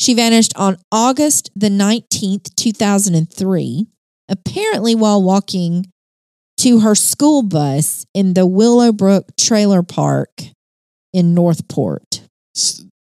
She 0.00 0.14
vanished 0.14 0.54
on 0.56 0.78
August 0.90 1.50
the 1.54 1.68
19th, 1.68 2.54
2003, 2.54 3.86
apparently 4.30 4.94
while 4.94 5.22
walking 5.22 5.92
to 6.56 6.80
her 6.80 6.94
school 6.94 7.42
bus 7.42 8.06
in 8.14 8.32
the 8.32 8.46
Willowbrook 8.46 9.36
Trailer 9.38 9.82
Park 9.82 10.40
in 11.12 11.34
Northport. 11.34 12.22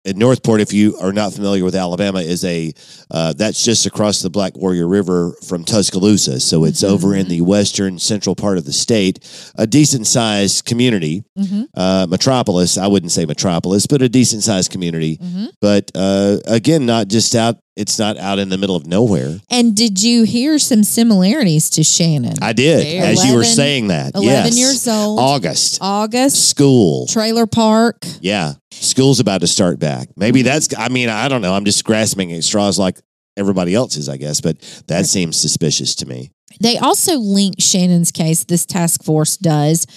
In 0.06 0.18
Northport, 0.20 0.60
if 0.60 0.74
you 0.74 0.97
are 0.99 1.14
not 1.14 1.32
familiar 1.34 1.64
with 1.64 1.76
Alabama, 1.76 2.20
is 2.20 2.43
a 2.43 2.74
uh, 3.10 3.32
that's 3.34 3.64
just 3.64 3.86
across 3.86 4.22
the 4.22 4.30
Black 4.30 4.58
Warrior 4.58 4.86
River 4.88 5.34
from 5.47 5.64
Tuscaloosa. 5.64 6.41
So 6.41 6.66
it's 6.66 6.84
Mhm. 6.84 6.89
over 6.89 7.16
in 7.16 7.30
the 7.30 7.39
western 7.39 7.99
central 7.99 8.36
part 8.36 8.58
of 8.58 8.66
the 8.66 8.74
state, 8.74 9.20
a 9.56 9.66
decent 9.66 10.06
sized 10.08 10.66
community, 10.66 11.24
Mm-hmm. 11.39 11.64
uh, 11.76 12.06
metropolis. 12.10 12.78
I 12.78 12.88
wouldn't 12.88 13.14
say 13.14 13.26
metropolis, 13.26 13.86
but 13.88 14.01
a 14.01 14.10
decent 14.10 14.43
sized 14.43 14.72
community. 14.72 15.18
Mm-hmm. 15.24 15.45
But 15.62 15.89
uh, 15.95 16.38
again, 16.47 16.86
not 16.86 17.08
just 17.08 17.34
out 17.34 17.60
it's 17.76 17.98
not 17.98 18.18
out 18.18 18.40
in 18.40 18.50
the 18.50 18.58
middle 18.58 18.76
of 18.76 18.86
nowhere. 18.86 19.40
And 19.50 19.76
did 19.76 20.02
you 20.02 20.24
hear 20.24 20.60
some 20.60 20.84
similarities 20.84 21.70
to 21.72 21.84
Shannon? 21.84 22.36
I 22.42 22.54
did, 22.54 23.02
as 23.04 23.26
you 23.26 23.36
were 23.36 23.44
saying 23.44 23.88
that. 23.88 24.14
11 24.16 24.30
yes. 24.30 24.58
years 24.60 24.88
old. 24.88 25.20
August. 25.20 25.80
August, 25.82 26.50
School. 26.50 27.08
trailer 27.08 27.48
park. 27.48 28.06
Yeah. 28.22 28.54
School's 28.72 29.20
about 29.20 29.42
to 29.42 29.48
start 29.48 29.80
back. 29.80 30.10
Maybe 30.16 30.42
that's, 30.44 30.70
I 30.78 30.90
mean, 30.90 31.10
I 31.10 31.28
don't 31.28 31.42
know. 31.42 31.54
I'm 31.54 31.66
just 31.66 31.84
grasping 31.84 32.32
at 32.34 32.44
straws 32.44 32.78
like 32.78 33.00
everybody 33.38 33.74
else 33.74 33.98
is, 33.98 34.08
I 34.10 34.18
guess, 34.18 34.40
but 34.42 34.60
that 34.88 34.98
Right. 34.98 35.06
seems 35.06 35.38
suspicious 35.38 35.96
to 35.96 36.06
me. 36.06 36.30
They 36.62 36.78
also 36.78 37.18
link 37.18 37.56
Shannon's 37.60 38.12
case, 38.12 38.44
this 38.44 38.66
task 38.66 39.04
force 39.04 39.38
does, 39.38 39.88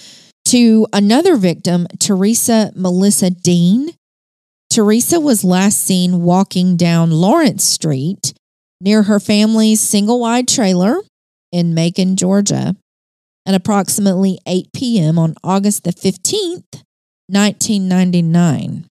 to 0.45 0.87
another 0.93 1.35
victim, 1.35 1.85
Teresa 1.99 2.71
Melissa 2.75 3.29
Dean. 3.29 3.91
Teresa 4.77 5.19
was 5.19 5.43
last 5.43 5.83
seen 5.83 6.21
walking 6.21 6.77
down 6.77 7.09
Lawrence 7.09 7.63
Street 7.63 8.35
near 8.79 9.01
her 9.01 9.19
family's 9.19 9.81
single 9.81 10.19
wide 10.19 10.47
trailer 10.47 10.97
in 11.51 11.73
Macon, 11.73 12.15
Georgia, 12.15 12.75
at 13.47 13.55
approximately 13.55 14.37
8 14.45 14.67
p.m. 14.75 15.17
on 15.17 15.33
August 15.43 15.83
the 15.83 15.89
15th, 15.89 16.83
1999. 17.25 18.85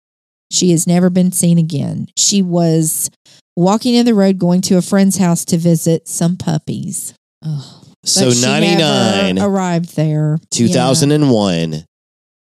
She 0.50 0.72
has 0.72 0.88
never 0.88 1.12
been 1.12 1.32
seen 1.32 1.60
again. 1.60 2.08
She 2.18 2.42
was 2.42 3.12
walking 3.56 3.94
in 3.94 4.08
the 4.08 4.16
road 4.16 4.40
going 4.40 4.62
to 4.62 4.78
a 4.78 4.82
friend's 4.82 5.18
house 5.18 5.46
to 5.46 5.58
visit 5.60 6.08
some 6.08 6.36
puppies. 6.36 7.14
Oh, 7.44 7.84
So 8.04 8.30
But 8.30 8.38
she 8.38 8.42
99, 8.42 9.36
never 9.36 9.48
arrived 9.54 9.96
there. 9.96 10.40
2001, 10.50 11.86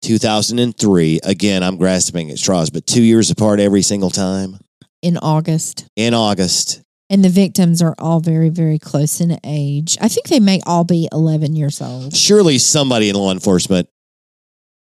2003. 0.03 1.21
Again, 1.25 1.63
I'm 1.63 1.77
grasping 1.77 2.31
at 2.31 2.39
straws, 2.39 2.71
but 2.71 2.87
two 2.87 3.03
years 3.03 3.31
apart 3.31 3.61
every 3.61 3.83
single 3.83 4.11
time 4.11 4.59
in 5.03 5.17
August. 5.19 5.87
in 5.97 6.15
August. 6.15 6.83
And 7.09 7.25
the 7.25 7.29
victims 7.29 7.83
are 7.83 7.95
all 7.99 8.21
very, 8.21 8.51
very 8.51 8.79
close 8.79 9.21
in 9.21 9.39
age. 9.43 9.99
I 10.01 10.07
think 10.09 10.29
they 10.29 10.39
may 10.39 10.61
all 10.65 10.85
be 10.85 11.09
11 11.11 11.57
years 11.57 11.81
old. 11.81 12.15
Surely 12.15 12.59
somebody 12.59 13.09
in 13.09 13.17
law 13.17 13.33
enforcement 13.33 13.89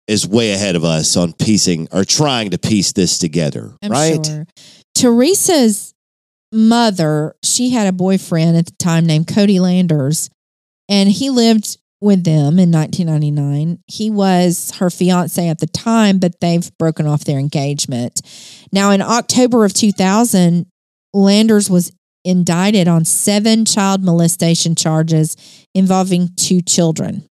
is 0.07 0.25
way 0.25 0.51
ahead 0.51 0.75
of 0.77 0.85
us 0.85 1.17
on 1.17 1.33
piecing 1.33 1.87
or 1.91 2.05
trying 2.05 2.51
to 2.51 2.57
piece 2.57 2.93
this 2.93 3.17
together, 3.17 3.73
I'm 3.81 3.91
right? 3.91 4.25
sure. 4.25 4.45
Teresa's 4.93 5.93
mother, 6.53 7.35
she 7.43 7.71
had 7.71 7.87
a 7.87 7.91
boyfriend 7.91 8.55
at 8.55 8.67
the 8.67 8.75
time 8.79 9.05
named 9.05 9.27
Cody 9.27 9.59
Landers, 9.59 10.29
and 10.87 11.09
he 11.09 11.29
lived 11.29 11.77
with 12.05 12.23
them 12.23 12.59
in 12.59 12.71
1999. 12.71 13.79
He 13.87 14.09
was 14.09 14.71
her 14.77 14.89
fiance 14.89 15.49
at 15.49 15.59
the 15.59 15.67
time, 15.67 16.19
but 16.19 16.39
they've 16.39 16.69
broken 16.77 17.07
off 17.07 17.25
their 17.25 17.39
engagement. 17.39 18.21
Now, 18.71 18.91
in 18.91 19.01
October 19.01 19.65
of 19.65 19.73
2000, 19.73 20.67
Landers 21.13 21.69
was 21.69 21.91
indicted 22.23 22.87
on 22.87 23.05
seven 23.05 23.65
child 23.65 24.03
molestation 24.03 24.75
charges 24.75 25.35
involving 25.73 26.29
two 26.35 26.61
children. 26.61 27.27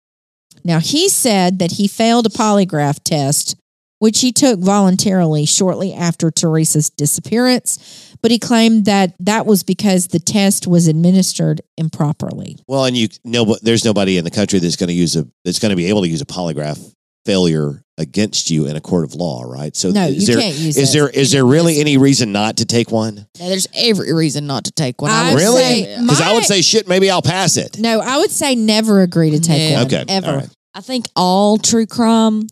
Now, 0.63 0.79
he 0.79 1.09
said 1.09 1.59
that 1.59 1.73
he 1.73 1.87
failed 1.87 2.25
a 2.25 2.29
polygraph 2.29 3.03
test, 3.03 3.55
which 4.01 4.21
he 4.21 4.31
took 4.31 4.59
voluntarily 4.59 5.45
shortly 5.45 5.93
after 5.93 6.31
Teresa's 6.31 6.89
disappearance, 6.89 8.15
but 8.23 8.31
he 8.31 8.39
claimed 8.39 8.85
that 8.85 9.13
that 9.19 9.45
was 9.45 9.61
because 9.61 10.07
the 10.07 10.17
test 10.17 10.65
was 10.65 10.87
administered 10.87 11.61
improperly. 11.77 12.57
Well, 12.67 12.85
and 12.85 12.97
you 12.97 13.09
know, 13.23 13.45
but 13.45 13.61
there's 13.61 13.85
nobody 13.85 14.17
in 14.17 14.23
the 14.23 14.31
country 14.31 14.57
that's 14.57 14.75
going 14.75 14.87
to 14.87 14.93
use 14.95 15.15
a 15.15 15.27
that's 15.45 15.59
going 15.59 15.69
to 15.69 15.75
be 15.75 15.85
able 15.85 16.01
to 16.01 16.07
use 16.09 16.19
a 16.21 16.25
polygraph 16.25 16.79
failure 17.25 17.83
against 17.99 18.49
you 18.49 18.65
in 18.65 18.75
a 18.75 18.81
court 18.81 19.03
of 19.03 19.13
law, 19.13 19.43
right? 19.43 19.75
So 19.75 19.91
No, 19.91 20.07
is 20.07 20.27
you 20.27 20.33
there 20.33 20.41
can't 20.43 20.55
use 20.57 20.77
is 20.77 20.89
it. 20.89 20.97
there 20.97 21.09
is 21.09 21.31
there 21.31 21.45
really 21.45 21.79
any 21.79 21.97
reason 21.97 22.31
not 22.31 22.57
to 22.57 22.65
take 22.65 22.89
one? 22.89 23.27
Yeah, 23.39 23.49
there's 23.49 23.67
every 23.75 24.11
reason 24.13 24.47
not 24.47 24.63
to 24.63 24.71
take 24.71 24.99
one. 24.99 25.11
I'd 25.11 25.35
Really? 25.35 25.61
say- 25.61 25.83
say- 25.83 26.01
Because 26.01 26.21
I 26.21 26.33
would 26.33 26.45
say 26.45 26.63
shit, 26.63 26.87
maybe 26.87 27.11
I'll 27.11 27.21
pass 27.21 27.55
it. 27.57 27.77
No, 27.77 27.99
I 27.99 28.17
would 28.17 28.31
say 28.31 28.55
never 28.55 29.03
agree 29.03 29.29
to 29.29 29.39
take 29.39 29.69
Yeah. 29.69 29.77
one 29.83 29.85
Okay, 29.93 30.05
ever. 30.07 30.27
all 30.27 30.35
right. 30.37 30.49
I 30.73 30.81
think 30.81 31.05
all 31.15 31.59
true 31.59 31.85
crime 31.85 32.47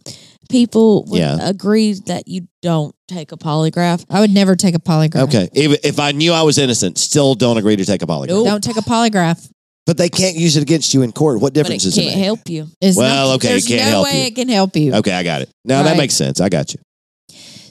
people 0.50 1.06
would 1.06 1.20
Yeah. 1.20 1.38
agree 1.42 1.94
that 2.08 2.28
you 2.28 2.48
don't 2.62 2.94
take 3.08 3.32
a 3.32 3.38
polygraph. 3.38 4.04
I 4.10 4.20
would 4.20 4.32
never 4.32 4.56
take 4.56 4.76
a 4.76 4.80
polygraph. 4.80 5.24
Okay, 5.24 5.50
if, 5.54 5.86
if 5.86 6.00
I 6.00 6.12
knew 6.12 6.34
I 6.34 6.42
was 6.42 6.58
innocent, 6.58 6.98
still 6.98 7.36
don't 7.36 7.58
agree 7.58 7.76
to 7.76 7.86
take 7.86 8.02
a 8.02 8.06
polygraph. 8.08 8.28
Nope. 8.30 8.46
Don't 8.48 8.64
take 8.64 8.78
a 8.78 8.82
polygraph. 8.82 9.50
But 9.86 9.98
they 9.98 10.10
can't 10.10 10.36
use 10.36 10.56
it 10.58 10.62
against 10.62 10.94
you 10.94 11.02
in 11.02 11.12
court. 11.12 11.40
What 11.42 11.54
difference 11.54 11.84
but 11.84 11.88
it 11.88 11.96
does 11.96 11.98
it 11.98 12.02
can't 12.04 12.16
make? 12.18 12.26
help 12.26 12.50
you. 12.50 12.68
It's 12.82 12.98
Well, 12.98 13.32
okay, 13.34 13.48
it 13.48 13.52
there's 13.52 13.68
can't 13.68 13.82
no 13.86 13.90
help 13.90 14.06
way 14.06 14.22
you. 14.22 14.28
it 14.28 14.36
can 14.36 14.50
help 14.50 14.76
you. 14.76 14.94
Okay, 14.96 15.12
I 15.12 15.24
got 15.24 15.42
it. 15.42 15.50
Now 15.66 15.82
that 15.84 15.92
Right. 15.92 15.98
makes 15.98 16.14
sense. 16.14 16.40
I 16.42 16.50
got 16.50 16.74
you. 16.74 16.80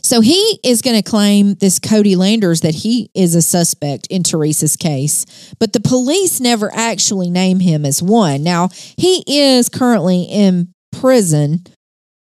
So 0.02 0.20
he 0.20 0.58
is 0.64 0.80
going 0.80 0.96
to 0.96 1.02
claim 1.02 1.54
this 1.56 1.78
Cody 1.78 2.16
Landers 2.16 2.62
that 2.62 2.74
he 2.76 3.10
is 3.14 3.34
a 3.34 3.42
suspect 3.42 4.06
in 4.08 4.22
Teresa's 4.22 4.74
case, 4.74 5.26
but 5.58 5.72
the 5.74 5.80
police 5.80 6.40
never 6.40 6.74
actually 6.74 7.28
name 7.30 7.60
him 7.60 7.84
as 7.84 8.02
one. 8.02 8.42
Now, 8.42 8.70
he 8.96 9.22
is 9.26 9.68
currently 9.68 10.22
in 10.22 10.68
prison 10.92 11.64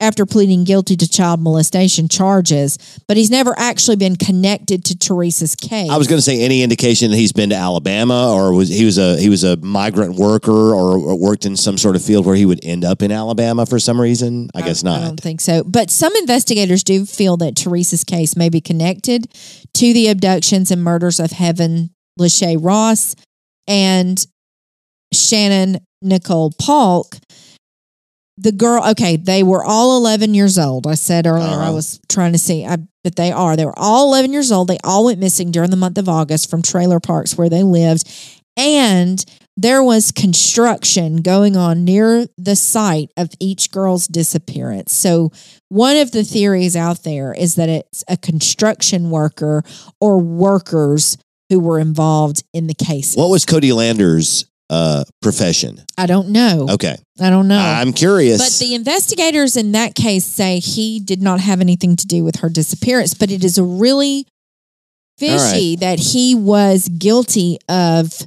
after 0.05 0.26
pleading 0.26 0.64
guilty 0.64 0.96
to 0.96 1.09
child 1.09 1.40
molestation 1.40 2.09
charges, 2.09 3.00
but 3.09 3.16
he's 3.16 3.30
never 3.30 3.55
actually 3.59 3.96
been 3.96 4.16
connected 4.16 4.84
to 4.84 4.98
Teresa's 4.98 5.57
case. 5.57 5.90
I 5.90 5.96
was 5.96 6.07
going 6.07 6.18
to 6.18 6.22
say 6.22 6.42
any 6.42 6.62
indication 6.62 7.11
that 7.11 7.16
he's 7.16 7.32
been 7.32 7.48
to 7.48 7.57
Alabama 7.57 8.32
or 8.34 8.52
was 8.52 8.68
he 8.68 8.84
was 8.84 8.98
a 8.98 9.18
he 9.18 9.30
was 9.30 9.44
a 9.44 9.57
migrant 9.57 10.16
worker 10.16 10.52
or, 10.52 10.98
or 10.98 11.18
worked 11.18 11.46
in 11.46 11.57
some 11.57 11.78
sort 11.78 11.96
of 11.96 12.05
field 12.05 12.26
where 12.26 12.36
he 12.36 12.44
would 12.44 12.61
end 12.62 12.84
up 12.84 13.00
in 13.00 13.11
Alabama 13.11 13.64
for 13.64 13.78
some 13.78 13.98
reason. 13.98 14.50
I 14.55 14.61
guess 14.61 14.84
not. 14.84 15.00
I 15.00 15.05
don't 15.07 15.20
think 15.20 15.40
so. 15.40 15.64
But 15.64 15.90
some 15.90 16.14
investigators 16.16 16.84
do 16.84 17.07
feel 17.07 17.38
that 17.38 17.57
Teresa's 17.57 18.05
case 18.05 18.36
may 18.36 18.50
be 18.50 18.61
connected 18.61 19.32
to 19.74 19.92
the 19.92 20.09
abductions 20.09 20.70
and 20.70 20.84
murders 20.84 21.18
of 21.18 21.30
Hevan 21.30 21.90
Lachey 22.20 22.59
Ross 22.61 23.16
and 23.66 24.24
Shannon 25.12 25.78
Nicole 26.02 26.52
Paulk. 26.61 27.16
The 28.37 28.53
girl, 28.53 28.82
okay, 28.91 29.16
they 29.16 29.43
were 29.43 29.64
all 29.64 29.97
11 29.97 30.35
years 30.35 30.59
old. 30.59 30.87
I 30.87 30.95
said 30.95 31.26
earlier, 31.26 31.47
I 31.49 31.64
Uh-huh. 31.66 31.72
was 31.74 32.01
trying 32.09 32.32
to 32.32 32.39
see, 32.39 32.64
I, 32.66 32.78
but 33.05 33.14
they 33.16 33.30
are. 33.30 33.57
They 33.57 33.64
were 33.64 33.78
all 33.78 34.09
11 34.09 34.32
years 34.32 34.51
old. 34.51 34.66
They 34.68 34.78
all 34.82 35.05
went 35.05 35.20
missing 35.20 35.51
during 35.53 35.70
the 35.70 35.76
month 35.76 35.99
of 35.99 36.09
August 36.09 36.51
from 36.51 36.61
trailer 36.62 36.99
parks 36.99 37.39
where 37.39 37.49
they 37.49 37.62
lived. 37.62 38.11
And 38.57 39.24
there 39.57 39.82
was 39.85 40.11
construction 40.11 41.18
going 41.18 41.57
on 41.57 41.85
near 41.85 42.26
the 42.37 42.57
site 42.57 43.11
of 43.16 43.30
each 43.39 43.70
girl's 43.70 44.09
disappearance. 44.09 44.93
So, 44.93 45.30
one 45.68 45.97
of 45.97 46.11
the 46.11 46.24
theories 46.24 46.74
out 46.74 47.05
there 47.05 47.32
is 47.32 47.55
that 47.55 47.68
it's 47.68 48.03
a 48.09 48.16
construction 48.16 49.11
worker 49.11 49.62
or 50.01 50.18
workers 50.18 51.16
who 51.51 51.61
were 51.61 51.78
involved 51.78 52.43
in 52.53 52.66
the 52.66 52.74
case. 52.74 53.14
What 53.14 53.30
was 53.30 53.45
Cody 53.45 53.72
Lander's 53.72 54.45
uh, 54.71 55.05
profession? 55.23 55.83
I 55.99 56.07
don't 56.07 56.29
know. 56.31 56.67
Okay, 56.71 56.97
I 57.21 57.31
don't 57.31 57.49
know. 57.49 57.59
I'm 57.59 57.93
curious. 57.93 58.39
But 58.39 58.65
the 58.65 58.75
investigators 58.75 59.57
in 59.57 59.73
that 59.73 59.95
case 59.95 60.25
say 60.25 60.59
he 60.59 61.01
did 61.01 61.23
not 61.23 61.41
have 61.41 61.61
anything 61.61 61.97
to 61.97 62.07
do 62.07 62.25
with 62.25 62.37
her 62.37 62.49
disappearance, 62.49 63.15
but 63.15 63.31
it 63.31 63.45
is 63.45 63.59
a 63.59 63.65
really 63.65 64.27
fishy 65.19 65.77
that 65.77 65.99
he 65.99 66.35
was 66.35 66.89
guilty 66.89 67.59
of 67.69 68.27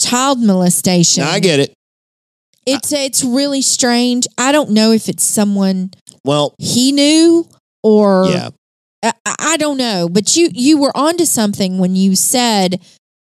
child 0.00 0.40
molestation. 0.40 1.24
Now, 1.24 1.30
I 1.30 1.40
get 1.40 1.60
it. 1.60 1.72
It's 2.64 2.92
it's 2.92 3.24
really 3.24 3.62
strange. 3.62 4.26
I 4.38 4.52
don't 4.52 4.70
know 4.70 4.92
if 4.92 5.08
it's 5.08 5.24
someone 5.24 5.90
Well, 6.24 6.54
he 6.58 6.92
knew 6.92 7.48
or 7.82 8.26
yeah. 8.30 8.50
I, 9.02 9.12
I 9.38 9.56
don't 9.56 9.78
know. 9.78 10.08
But 10.08 10.36
you 10.36 10.48
you 10.52 10.78
were 10.78 10.96
onto 10.96 11.24
something 11.24 11.78
when 11.78 11.96
you 11.96 12.14
said 12.14 12.80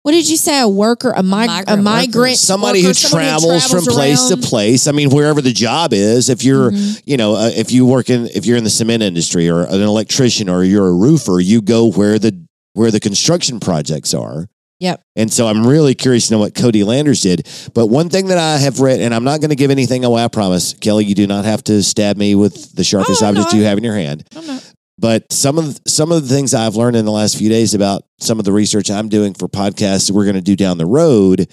what 0.02 0.12
did 0.12 0.28
you 0.28 0.36
say? 0.36 0.60
A 0.60 0.68
worker, 0.68 1.12
a, 1.14 1.22
mig- 1.22 1.48
a 1.48 1.76
migrant 1.76 1.82
migrant, 1.84 2.14
worker. 2.16 2.34
Somebody 2.34 2.80
worker, 2.80 2.88
who 2.88 2.94
someone 2.94 3.24
travels, 3.26 3.70
from 3.70 3.84
place 3.84 4.28
to 4.28 4.36
place. 4.36 4.86
I 4.88 4.92
mean, 4.92 5.10
wherever 5.10 5.40
the 5.40 5.52
job 5.52 5.92
is. 5.92 6.28
If 6.28 6.42
you're, 6.44 6.70
Mhm. 6.72 7.02
you 7.06 7.16
know, 7.16 7.34
uh, 7.36 7.50
if 7.54 7.70
you 7.72 7.86
work 7.86 8.10
in, 8.10 8.26
if 8.34 8.44
you're 8.46 8.56
in 8.56 8.64
the 8.64 8.70
cement 8.70 9.02
industry 9.02 9.48
or 9.48 9.62
an 9.62 9.80
electrician 9.80 10.48
or 10.48 10.64
you're 10.64 10.88
a 10.88 10.92
roofer, 10.92 11.38
you 11.40 11.60
go 11.62 11.88
where 11.90 12.18
the 12.18 12.36
where 12.74 12.90
the 12.90 13.00
construction 13.00 13.60
projects 13.60 14.14
are. 14.14 14.48
Yep. 14.80 15.00
And 15.14 15.32
so 15.32 15.46
I'm 15.46 15.64
really 15.64 15.94
curious 15.94 16.26
to 16.28 16.34
know 16.34 16.38
what 16.40 16.54
Cody 16.56 16.82
Landers 16.82 17.20
did. 17.20 17.46
But 17.74 17.86
one 17.86 18.08
thing 18.08 18.26
that 18.28 18.38
I 18.38 18.56
have 18.56 18.80
read, 18.80 19.00
and 19.00 19.14
I'm 19.14 19.22
not 19.22 19.40
going 19.40 19.50
to 19.50 19.56
give 19.56 19.70
anything 19.70 20.04
away, 20.04 20.24
I 20.24 20.28
promise, 20.28 20.74
Kelly, 20.80 21.04
you 21.04 21.14
do 21.14 21.26
not 21.28 21.44
have 21.44 21.62
to 21.64 21.82
stab 21.84 22.16
me 22.16 22.34
with 22.34 22.74
the 22.74 22.82
sharpest 22.82 23.22
Oh, 23.22 23.26
object 23.28 23.54
I- 23.54 23.58
you 23.58 23.64
have 23.64 23.78
in 23.78 23.84
your 23.84 23.94
hand. 23.94 24.24
I'm 24.34 24.44
not- 24.46 24.71
But 24.98 25.32
some 25.32 25.58
of 25.58 25.80
some 25.86 26.12
of 26.12 26.26
the 26.28 26.34
things 26.34 26.54
I've 26.54 26.76
learned 26.76 26.96
in 26.96 27.04
the 27.04 27.10
last 27.12 27.36
few 27.36 27.48
days 27.48 27.74
about 27.74 28.02
some 28.20 28.38
of 28.38 28.44
the 28.44 28.52
research 28.52 28.90
I'm 28.90 29.08
doing 29.08 29.34
for 29.34 29.48
podcasts 29.48 30.06
that 30.06 30.14
we're 30.14 30.24
going 30.24 30.36
to 30.36 30.40
do 30.42 30.56
down 30.56 30.78
the 30.78 30.86
road. 30.86 31.48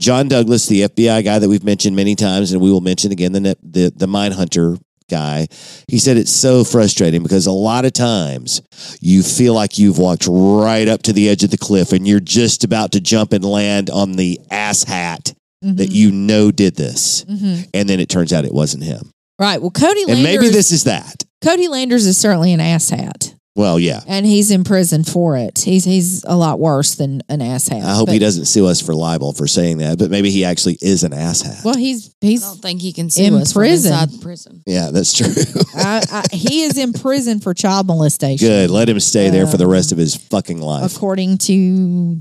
John 0.00 0.28
Douglas, 0.28 0.66
the 0.66 0.82
FBI 0.82 1.24
guy 1.24 1.38
that 1.38 1.48
we've 1.48 1.64
mentioned 1.64 1.96
many 1.96 2.14
times, 2.14 2.52
and 2.52 2.60
we 2.60 2.70
will 2.70 2.82
mention 2.82 3.12
again 3.12 3.32
the 3.32 3.56
the 3.62 3.92
the 3.96 4.06
Mindhunter 4.06 4.78
guy. 5.08 5.46
He 5.88 5.98
said 5.98 6.16
it's 6.16 6.32
so 6.32 6.64
frustrating 6.64 7.22
because 7.22 7.46
a 7.46 7.52
lot 7.52 7.84
of 7.84 7.92
times 7.92 8.60
you 9.00 9.22
feel 9.22 9.54
like 9.54 9.78
you've 9.78 9.98
walked 9.98 10.26
right 10.28 10.86
up 10.88 11.02
to 11.04 11.12
the 11.12 11.28
edge 11.28 11.44
of 11.44 11.50
the 11.50 11.56
cliff 11.58 11.92
and 11.92 12.06
you're 12.06 12.20
just 12.20 12.62
about 12.64 12.92
to 12.92 13.00
jump 13.00 13.32
and 13.32 13.44
land 13.44 13.88
on 13.88 14.12
the 14.12 14.38
ass 14.50 14.82
hat 14.84 15.32
that 15.62 15.88
Mhm. 15.90 15.94
you 15.94 16.10
know 16.12 16.50
did 16.50 16.76
this, 16.76 17.24
Mhm. 17.30 17.68
and 17.72 17.88
then 17.88 18.00
it 18.00 18.08
turns 18.10 18.32
out 18.32 18.44
it 18.44 18.52
wasn't 18.54 18.84
him. 18.84 19.10
Right. 19.38 19.60
Well, 19.60 19.70
Cody 19.70 20.04
Landers, 20.06 20.14
And 20.16 20.22
maybe 20.22 20.48
this 20.48 20.72
is 20.72 20.84
that. 20.84 21.24
Cody 21.42 21.68
Landers 21.68 22.06
is 22.06 22.16
certainly 22.16 22.52
an 22.52 22.60
asshat. 22.60 23.34
Well, 23.54 23.78
yeah. 23.80 24.00
and 24.06 24.26
he's 24.26 24.50
in 24.50 24.64
prison 24.64 25.02
for 25.02 25.34
it. 25.38 25.58
He's 25.60 25.82
he's 25.84 26.24
a 26.24 26.36
lot 26.36 26.60
worse 26.60 26.94
than 26.96 27.22
an 27.30 27.40
asshat. 27.40 27.82
I 27.82 27.94
hope 27.94 28.06
but- 28.08 28.12
he 28.12 28.18
doesn't 28.18 28.44
sue 28.44 28.66
us 28.66 28.82
for 28.82 28.94
libel 28.94 29.32
for 29.32 29.46
saying 29.46 29.78
that, 29.78 29.98
but 29.98 30.10
maybe 30.10 30.28
he 30.30 30.44
actually 30.44 30.76
is 30.82 31.04
an 31.04 31.12
asshat. 31.12 31.64
Well, 31.64 31.74
he's 31.74 32.14
I 32.22 32.26
he's 32.26 32.42
don't 32.42 32.60
think 32.60 32.82
he 32.82 32.92
can 32.92 33.08
sue 33.08 33.22
In 33.24 33.34
us 33.34 33.54
from 33.54 33.60
prison. 33.60 33.92
inside 33.94 34.20
prison. 34.20 34.62
yeah, 34.66 34.90
that's 34.90 35.16
true. 35.16 35.28
I, 35.74 36.02
I, 36.12 36.24
he 36.36 36.64
is 36.64 36.76
in 36.76 36.92
prison 36.92 37.40
for 37.40 37.54
child 37.54 37.86
molestation. 37.86 38.46
Good. 38.46 38.68
Let 38.70 38.90
him 38.90 39.00
stay 39.00 39.30
there 39.30 39.46
for 39.46 39.56
the 39.56 39.66
rest 39.66 39.90
of 39.90 39.96
his 39.96 40.16
fucking 40.16 40.60
life. 40.60 40.94
according 40.94 41.38
to 41.38 42.20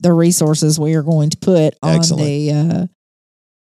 the 0.00 0.12
resources 0.12 0.80
we 0.80 0.94
are 0.94 1.02
going 1.04 1.30
to 1.30 1.36
put 1.36 1.74
on 1.80 1.94
Excellent. 1.94 2.24
the 2.26 2.52
uh, 2.52 2.86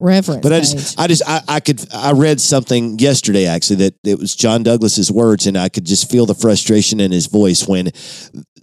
reference 0.01 0.43
But 0.43 0.53
I 0.53 0.61
page. 0.61 0.73
just, 0.73 1.01
I 1.01 1.07
just, 1.07 1.23
I, 1.27 1.43
I 1.49 1.61
could, 1.61 1.85
I 1.93 2.13
read 2.13 2.41
something 2.41 2.99
yesterday 2.99 3.47
actually 3.47 3.77
that 3.77 3.95
it 4.05 4.19
was 4.19 4.35
John 4.35 4.63
Douglas's 4.63 5.11
words, 5.11 5.47
and 5.47 5.57
I 5.57 5.69
could 5.69 5.85
just 5.85 6.11
feel 6.11 6.27
the 6.27 6.35
frustration 6.35 7.01
in 7.01 7.13
his 7.13 7.27
voice 7.27 7.67
when 7.67 7.91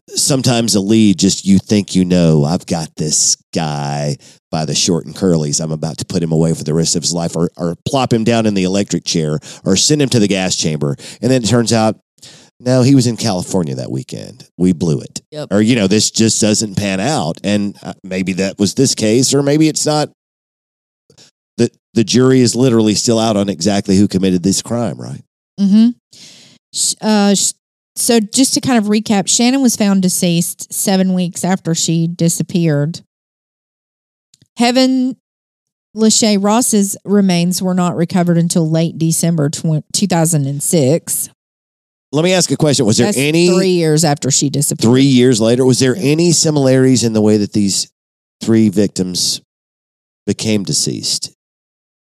sometimes 0.10 0.76
a 0.76 0.80
lead 0.80 1.18
just 1.18 1.46
you 1.46 1.58
think 1.58 1.96
you 1.96 2.06
know 2.06 2.44
I've 2.44 2.66
got 2.66 2.90
this 2.96 3.36
guy 3.54 4.18
by 4.52 4.66
the 4.66 4.76
short 4.76 5.06
and 5.06 5.16
curlies. 5.16 5.62
I'm 5.62 5.72
about 5.72 5.98
to 5.98 6.06
put 6.06 6.22
him 6.24 6.32
away 6.32 6.54
for 6.54 6.64
the 6.64 6.74
rest 6.74 6.96
of 6.96 7.04
his 7.04 7.14
life, 7.14 7.36
or 7.36 7.50
or 7.58 7.76
plop 7.88 8.14
him 8.14 8.24
down 8.24 8.46
in 8.46 8.54
the 8.54 8.64
electric 8.64 9.04
chair, 9.04 9.40
or 9.66 9.76
send 9.76 10.02
him 10.02 10.10
to 10.10 10.20
the 10.20 10.28
gas 10.28 10.56
chamber, 10.56 10.96
and 11.22 11.32
then 11.32 11.44
it 11.44 11.48
turns 11.48 11.74
out. 11.74 12.00
No, 12.58 12.84
he 12.84 12.96
was 12.96 13.06
in 13.06 13.18
California 13.18 13.76
that 13.76 13.92
weekend. 13.92 14.50
We 14.58 14.72
blew 14.72 15.02
it. 15.02 15.22
Yep. 15.32 15.50
Or, 15.52 15.62
you 15.62 15.76
know, 15.76 15.88
this 15.88 16.10
just 16.10 16.40
doesn't 16.40 16.76
pan 16.78 17.02
out. 17.02 17.38
And 17.44 17.78
uh, 17.84 17.96
maybe 18.02 18.32
that 18.34 18.58
was 18.58 18.76
this 18.76 18.96
case, 18.96 19.34
or 19.34 19.44
maybe 19.44 19.68
it's 19.68 19.86
not 19.86 20.10
the 21.58 21.72
the 21.94 22.04
jury 22.04 22.42
is 22.42 22.56
literally 22.56 22.96
still 22.96 23.20
out 23.20 23.38
on 23.38 23.50
exactly 23.50 23.98
who 23.98 24.08
committed 24.08 24.44
this 24.44 24.62
crime, 24.62 24.98
right? 24.98 25.24
Mm-hmm. 25.60 25.90
Uh, 27.02 27.36
so 27.96 28.20
just 28.20 28.54
to 28.56 28.62
kind 28.62 28.78
of 28.78 28.86
recap, 28.86 29.28
Shannon 29.28 29.62
was 29.62 29.76
found 29.76 30.02
deceased 30.02 30.74
seven 30.74 31.14
weeks 31.14 31.46
after 31.46 31.74
she 31.74 32.08
disappeared. 32.08 33.02
Hevan 34.60 35.16
Lachey 35.96 36.42
Ross's 36.42 36.98
remains 37.06 37.62
were 37.62 37.74
not 37.74 37.96
recovered 37.96 38.38
until 38.38 38.70
late 38.70 38.98
December 38.98 39.50
2006. 39.50 41.30
Let 42.12 42.24
me 42.24 42.34
ask 42.34 42.52
a 42.52 42.58
question: 42.58 42.86
Was 42.86 42.98
there 42.98 43.08
That's 43.08 43.18
any 43.18 43.48
three 43.48 43.70
years 43.70 44.04
after 44.04 44.30
she 44.30 44.50
disappeared? 44.50 44.90
three 44.90 45.04
years 45.04 45.40
later? 45.40 45.66
Was 45.66 45.80
there 45.80 45.96
any 45.98 46.32
similarities 46.32 47.04
in 47.04 47.14
the 47.14 47.22
way 47.22 47.38
that 47.38 47.54
these 47.54 47.92
three 48.42 48.70
victims 48.70 49.42
became 50.26 50.64
deceased 50.64 51.35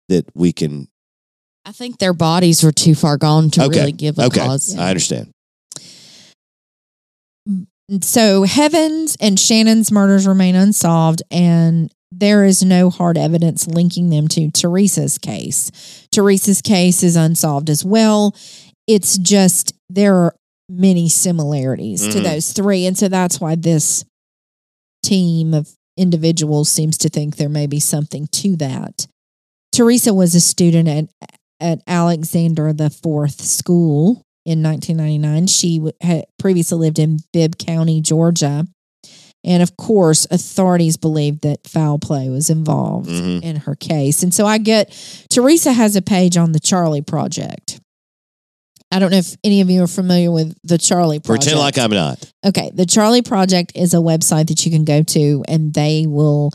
that 0.09 0.27
we 0.35 0.53
can? 0.53 0.89
I 1.65 1.73
think 1.73 1.99
their 1.99 2.13
bodies 2.15 2.63
were 2.63 2.73
too 2.73 2.95
far 2.95 3.17
gone 3.17 3.51
to 3.51 3.65
Okay. 3.65 3.79
really 3.81 3.93
give 3.93 4.19
a 4.19 4.27
Okay, 4.27 4.41
cause. 4.41 4.77
I 4.77 4.91
understand. 4.91 5.31
So 8.03 8.43
Hevan's 8.45 9.17
and 9.21 9.39
Shannon's 9.39 9.93
murders 9.93 10.27
remain 10.27 10.57
unsolved, 10.57 11.23
and 11.31 11.93
there 12.11 12.45
is 12.45 12.63
no 12.65 12.91
hard 12.91 13.17
evidence 13.17 13.67
linking 13.69 14.11
them 14.11 14.27
to 14.29 14.51
Teresa's 14.51 15.19
case. 15.19 15.71
Teresa's 16.11 16.61
case 16.63 17.03
is 17.05 17.15
unsolved 17.15 17.71
as 17.71 17.85
well. 17.85 18.35
It's 18.89 19.19
just 19.19 19.73
there 19.89 20.17
are 20.17 20.35
many 20.69 21.09
similarities 21.09 22.01
to 22.09 22.19
Mhm. 22.19 22.25
those 22.25 22.53
three, 22.53 22.87
and 22.87 22.99
so 22.99 23.09
that's 23.09 23.41
why 23.41 23.55
this 23.55 24.05
team 25.05 25.55
of 25.55 25.71
individuals 25.97 26.69
seems 26.69 26.99
to 26.99 27.09
think 27.09 27.37
there 27.37 27.49
may 27.49 27.67
be 27.69 27.79
something 27.79 28.27
to 28.33 28.57
that. 28.57 29.07
Teresa 29.77 30.15
was 30.15 30.35
a 30.35 30.41
student 30.41 30.89
at 30.89 31.31
at 31.61 31.81
Alexander 31.87 32.73
the 32.73 32.91
Fourth 32.91 33.41
School 33.41 34.23
in 34.45 34.63
1999. 34.63 35.47
She 35.47 35.81
had 36.03 36.25
previously 36.39 36.79
lived 36.79 36.99
in 36.99 37.19
Bibb 37.33 37.57
County, 37.59 38.01
Georgia. 38.01 38.67
And 39.45 39.63
of 39.63 39.77
course, 39.77 40.27
authorities 40.31 40.97
believed 40.97 41.43
that 41.43 41.67
foul 41.67 41.99
play 41.99 42.29
was 42.29 42.51
involved 42.51 43.09
Mhm. 43.09 43.43
in 43.43 43.57
her 43.57 43.75
case. 43.75 44.23
And 44.23 44.35
so 44.35 44.45
I 44.47 44.59
get 44.59 44.93
Teresa 45.31 45.73
has 45.73 45.95
a 45.97 46.03
page 46.03 46.37
on 46.37 46.53
the 46.53 46.61
Charley 46.61 47.01
Project. 47.01 47.81
I 48.91 48.99
don't 48.99 49.11
know 49.11 49.19
if 49.19 49.37
any 49.45 49.61
of 49.61 49.69
you 49.71 49.83
are 49.83 49.89
familiar 49.89 50.31
with 50.31 50.55
the 50.63 50.79
Charley 50.79 51.19
Project. 51.21 51.45
Pretend 51.45 51.61
like 51.61 51.79
I'm 51.79 51.91
not. 51.91 52.31
Okay, 52.45 52.71
the 52.75 52.87
Charley 52.87 53.23
Project 53.23 53.73
is 53.75 53.95
a 53.95 53.99
website 53.99 54.47
that 54.49 54.65
you 54.65 54.71
can 54.71 54.85
go 54.85 55.03
to, 55.03 55.45
and 55.49 55.75
they 55.75 56.07
will 56.07 56.51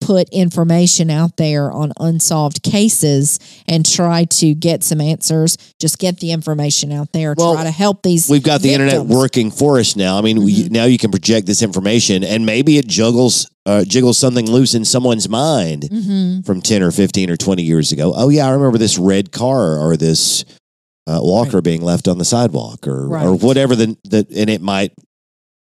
put 0.00 0.28
information 0.30 1.10
out 1.10 1.36
there 1.36 1.70
on 1.70 1.92
unsolved 2.00 2.62
cases 2.62 3.38
and 3.68 3.84
try 3.84 4.24
to 4.24 4.54
get 4.54 4.82
some 4.82 5.00
answers. 5.00 5.56
Just 5.78 5.98
get 5.98 6.18
the 6.20 6.32
information 6.32 6.90
out 6.92 7.12
there. 7.12 7.34
Well, 7.36 7.54
try 7.54 7.64
to 7.64 7.70
help 7.70 8.02
these. 8.02 8.28
We've 8.28 8.42
got 8.42 8.62
the 8.62 8.72
internet 8.72 9.04
working 9.06 9.50
for 9.50 9.78
us 9.78 9.96
now. 9.96 10.18
I 10.18 10.22
mean, 10.22 10.42
we, 10.42 10.64
Mhm. 10.64 10.70
now 10.70 10.84
you 10.84 10.98
can 10.98 11.10
project 11.10 11.46
this 11.46 11.62
information, 11.62 12.24
and 12.24 12.46
maybe 12.46 12.78
it 12.78 12.86
juggles, 12.86 13.46
uh, 13.66 13.84
jiggles 13.84 14.18
something 14.18 14.50
loose 14.50 14.74
in 14.74 14.84
someone's 14.84 15.28
mind. 15.28 15.88
Mhm. 15.90 16.44
from 16.46 16.62
10 16.62 16.82
or 16.82 16.90
15 16.90 17.28
or 17.30 17.36
20 17.36 17.62
years 17.62 17.92
ago. 17.92 18.12
Oh, 18.16 18.28
yeah, 18.30 18.46
I 18.46 18.50
remember 18.50 18.78
this 18.78 18.98
red 18.98 19.30
car 19.32 19.78
or 19.78 19.96
this 19.96 20.44
uh, 21.06 21.18
walker 21.22 21.60
being 21.60 21.82
left 21.82 22.06
on 22.08 22.18
the 22.18 22.24
sidewalk 22.24 22.86
or, 22.86 23.08
Right. 23.08 23.26
or 23.26 23.34
whatever. 23.34 23.74
The, 23.74 23.96
the, 24.04 24.26
and 24.36 24.48
it 24.48 24.60
might, 24.62 24.92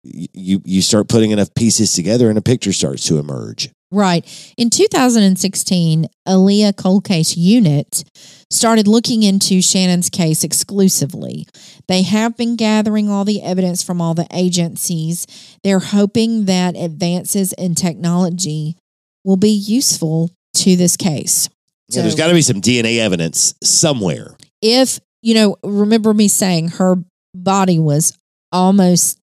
you, 0.04 0.60
you 0.64 0.82
start 0.82 1.08
putting 1.08 1.30
enough 1.32 1.52
pieces 1.54 1.92
together 1.92 2.28
and 2.28 2.38
a 2.38 2.42
picture 2.42 2.72
starts 2.72 3.04
to 3.06 3.18
emerge. 3.18 3.70
Right. 3.92 4.24
In 4.56 4.70
2016, 4.70 6.06
ALEA 6.26 6.72
Cold 6.76 7.04
Case 7.04 7.36
Unit 7.36 8.02
started 8.50 8.88
looking 8.88 9.22
into 9.22 9.60
Shannon's 9.60 10.08
case 10.08 10.42
exclusively. 10.42 11.46
They 11.88 12.02
have 12.02 12.36
been 12.36 12.56
gathering 12.56 13.10
all 13.10 13.24
the 13.24 13.42
evidence 13.42 13.82
from 13.82 14.00
all 14.00 14.14
the 14.14 14.26
agencies. 14.32 15.26
They're 15.62 15.78
hoping 15.78 16.46
that 16.46 16.74
advances 16.76 17.52
in 17.52 17.74
technology 17.74 18.76
will 19.24 19.36
be 19.36 19.50
useful 19.50 20.30
to 20.56 20.74
this 20.76 20.96
case. 20.96 21.48
Yeah, 21.88 22.02
there's 22.02 22.14
got 22.14 22.28
to 22.28 22.34
be 22.34 22.42
some 22.42 22.60
DNA 22.62 22.98
evidence 22.98 23.54
somewhere. 23.62 24.36
if 24.62 24.98
you 25.22 25.34
know 25.34 25.56
remember 25.62 26.12
me 26.14 26.26
saying 26.28 26.68
her 26.68 26.96
body 27.34 27.78
was 27.78 28.16
almost 28.50 29.18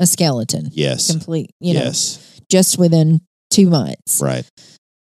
a 0.00 0.06
skeleton 0.06 0.68
Yes. 0.72 1.10
complete 1.10 1.50
you 1.60 1.74
know 1.74 1.80
yes. 1.80 2.40
just 2.50 2.78
within 2.78 3.20
two 3.50 3.68
months 3.70 4.20
Right. 4.20 4.44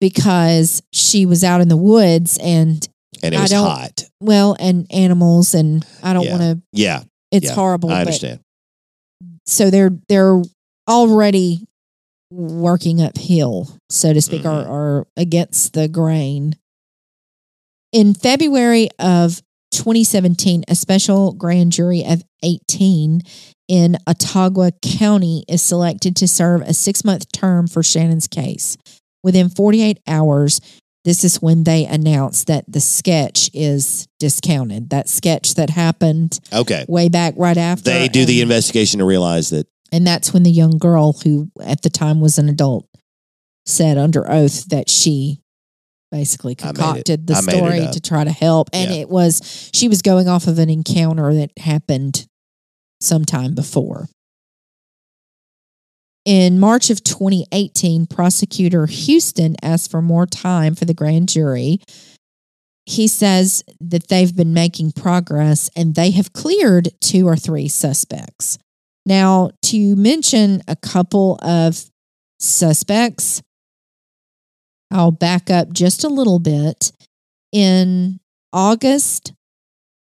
because 0.00 0.82
she 0.92 1.26
was 1.26 1.42
out 1.44 1.60
in 1.60 1.68
the 1.68 1.76
woods 1.76 2.38
and 2.42 2.86
And 3.22 3.34
it 3.34 3.38
I 3.38 3.42
was 3.42 3.52
hot. 3.52 4.04
well 4.20 4.56
and 4.58 4.86
animals 4.92 5.54
and 5.54 5.84
i 6.02 6.12
don't 6.12 6.24
Yeah. 6.24 6.30
want 6.38 6.42
to 6.42 6.62
Yeah. 6.72 7.02
it's 7.30 7.46
Yeah, 7.46 7.54
horrible 7.54 7.90
I 7.90 8.00
understand. 8.00 8.40
so 9.46 9.70
they're 9.70 9.96
they're 10.08 10.42
already 10.88 11.66
working 12.30 13.00
uphill, 13.02 13.68
so 13.90 14.12
to 14.14 14.22
speak, 14.22 14.42
Mhm. 14.42 14.66
or, 14.66 14.66
or 14.68 15.06
against 15.18 15.74
the 15.74 15.86
grain. 15.86 16.56
In 17.92 18.14
February 18.14 18.88
of 18.98 19.42
2017, 19.70 20.64
a 20.66 20.74
special 20.74 21.32
grand 21.32 21.72
jury 21.72 22.02
of 22.04 22.22
18 22.42 23.22
in 23.68 23.96
Autauga 24.08 24.72
County 24.98 25.44
is 25.48 25.62
selected 25.62 26.16
to 26.16 26.28
serve 26.28 26.62
a 26.62 26.74
six 26.74 27.04
month 27.04 27.30
term 27.32 27.66
for 27.66 27.82
Shannon's 27.82 28.26
case. 28.28 28.76
Within 29.22 29.48
48 29.48 30.00
hours, 30.06 30.60
this 31.04 31.24
is 31.24 31.40
when 31.42 31.64
they 31.64 31.84
announce 31.86 32.44
that 32.44 32.64
the 32.68 32.80
sketch 32.80 33.50
is 33.54 34.06
discounted. 34.20 34.90
That 34.90 35.08
sketch 35.08 35.54
that 35.54 35.70
happened 35.70 36.38
Okay. 36.52 36.84
way 36.88 37.08
back 37.08 37.34
right 37.36 37.56
after. 37.56 37.90
They 37.90 38.08
do 38.08 38.24
the 38.24 38.40
investigation 38.40 38.98
to 38.98 39.04
realize 39.04 39.50
that. 39.50 39.66
and 39.92 40.06
that's 40.06 40.32
when 40.32 40.42
the 40.42 40.50
young 40.50 40.78
girl, 40.78 41.12
who 41.24 41.50
at 41.62 41.82
the 41.82 41.90
time 41.90 42.20
was 42.20 42.38
an 42.38 42.48
adult, 42.48 42.86
said 43.66 43.98
under 43.98 44.28
oath 44.30 44.66
that 44.70 44.88
she 44.88 45.40
basically 46.10 46.56
I 46.62 46.66
made 46.66 46.70
it. 46.70 46.76
concocted 46.76 47.26
the 47.26 47.34
I 47.34 47.40
story 47.40 47.88
to 47.92 48.00
try 48.00 48.24
to 48.24 48.30
help. 48.30 48.68
And 48.72 48.90
Yeah. 48.90 48.98
it 49.02 49.08
was, 49.08 49.70
she 49.74 49.88
was 49.88 50.02
going 50.02 50.28
off 50.28 50.46
of 50.46 50.58
an 50.58 50.68
encounter 50.70 51.32
that 51.34 51.50
happened 51.58 52.26
sometime 53.02 53.54
before. 53.54 54.08
In 56.24 56.60
March 56.60 56.88
of 56.88 57.02
2018, 57.02 58.06
prosecutor 58.06 58.86
Houston 58.86 59.56
asked 59.60 59.90
for 59.90 60.00
more 60.00 60.26
time 60.26 60.76
for 60.76 60.84
the 60.84 60.94
grand 60.94 61.28
jury. 61.28 61.80
He 62.86 63.08
says 63.08 63.64
that 63.80 64.08
they've 64.08 64.34
been 64.34 64.54
making 64.54 64.92
progress 64.92 65.68
and 65.74 65.94
they 65.94 66.12
have 66.12 66.32
cleared 66.32 66.90
two 67.00 67.26
or 67.26 67.36
three 67.36 67.68
suspects. 67.68 68.58
Now, 69.04 69.50
to 69.62 69.96
mention 69.96 70.62
a 70.68 70.76
couple 70.76 71.38
of 71.42 71.84
suspects, 72.38 73.42
I'll 74.92 75.10
back 75.10 75.50
up 75.50 75.72
just 75.72 76.04
a 76.04 76.08
little 76.08 76.38
bit. 76.38 76.92
In 77.50 78.20
August 78.52 79.32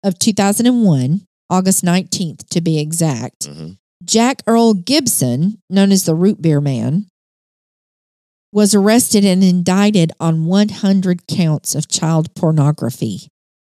of 0.02 0.18
2001, 0.18 1.25
August 1.48 1.84
19th 1.84 2.48
to 2.50 2.60
be 2.60 2.78
exact, 2.78 3.48
Mhm. 3.48 3.76
Jack 4.04 4.42
Earl 4.46 4.74
Gibson, 4.74 5.58
known 5.70 5.90
as 5.92 6.04
the 6.04 6.14
Root 6.14 6.40
Beer 6.42 6.60
Man, 6.60 7.06
was 8.52 8.74
arrested 8.74 9.24
and 9.24 9.42
indicted 9.44 10.12
on 10.20 10.46
100 10.46 11.26
counts 11.26 11.74
of 11.74 11.88
child 11.88 12.34
pornography, 12.34 13.28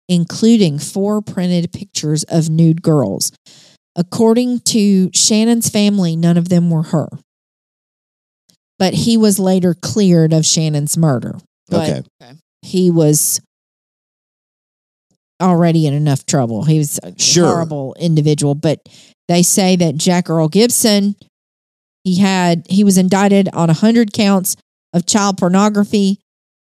including 0.08 0.78
four 0.78 1.20
printed 1.22 1.72
pictures 1.72 2.24
of 2.24 2.48
nude 2.48 2.82
girls. 2.82 3.32
According 3.96 4.60
to 4.60 5.10
Shannon's 5.14 5.68
family, 5.68 6.16
none 6.16 6.36
of 6.36 6.48
them 6.48 6.70
were 6.70 6.82
her. 6.84 7.08
But 8.78 8.92
he 8.94 9.16
was 9.16 9.38
later 9.38 9.74
cleared 9.74 10.32
of 10.32 10.44
Shannon's 10.44 10.96
murder. 10.96 11.38
But 11.68 12.04
Okay. 12.20 12.34
he 12.62 12.90
was 12.90 13.40
already 15.40 15.86
in 15.86 15.94
enough 15.94 16.24
trouble. 16.26 16.64
He 16.64 16.78
was 16.78 16.98
a 17.02 17.12
Sure. 17.18 17.46
horrible 17.46 17.94
individual. 17.98 18.54
But 18.54 18.80
they 19.28 19.42
say 19.42 19.76
that 19.76 19.96
Jack 19.96 20.30
Earl 20.30 20.48
Gibson, 20.48 21.16
he 22.04 22.16
had 22.16 22.66
he 22.68 22.84
was 22.84 22.96
indicted 22.98 23.48
on 23.52 23.68
hundred 23.68 24.12
counts 24.12 24.56
of 24.92 25.04
child 25.06 25.38
pornography, 25.38 26.20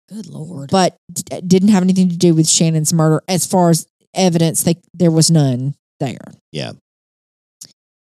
Good 0.09 0.27
lord. 0.27 0.69
but 0.71 0.95
d- 1.11 1.23
uh, 1.31 1.41
didn't 1.45 1.69
have 1.69 1.83
anything 1.83 2.09
to 2.09 2.17
do 2.17 2.33
with 2.33 2.47
Shannon's 2.47 2.93
murder. 2.93 3.21
As 3.27 3.45
far 3.45 3.69
as 3.69 3.85
evidence, 4.15 4.63
they, 4.63 4.77
there 4.93 5.11
was 5.11 5.29
none 5.29 5.75
there. 5.99 6.33
Yeah. 6.51 6.71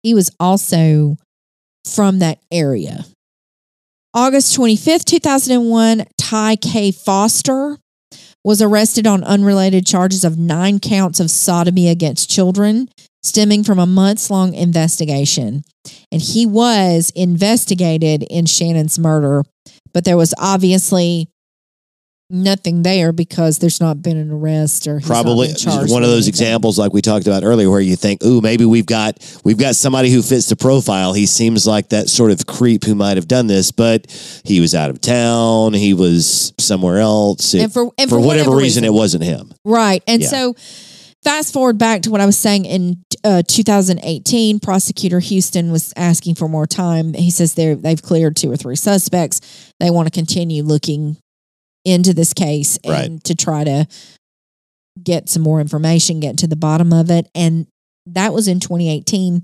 He 0.03 0.13
was 0.13 0.31
also 0.39 1.17
from 1.85 2.19
that 2.19 2.39
area. 2.51 3.05
August 4.13 4.57
25th, 4.57 5.05
2001, 5.05 6.05
Ty 6.17 6.55
K. 6.57 6.91
Foster 6.91 7.77
was 8.43 8.61
arrested 8.61 9.05
on 9.05 9.23
unrelated 9.23 9.85
charges 9.85 10.23
of 10.23 10.37
nine 10.37 10.79
counts 10.79 11.19
of 11.19 11.29
sodomy 11.29 11.87
against 11.89 12.29
children, 12.29 12.89
stemming 13.23 13.63
from 13.63 13.79
a 13.79 13.85
months 13.85 14.29
long 14.29 14.53
investigation. 14.53 15.63
And 16.11 16.21
he 16.21 16.45
was 16.45 17.11
investigated 17.15 18.23
in 18.23 18.45
Shannon's 18.45 18.97
murder, 18.97 19.43
but 19.93 20.05
there 20.05 20.17
was 20.17 20.33
obviously 20.37 21.27
nothing 22.31 22.83
there 22.83 23.11
because 23.11 23.59
there's 23.59 23.79
not 23.79 24.01
been 24.01 24.17
an 24.17 24.31
arrest 24.31 24.87
or 24.87 24.99
Probably 25.01 25.47
been 25.47 25.55
charged 25.57 25.91
one 25.91 26.03
of 26.03 26.09
those 26.09 26.27
examples 26.27 26.77
like 26.79 26.93
we 26.93 27.01
talked 27.01 27.27
about 27.27 27.43
earlier 27.43 27.69
where 27.69 27.79
you 27.81 27.95
think, 27.95 28.23
ooh, 28.23 28.41
maybe 28.41 28.65
we've 28.65 28.85
got 28.85 29.17
we've 29.43 29.57
got 29.57 29.75
somebody 29.75 30.09
who 30.11 30.21
fits 30.21 30.47
the 30.49 30.55
profile. 30.55 31.13
He 31.13 31.25
seems 31.25 31.67
like 31.67 31.89
that 31.89 32.09
sort 32.09 32.31
of 32.31 32.45
creep 32.45 32.83
who 32.83 32.95
might 32.95 33.17
have 33.17 33.27
done 33.27 33.47
this, 33.47 33.71
but 33.71 34.07
he 34.43 34.59
was 34.61 34.73
out 34.75 34.89
of 34.89 35.01
town, 35.01 35.73
he 35.73 35.93
was 35.93 36.53
somewhere 36.59 36.99
else. 36.99 37.53
It- 37.53 37.61
And 37.63 37.73
for, 37.73 37.91
and 37.97 38.09
for, 38.09 38.19
whatever, 38.19 38.55
reason, 38.55 38.83
it 38.83 38.93
wasn't 38.93 39.23
him. 39.23 39.51
Right. 39.65 40.03
And 40.07 40.21
Yeah. 40.21 40.27
so 40.29 40.55
fast 41.23 41.53
forward 41.53 41.77
back 41.77 42.01
to 42.01 42.09
what 42.09 42.19
I 42.21 42.25
was 42.25 42.37
saying 42.37 42.65
in 42.65 43.03
uh, 43.23 43.43
2018, 43.47 44.59
prosecutor 44.59 45.19
Houston 45.19 45.71
was 45.71 45.93
asking 45.95 46.35
for 46.35 46.47
more 46.47 46.65
time. 46.65 47.13
He 47.13 47.29
says 47.29 47.53
they're, 47.53 47.75
they've 47.75 48.01
cleared 48.01 48.35
two 48.35 48.51
or 48.51 48.57
three 48.57 48.75
suspects. 48.75 49.71
They 49.79 49.91
want 49.91 50.07
to 50.07 50.11
continue 50.11 50.63
looking 50.63 51.17
into 51.85 52.13
this 52.13 52.33
case 52.33 52.77
and 52.83 52.91
Right. 52.91 53.23
to 53.25 53.35
try 53.35 53.63
to 53.63 53.87
get 55.01 55.29
some 55.29 55.41
more 55.41 55.59
information, 55.61 56.19
get 56.19 56.37
to 56.39 56.47
the 56.47 56.55
bottom 56.55 56.93
of 56.93 57.09
it. 57.09 57.27
And 57.33 57.67
that 58.05 58.33
was 58.33 58.47
in 58.47 58.59
2018. 58.59 59.43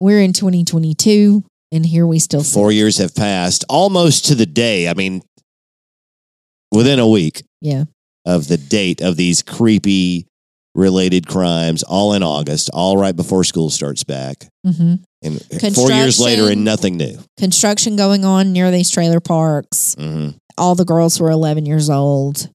We're 0.00 0.20
in 0.20 0.32
2022 0.32 1.44
and 1.70 1.86
here 1.86 2.06
we 2.06 2.18
still 2.18 2.42
sit. 2.42 2.52
Four 2.54 2.72
years 2.72 2.98
have 2.98 3.14
passed, 3.14 3.64
almost 3.68 4.26
to 4.26 4.34
the 4.34 4.44
day. 4.46 4.88
I 4.88 4.94
mean, 4.94 5.22
within 6.70 6.98
a 6.98 7.08
week 7.08 7.42
Yeah. 7.60 7.84
of 8.26 8.48
the 8.48 8.58
date 8.58 9.00
of 9.00 9.16
these 9.16 9.42
creepy 9.42 10.26
related 10.74 11.26
crimes, 11.26 11.82
all 11.82 12.14
in 12.14 12.22
August, 12.22 12.70
all 12.72 12.96
right 12.96 13.14
before 13.14 13.44
school 13.44 13.70
starts 13.70 14.04
back. 14.04 14.48
hmm 14.66 14.94
And 15.22 15.74
four 15.74 15.92
years 15.92 16.18
later, 16.18 16.48
and 16.50 16.64
nothing 16.64 16.96
new. 16.96 17.18
Construction 17.38 17.94
going 17.94 18.24
on 18.24 18.52
near 18.52 18.70
these 18.70 18.90
trailer 18.90 19.20
parks. 19.20 19.94
hmm 19.98 20.30
all 20.58 20.74
the 20.74 20.84
girls 20.84 21.20
were 21.20 21.30
11 21.30 21.66
years 21.66 21.88
old. 21.90 22.48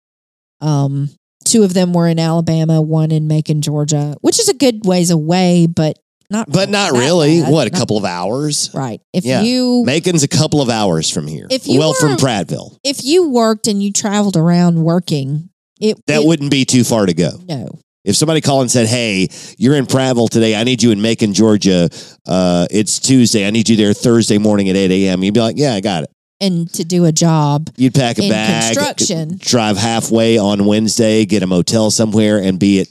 Um, 0.62 1.10
two 1.46 1.64
of 1.64 1.74
them 1.74 1.94
were 1.94 2.08
in 2.08 2.20
Alabama, 2.20 2.82
one 2.82 3.12
in 3.12 3.28
Macon, 3.28 3.62
Georgia, 3.62 4.16
which 4.22 4.40
is 4.40 4.50
a 4.50 4.54
good 4.54 4.86
ways 4.86 5.10
away, 5.12 5.68
but 5.68 5.98
not. 6.30 6.50
But 6.52 6.70
not 6.70 6.92
really. 6.92 7.42
bad. 7.42 7.52
What, 7.52 7.68
a 7.68 7.72
Not- 7.72 7.80
couple 7.80 7.98
of 7.98 8.04
hours? 8.06 8.70
Right. 8.74 9.00
If 9.14 9.24
Yeah. 9.24 9.42
you 9.44 9.84
Macon's 9.86 10.24
a 10.24 10.28
couple 10.28 10.62
of 10.62 10.70
hours 10.70 11.10
from 11.10 11.28
here. 11.28 11.48
If 11.50 11.68
you 11.68 11.80
well, 11.80 11.90
were- 11.90 11.96
from 12.10 12.18
Prattville. 12.18 12.76
if 12.84 13.04
you 13.06 13.30
worked 13.30 13.68
and 13.68 13.82
you 13.82 13.94
traveled 13.94 14.36
around 14.36 14.84
working, 14.84 15.50
it 15.80 15.98
That 16.08 16.22
it- 16.24 16.28
wouldn't 16.28 16.52
be 16.52 16.66
too 16.66 16.84
far 16.84 17.06
to 17.06 17.14
go. 17.14 17.40
no. 17.48 17.80
If 18.04 18.16
somebody 18.16 18.40
called 18.40 18.62
and 18.62 18.72
said, 18.72 18.88
"Hey, 18.88 19.28
you're 19.58 19.76
in 19.76 19.86
Prattville 19.86 20.30
today. 20.30 20.56
I 20.56 20.64
need 20.64 20.82
you 20.82 20.92
in 20.92 21.02
Macon, 21.02 21.34
Georgia. 21.34 21.90
Uh, 22.26 22.66
it's 22.72 23.00
Tuesday. 23.00 23.46
I 23.46 23.50
need 23.52 23.68
you 23.68 23.76
there 23.76 23.92
Thursday 23.92 24.38
morning 24.38 24.70
at 24.70 24.78
8 24.78 24.92
a.m." 24.92 25.24
You'd 25.26 25.34
be 25.34 25.42
like, 25.42 25.58
"Yeah, 25.58 25.74
I 25.74 25.82
got 25.82 26.04
it." 26.04 26.10
And 26.40 26.72
to 26.74 26.84
do 26.84 27.06
a 27.06 27.12
job 27.12 27.70
You'd 27.78 27.96
pack 27.96 28.20
a 28.20 28.24
in 28.24 28.30
bag, 28.30 28.76
construction, 28.76 29.38
drive 29.40 29.78
halfway 29.78 30.38
on 30.38 30.66
Wednesday, 30.66 31.26
get 31.26 31.42
a 31.42 31.48
motel 31.48 31.90
somewhere, 31.90 32.38
and 32.38 32.60
be 32.60 32.82
at 32.82 32.88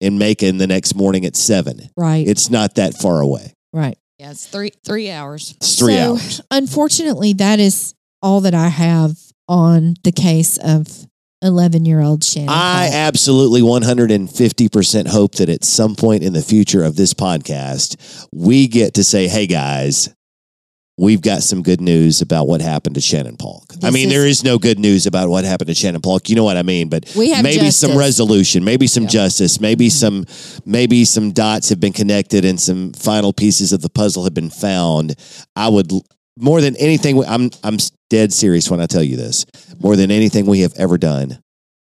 in 0.00 0.18
Macon 0.18 0.58
the 0.58 0.66
next 0.66 0.94
morning 0.96 1.24
at 1.24 1.36
seven. 1.36 1.88
right? 1.96 2.26
It's 2.26 2.50
not 2.50 2.74
that 2.74 2.94
far 2.94 3.20
away. 3.20 3.54
right. 3.72 3.96
yeah, 4.18 4.30
it's 4.32 4.46
three 4.46 4.72
three 4.84 5.08
hours. 5.10 5.54
It's 5.58 5.78
three 5.78 5.94
So, 5.94 6.12
hours. 6.14 6.40
Unfortunately, 6.50 7.32
that 7.34 7.60
is 7.60 7.94
all 8.20 8.40
that 8.40 8.54
I 8.54 8.68
have 8.68 9.16
on 9.48 9.94
the 10.02 10.10
case 10.12 10.58
of 10.58 11.06
11 11.42 11.84
year 11.84 12.00
old 12.00 12.24
Shannon. 12.24 12.48
I 12.48 12.88
Paul. 12.90 12.96
absolutely 12.96 13.60
150% 13.60 15.08
hope 15.08 15.32
that 15.36 15.48
at 15.48 15.64
some 15.64 15.94
point 15.94 16.22
in 16.22 16.32
the 16.32 16.42
future 16.42 16.82
of 16.82 16.96
this 16.96 17.14
podcast, 17.14 18.26
we 18.32 18.66
get 18.66 18.94
to 18.94 19.04
say, 19.04 19.28
hey 19.28 19.46
guys, 19.46 20.08
we've 20.96 21.20
got 21.20 21.42
some 21.42 21.62
good 21.62 21.80
news 21.80 22.20
about 22.22 22.46
what 22.46 22.60
happened 22.60 22.94
to 22.94 23.00
Shannon 23.00 23.36
Paulk. 23.36 23.74
I 23.82 23.90
mean, 23.90 24.06
is- 24.08 24.12
there 24.12 24.26
is 24.26 24.44
no 24.44 24.58
good 24.58 24.78
news 24.78 25.06
about 25.06 25.28
what 25.28 25.44
happened 25.44 25.68
to 25.68 25.74
Shannon 25.74 26.00
Paulk. 26.00 26.28
You 26.30 26.36
know 26.36 26.44
what 26.44 26.56
I 26.56 26.62
mean? 26.62 26.88
But 26.88 27.10
maybe 27.16 27.70
some 27.70 27.96
resolution, 27.96 28.62
maybe 28.64 28.86
some 28.86 29.04
Yeah. 29.04 29.08
justice, 29.10 29.60
maybe 29.60 29.86
Mm-hmm. 29.88 29.98
some 29.98 30.26
maybe 30.64 31.04
some 31.04 31.32
dots 31.32 31.68
have 31.68 31.80
been 31.80 31.92
connected 31.92 32.44
and 32.44 32.60
some 32.60 32.92
final 32.92 33.32
pieces 33.32 33.72
of 33.72 33.82
the 33.82 33.88
puzzle 33.90 34.24
have 34.24 34.34
been 34.34 34.50
found. 34.50 35.14
I 35.56 35.68
would 35.68 35.92
more 36.38 36.60
than 36.60 36.76
anything 36.76 37.24
I'm 37.24 37.50
I'm 37.62 37.78
dead 38.10 38.32
serious 38.32 38.70
when 38.70 38.80
I 38.80 38.86
tell 38.86 39.02
you 39.02 39.16
this. 39.16 39.46
More 39.80 39.96
than 39.96 40.10
anything 40.10 40.46
we 40.46 40.60
have 40.60 40.74
ever 40.76 40.96
done 40.98 41.38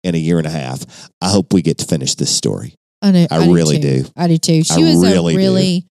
in 0.04 0.16
a 0.16 0.18
year 0.18 0.38
and 0.38 0.48
a 0.48 0.52
half, 0.52 0.86
I 1.22 1.30
hope 1.30 1.54
we 1.54 1.62
get 1.62 1.78
to 1.80 1.86
finish 1.86 2.16
this 2.16 2.30
story. 2.30 2.76
I, 3.02 3.12
know, 3.12 3.28
I 3.32 3.46
do 3.46 3.54
really 3.54 3.80
too. 3.80 4.04
do. 4.04 4.10
I 4.18 4.28
do 4.28 4.38
too. 4.38 4.64
She 4.64 4.74
I 4.74 4.78
was 4.80 5.02
really 5.02 5.36
a 5.36 5.82
do. 5.82 5.88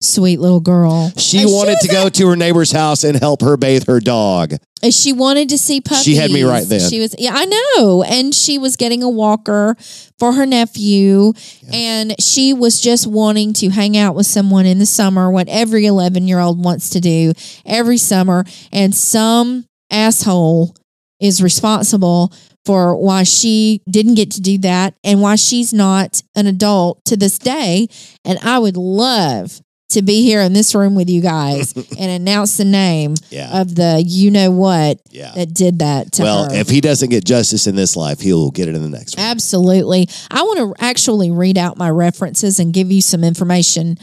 Sweet 0.00 0.40
little 0.40 0.60
girl. 0.60 1.10
She 1.16 1.42
And 1.42 1.50
wanted 1.50 1.72
was 1.72 1.86
to 1.86 1.88
go 1.88 2.08
to 2.08 2.28
her 2.28 2.36
neighbor's 2.36 2.72
house 2.72 3.04
and 3.04 3.18
help 3.18 3.42
her 3.42 3.56
bathe 3.56 3.86
her 3.86 4.00
dog. 4.00 4.54
And 4.82 4.92
she 4.92 5.12
wanted 5.12 5.48
to 5.50 5.58
see 5.58 5.80
puppies. 5.80 6.04
She 6.04 6.16
had 6.16 6.30
me 6.30 6.42
right 6.42 6.66
then. 6.66 6.88
She 6.90 7.00
was, 7.00 7.14
yeah, 7.18 7.32
I 7.34 7.46
know. 7.46 8.02
And 8.02 8.34
she 8.34 8.58
was 8.58 8.76
getting 8.76 9.02
a 9.02 9.08
walker 9.08 9.74
for 10.18 10.32
her 10.32 10.44
nephew. 10.44 11.32
And 11.72 12.14
she 12.20 12.52
was 12.52 12.80
just 12.80 13.06
wanting 13.06 13.54
to 13.54 13.70
hang 13.70 13.96
out 13.96 14.14
with 14.14 14.26
someone 14.26 14.66
in 14.66 14.78
the 14.78 14.86
summer, 14.86 15.30
what 15.30 15.48
every 15.48 15.86
11 15.86 16.28
year 16.28 16.40
old 16.40 16.62
wants 16.62 16.90
to 16.90 17.00
do 17.00 17.32
every 17.64 17.96
summer. 17.96 18.44
And 18.70 18.94
some 18.94 19.64
asshole 19.90 20.76
is 21.20 21.42
responsible 21.42 22.32
for 22.66 22.96
why 22.96 23.22
she 23.22 23.80
didn't 23.88 24.16
get 24.16 24.32
to 24.32 24.40
do 24.40 24.58
that 24.58 24.94
and 25.04 25.22
why 25.22 25.36
she's 25.36 25.72
not 25.72 26.20
an 26.34 26.46
adult 26.46 27.00
to 27.06 27.16
this 27.16 27.38
day. 27.38 27.88
And 28.24 28.38
I 28.40 28.58
would 28.58 28.76
love 28.76 29.62
to 29.96 30.02
be 30.02 30.22
here 30.22 30.40
in 30.40 30.52
this 30.52 30.74
room 30.74 30.94
with 30.94 31.10
you 31.10 31.20
guys 31.20 31.72
and 31.98 32.10
announce 32.10 32.56
the 32.56 32.64
name 32.64 33.14
Yeah. 33.30 33.60
of 33.60 33.74
the 33.74 34.02
you 34.06 34.30
know 34.30 34.50
what 34.50 35.00
Yeah. 35.10 35.32
that 35.34 35.52
did 35.52 35.80
that 35.80 36.12
to 36.12 36.22
Well, 36.22 36.44
her. 36.50 36.54
if 36.54 36.68
he 36.70 36.80
doesn't 36.80 37.08
get 37.10 37.24
justice 37.24 37.66
in 37.66 37.74
this 37.76 37.96
life, 37.96 38.20
he'll 38.20 38.50
get 38.50 38.68
it 38.68 38.74
in 38.74 38.82
the 38.82 38.88
next 38.90 39.16
one. 39.16 39.26
Absolutely. 39.26 40.08
I 40.30 40.42
want 40.42 40.58
to 40.58 40.74
actually 40.84 41.30
read 41.30 41.58
out 41.58 41.76
my 41.76 41.90
references 41.90 42.58
and 42.60 42.72
give 42.72 42.90
you 42.92 43.00
some 43.02 43.24
information 43.24 43.98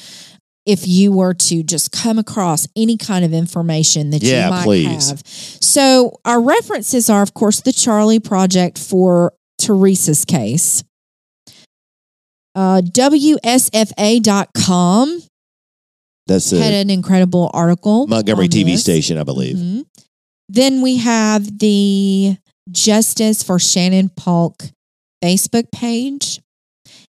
if 0.65 0.87
you 0.87 1.11
were 1.11 1.33
to 1.33 1.61
just 1.61 1.91
come 1.91 2.17
across 2.17 2.67
any 2.75 2.95
kind 2.97 3.25
of 3.25 3.33
information 3.33 4.11
that 4.11 4.23
Yeah, 4.23 4.45
you 4.45 4.49
might 4.51 4.63
please. 4.63 5.09
have. 5.09 5.21
So, 5.25 6.19
our 6.23 6.39
references 6.41 7.09
are, 7.09 7.21
of 7.21 7.33
course, 7.33 7.59
the 7.59 7.73
Charley 7.73 8.19
Project 8.19 8.79
for 8.79 9.33
Teresa's 9.59 10.23
case. 10.23 10.83
Uh, 12.55 12.81
WSFA.com 13.93 15.21
That's 16.27 16.51
had 16.51 16.59
the 16.59 16.75
an 16.75 16.89
incredible 16.89 17.49
article. 17.53 18.07
Montgomery 18.07 18.47
TV 18.47 18.73
this. 18.73 18.81
station, 18.81 19.17
I 19.17 19.23
believe. 19.23 19.57
Mhm. 19.57 19.85
Then 20.49 20.81
we 20.81 20.97
have 20.97 21.59
the 21.59 22.37
Justice 22.71 23.43
for 23.43 23.59
Shannon 23.59 24.09
Paulk 24.09 24.69
Facebook 25.23 25.71
page. 25.71 26.39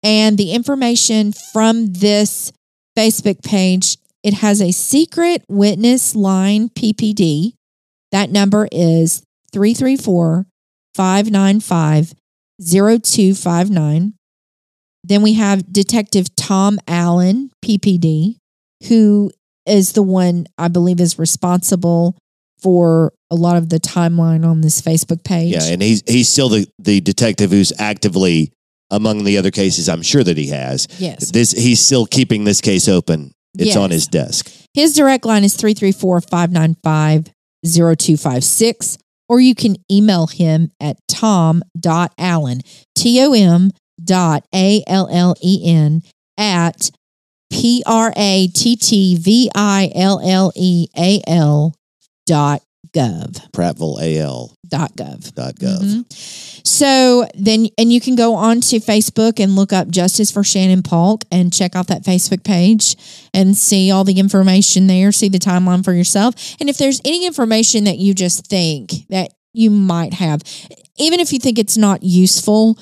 And 0.01 0.37
the 0.37 0.51
information 0.51 1.33
from 1.51 1.87
this 1.93 2.51
Facebook 2.97 3.41
page, 3.43 3.97
it 4.23 4.35
has 4.35 4.61
a 4.61 4.71
secret 4.71 5.43
witness 5.49 6.15
line 6.15 6.69
PPD. 6.69 7.53
That 8.11 8.31
number 8.31 8.67
is 8.71 9.21
334 9.51 10.45
595 10.95 12.13
0259. 12.61 14.13
Then 15.03 15.21
we 15.21 15.33
have 15.33 15.71
Detective 15.73 16.33
Tom 16.35 16.79
Allen, 16.87 17.51
PPD, 17.63 18.37
who 18.87 19.31
is 19.65 19.93
the 19.93 20.03
one 20.03 20.45
I 20.57 20.67
believe 20.67 20.99
is 20.99 21.17
responsible 21.19 22.17
for 22.61 23.13
a 23.29 23.35
lot 23.35 23.57
of 23.57 23.69
the 23.69 23.79
timeline 23.79 24.45
on 24.45 24.61
this 24.61 24.81
Facebook 24.81 25.23
page. 25.23 25.53
Yeah, 25.53 25.63
and 25.65 25.81
he's 25.81 26.01
he's 26.07 26.29
still 26.29 26.49
the, 26.49 26.67
the 26.79 27.01
detective 27.01 27.51
who's 27.51 27.73
actively 27.79 28.51
among 28.91 29.23
the 29.23 29.37
other 29.37 29.51
cases 29.51 29.89
I'm 29.89 30.01
sure 30.01 30.23
that 30.23 30.37
he 30.37 30.47
has. 30.47 30.87
Yes. 30.99 31.31
This 31.31 31.51
he's 31.51 31.79
still 31.81 32.05
keeping 32.05 32.43
this 32.43 32.61
case 32.61 32.87
open. 32.87 33.33
It's 33.55 33.67
Yes. 33.67 33.77
on 33.77 33.91
his 33.91 34.07
desk. 34.07 34.51
His 34.73 34.95
direct 34.95 35.25
line 35.25 35.43
is 35.43 35.55
334 35.55 36.21
595 36.21 37.25
0256, 37.65 38.97
or 39.29 39.39
you 39.39 39.55
can 39.55 39.75
email 39.91 40.27
him 40.27 40.71
at 40.79 40.97
tom.allen, 41.07 42.61
T 42.95 43.23
O 43.23 43.33
M 43.33 43.71
dot 44.03 44.45
A 44.53 44.83
L 44.87 45.07
L 45.11 45.35
E 45.43 45.61
N, 45.65 46.01
at 46.37 46.89
P 47.53 47.83
R 47.85 48.11
A 48.15 48.47
T 48.47 48.75
T 48.75 49.15
V 49.15 49.49
I 49.53 49.91
L 49.93 50.19
L 50.23 50.51
E 50.55 50.87
A 50.97 51.21
L 51.27 51.75
dot 52.25 52.61
gov. 52.95 53.51
PrattvilleAL.gov. 53.51 54.53
Dot 54.67 54.95
gov. 54.95 55.33
Dot 55.35 55.55
gov. 55.55 55.81
Mhm. 55.81 56.05
So 56.65 57.27
then, 57.35 57.69
and 57.77 57.93
you 57.93 58.01
can 58.01 58.15
go 58.15 58.33
on 58.33 58.61
to 58.61 58.79
Facebook 58.79 59.39
and 59.39 59.55
look 59.55 59.71
up 59.71 59.89
Justice 59.89 60.31
for 60.31 60.43
Shannon 60.43 60.81
Paulk 60.81 61.25
and 61.31 61.53
check 61.53 61.75
out 61.75 61.87
that 61.87 62.03
Facebook 62.03 62.43
page 62.43 62.95
and 63.33 63.55
see 63.57 63.91
all 63.91 64.03
the 64.03 64.19
information 64.19 64.87
there, 64.87 65.11
see 65.11 65.29
the 65.29 65.39
timeline 65.39 65.83
for 65.83 65.93
yourself. 65.93 66.33
And 66.59 66.69
if 66.69 66.77
there's 66.77 67.01
any 67.05 67.25
information 67.25 67.83
that 67.83 67.97
you 67.99 68.13
just 68.13 68.47
think 68.47 69.07
that 69.09 69.33
you 69.53 69.69
might 69.69 70.13
have, 70.15 70.41
even 70.97 71.19
if 71.19 71.31
you 71.33 71.39
think 71.39 71.59
it's 71.59 71.77
not 71.77 72.01
useful, 72.01 72.77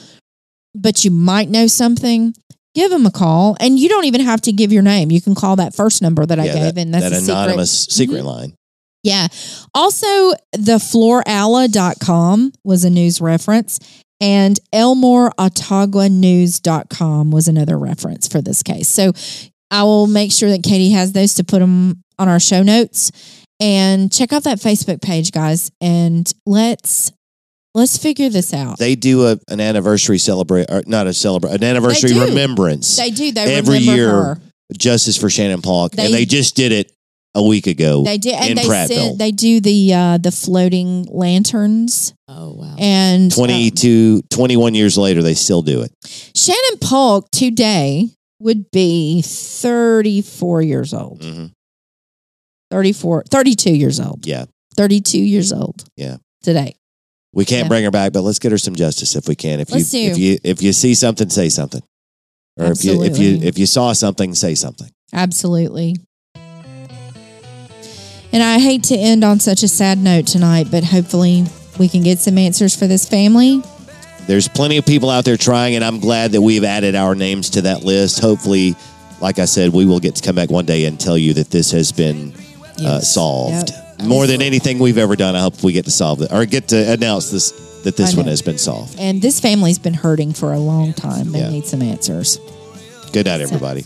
but 0.74 1.04
you 1.04 1.12
might 1.12 1.50
know 1.50 1.68
something, 1.68 2.34
give 2.76 2.92
them 2.92 3.06
a 3.06 3.12
call. 3.12 3.56
And 3.60 3.78
you 3.80 3.90
don't 3.90 4.06
even 4.06 4.22
have 4.22 4.42
to 4.42 4.52
give 4.52 4.72
your 4.72 4.84
name. 4.84 5.12
You 5.12 5.22
can 5.22 5.36
call 5.36 5.56
that 5.58 5.76
first 5.76 6.02
number 6.02 6.26
that 6.26 6.40
I 6.40 6.46
Yeah, 6.46 6.54
gave, 6.54 6.76
that, 6.76 6.82
and 6.82 6.94
that's 6.94 7.10
that 7.10 7.14
a 7.14 7.20
secret. 7.20 7.34
anonymous 7.34 7.86
mm-hmm. 7.86 7.92
secret 7.92 8.24
line. 8.26 8.56
Yeah. 9.04 9.28
Also, 9.74 10.06
the 10.54 10.78
florala.com 10.80 12.54
was 12.64 12.86
a 12.86 12.90
news 12.90 13.20
reference, 13.20 13.80
and 14.20 14.60
elmoreautauganews.com 14.74 17.32
was 17.32 17.48
another 17.48 17.80
reference 17.80 18.28
for 18.28 18.42
this 18.42 18.62
case. 18.62 18.88
So 18.88 19.14
I 19.72 19.84
will 19.84 20.06
make 20.08 20.32
sure 20.32 20.50
that 20.50 20.64
Katie 20.64 20.92
has 20.92 21.14
those 21.14 21.34
to 21.36 21.44
put 21.44 21.60
them 21.60 22.04
on 22.20 22.28
our 22.28 22.40
show 22.40 22.62
notes. 22.62 23.12
And 23.60 24.12
check 24.12 24.34
out 24.34 24.44
that 24.44 24.58
Facebook 24.58 25.02
page, 25.04 25.32
guys, 25.32 25.72
and 25.80 26.32
let's 26.48 27.12
let's 27.74 27.98
figure 27.98 28.30
this 28.30 28.54
out. 28.54 28.78
They 28.80 28.96
do 28.96 29.28
a, 29.28 29.40
an 29.50 29.60
anniversary 29.60 30.18
celebrate, 30.18 30.70
or 30.70 30.84
not 30.88 31.08
a 31.08 31.14
celebrate, 31.14 31.54
an 31.56 31.64
anniversary 31.64 32.12
do. 32.12 32.26
remembrance. 32.26 32.98
they 32.98 33.10
do. 33.12 33.32
They 33.32 33.56
every 33.56 33.80
remember 33.80 33.96
year, 33.96 34.10
her. 34.12 34.42
Justice 34.78 35.18
for 35.18 35.30
Shannon 35.30 35.62
Paulk, 35.62 35.94
They- 35.94 36.06
and 36.06 36.14
they 36.14 36.26
just 36.26 36.56
did 36.56 36.72
it 36.72 36.92
a 37.36 37.44
week 37.44 37.68
ago. 37.68 38.04
They 38.04 38.18
do, 38.18 38.30
and 38.32 38.50
in 38.52 38.56
they 38.58 38.64
Prattville. 38.64 38.88
send, 38.88 39.20
they 39.20 39.32
do 39.32 39.60
the 39.62 39.94
uh, 39.94 40.18
the 40.18 40.32
floating 40.32 41.06
lanterns 41.10 42.14
Oh 42.28 42.54
wow. 42.56 42.76
and 42.78 43.32
um, 43.32 43.36
22, 43.38 44.24
21 44.30 44.76
years 44.76 44.98
later, 44.98 45.22
they 45.22 45.34
still 45.34 45.62
do 45.62 45.82
it. 45.82 45.92
Shannon 46.36 46.80
Paulk 46.82 47.30
today 47.32 48.10
would 48.40 48.70
be 48.72 49.22
34 49.22 50.62
years 50.64 50.94
old. 50.94 51.24
hmm 51.24 51.46
34, 52.72 53.24
32 53.30 53.76
years 53.76 54.00
old. 54.00 54.26
Yeah. 54.26 54.46
32 54.78 55.20
years 55.20 55.52
old. 55.52 55.84
Yeah. 55.98 56.18
Today. 56.42 56.76
We 57.34 57.46
can't 57.46 57.64
Yeah. 57.66 57.70
bring 57.70 57.84
her 57.86 57.92
back, 57.92 58.12
but 58.14 58.22
let's 58.24 58.40
get 58.40 58.52
her 58.52 58.58
some 58.58 58.76
justice 58.76 59.16
if 59.16 59.28
we 59.28 59.36
can. 59.36 59.60
If 59.60 59.72
Let's 59.72 59.94
you 59.94 60.12
if 60.12 60.18
you 60.18 60.38
if 60.44 60.62
you 60.62 60.74
see 60.74 60.94
something, 60.94 61.30
say 61.30 61.50
something. 61.50 61.82
Or 62.60 62.72
if 62.72 62.84
you 62.84 63.02
if 63.04 63.18
you 63.18 63.40
if 63.42 63.58
you 63.58 63.66
saw 63.66 63.94
something, 63.94 64.36
say 64.36 64.54
something. 64.56 64.90
Absolutely. 65.14 65.96
And 68.34 68.42
I 68.42 68.60
hate 68.60 68.84
to 68.86 68.96
end 68.96 69.24
on 69.24 69.40
such 69.40 69.62
a 69.64 69.68
sad 69.68 69.98
note 69.98 70.26
tonight, 70.28 70.68
but 70.72 70.84
hopefully 70.86 71.46
we 71.78 71.90
can 71.90 72.02
get 72.02 72.20
some 72.20 72.38
answers 72.38 72.76
for 72.76 72.88
this 72.88 73.08
family. 73.08 73.62
There's 74.28 74.48
plenty 74.48 74.78
of 74.78 74.86
people 74.86 75.10
out 75.10 75.26
there 75.26 75.36
trying, 75.36 75.76
and 75.76 75.84
I'm 75.84 76.00
glad 76.00 76.32
that 76.34 76.42
we've 76.42 76.64
added 76.64 76.96
our 76.96 77.16
names 77.16 77.50
to 77.52 77.62
that 77.64 77.84
list. 77.84 78.20
Hopefully, 78.20 78.76
like 79.20 79.40
I 79.40 79.46
said, 79.46 79.74
we 79.74 79.86
will 79.86 80.00
get 80.00 80.16
to 80.16 80.22
come 80.24 80.36
back 80.36 80.50
one 80.50 80.66
day 80.66 80.86
and 80.86 80.98
tell 81.00 81.18
you 81.18 81.34
that 81.34 81.50
this 81.50 81.72
has 81.72 81.92
been 81.92 82.34
uh, 82.86 83.00
solved. 83.00 83.72
Yep. 83.72 83.81
More 84.04 84.28
than 84.28 84.42
anything 84.42 84.80
we've 84.80 84.98
ever 84.98 85.16
done, 85.16 85.36
I 85.36 85.42
hope 85.42 85.62
we 85.64 85.74
get 85.74 85.86
to 85.86 85.92
solve 85.92 86.22
it 86.22 86.32
or 86.32 86.46
get 86.46 86.70
to 86.70 86.92
announce 86.94 87.30
this 87.30 87.52
that 87.84 87.98
this 87.98 88.16
one 88.16 88.26
know. 88.26 88.32
has 88.32 88.42
been 88.42 88.58
solved. 88.60 89.00
And 89.00 89.22
this 89.22 89.40
family's 89.40 89.80
been 89.80 89.96
hurting 89.96 90.34
for 90.34 90.54
a 90.54 90.60
long 90.60 90.94
time. 90.94 91.32
They 91.32 91.40
Yeah. 91.40 91.50
need 91.50 91.66
some 91.66 91.82
answers. 91.82 92.40
Good 93.12 93.26
night, 93.26 93.42
everybody. 93.42 93.84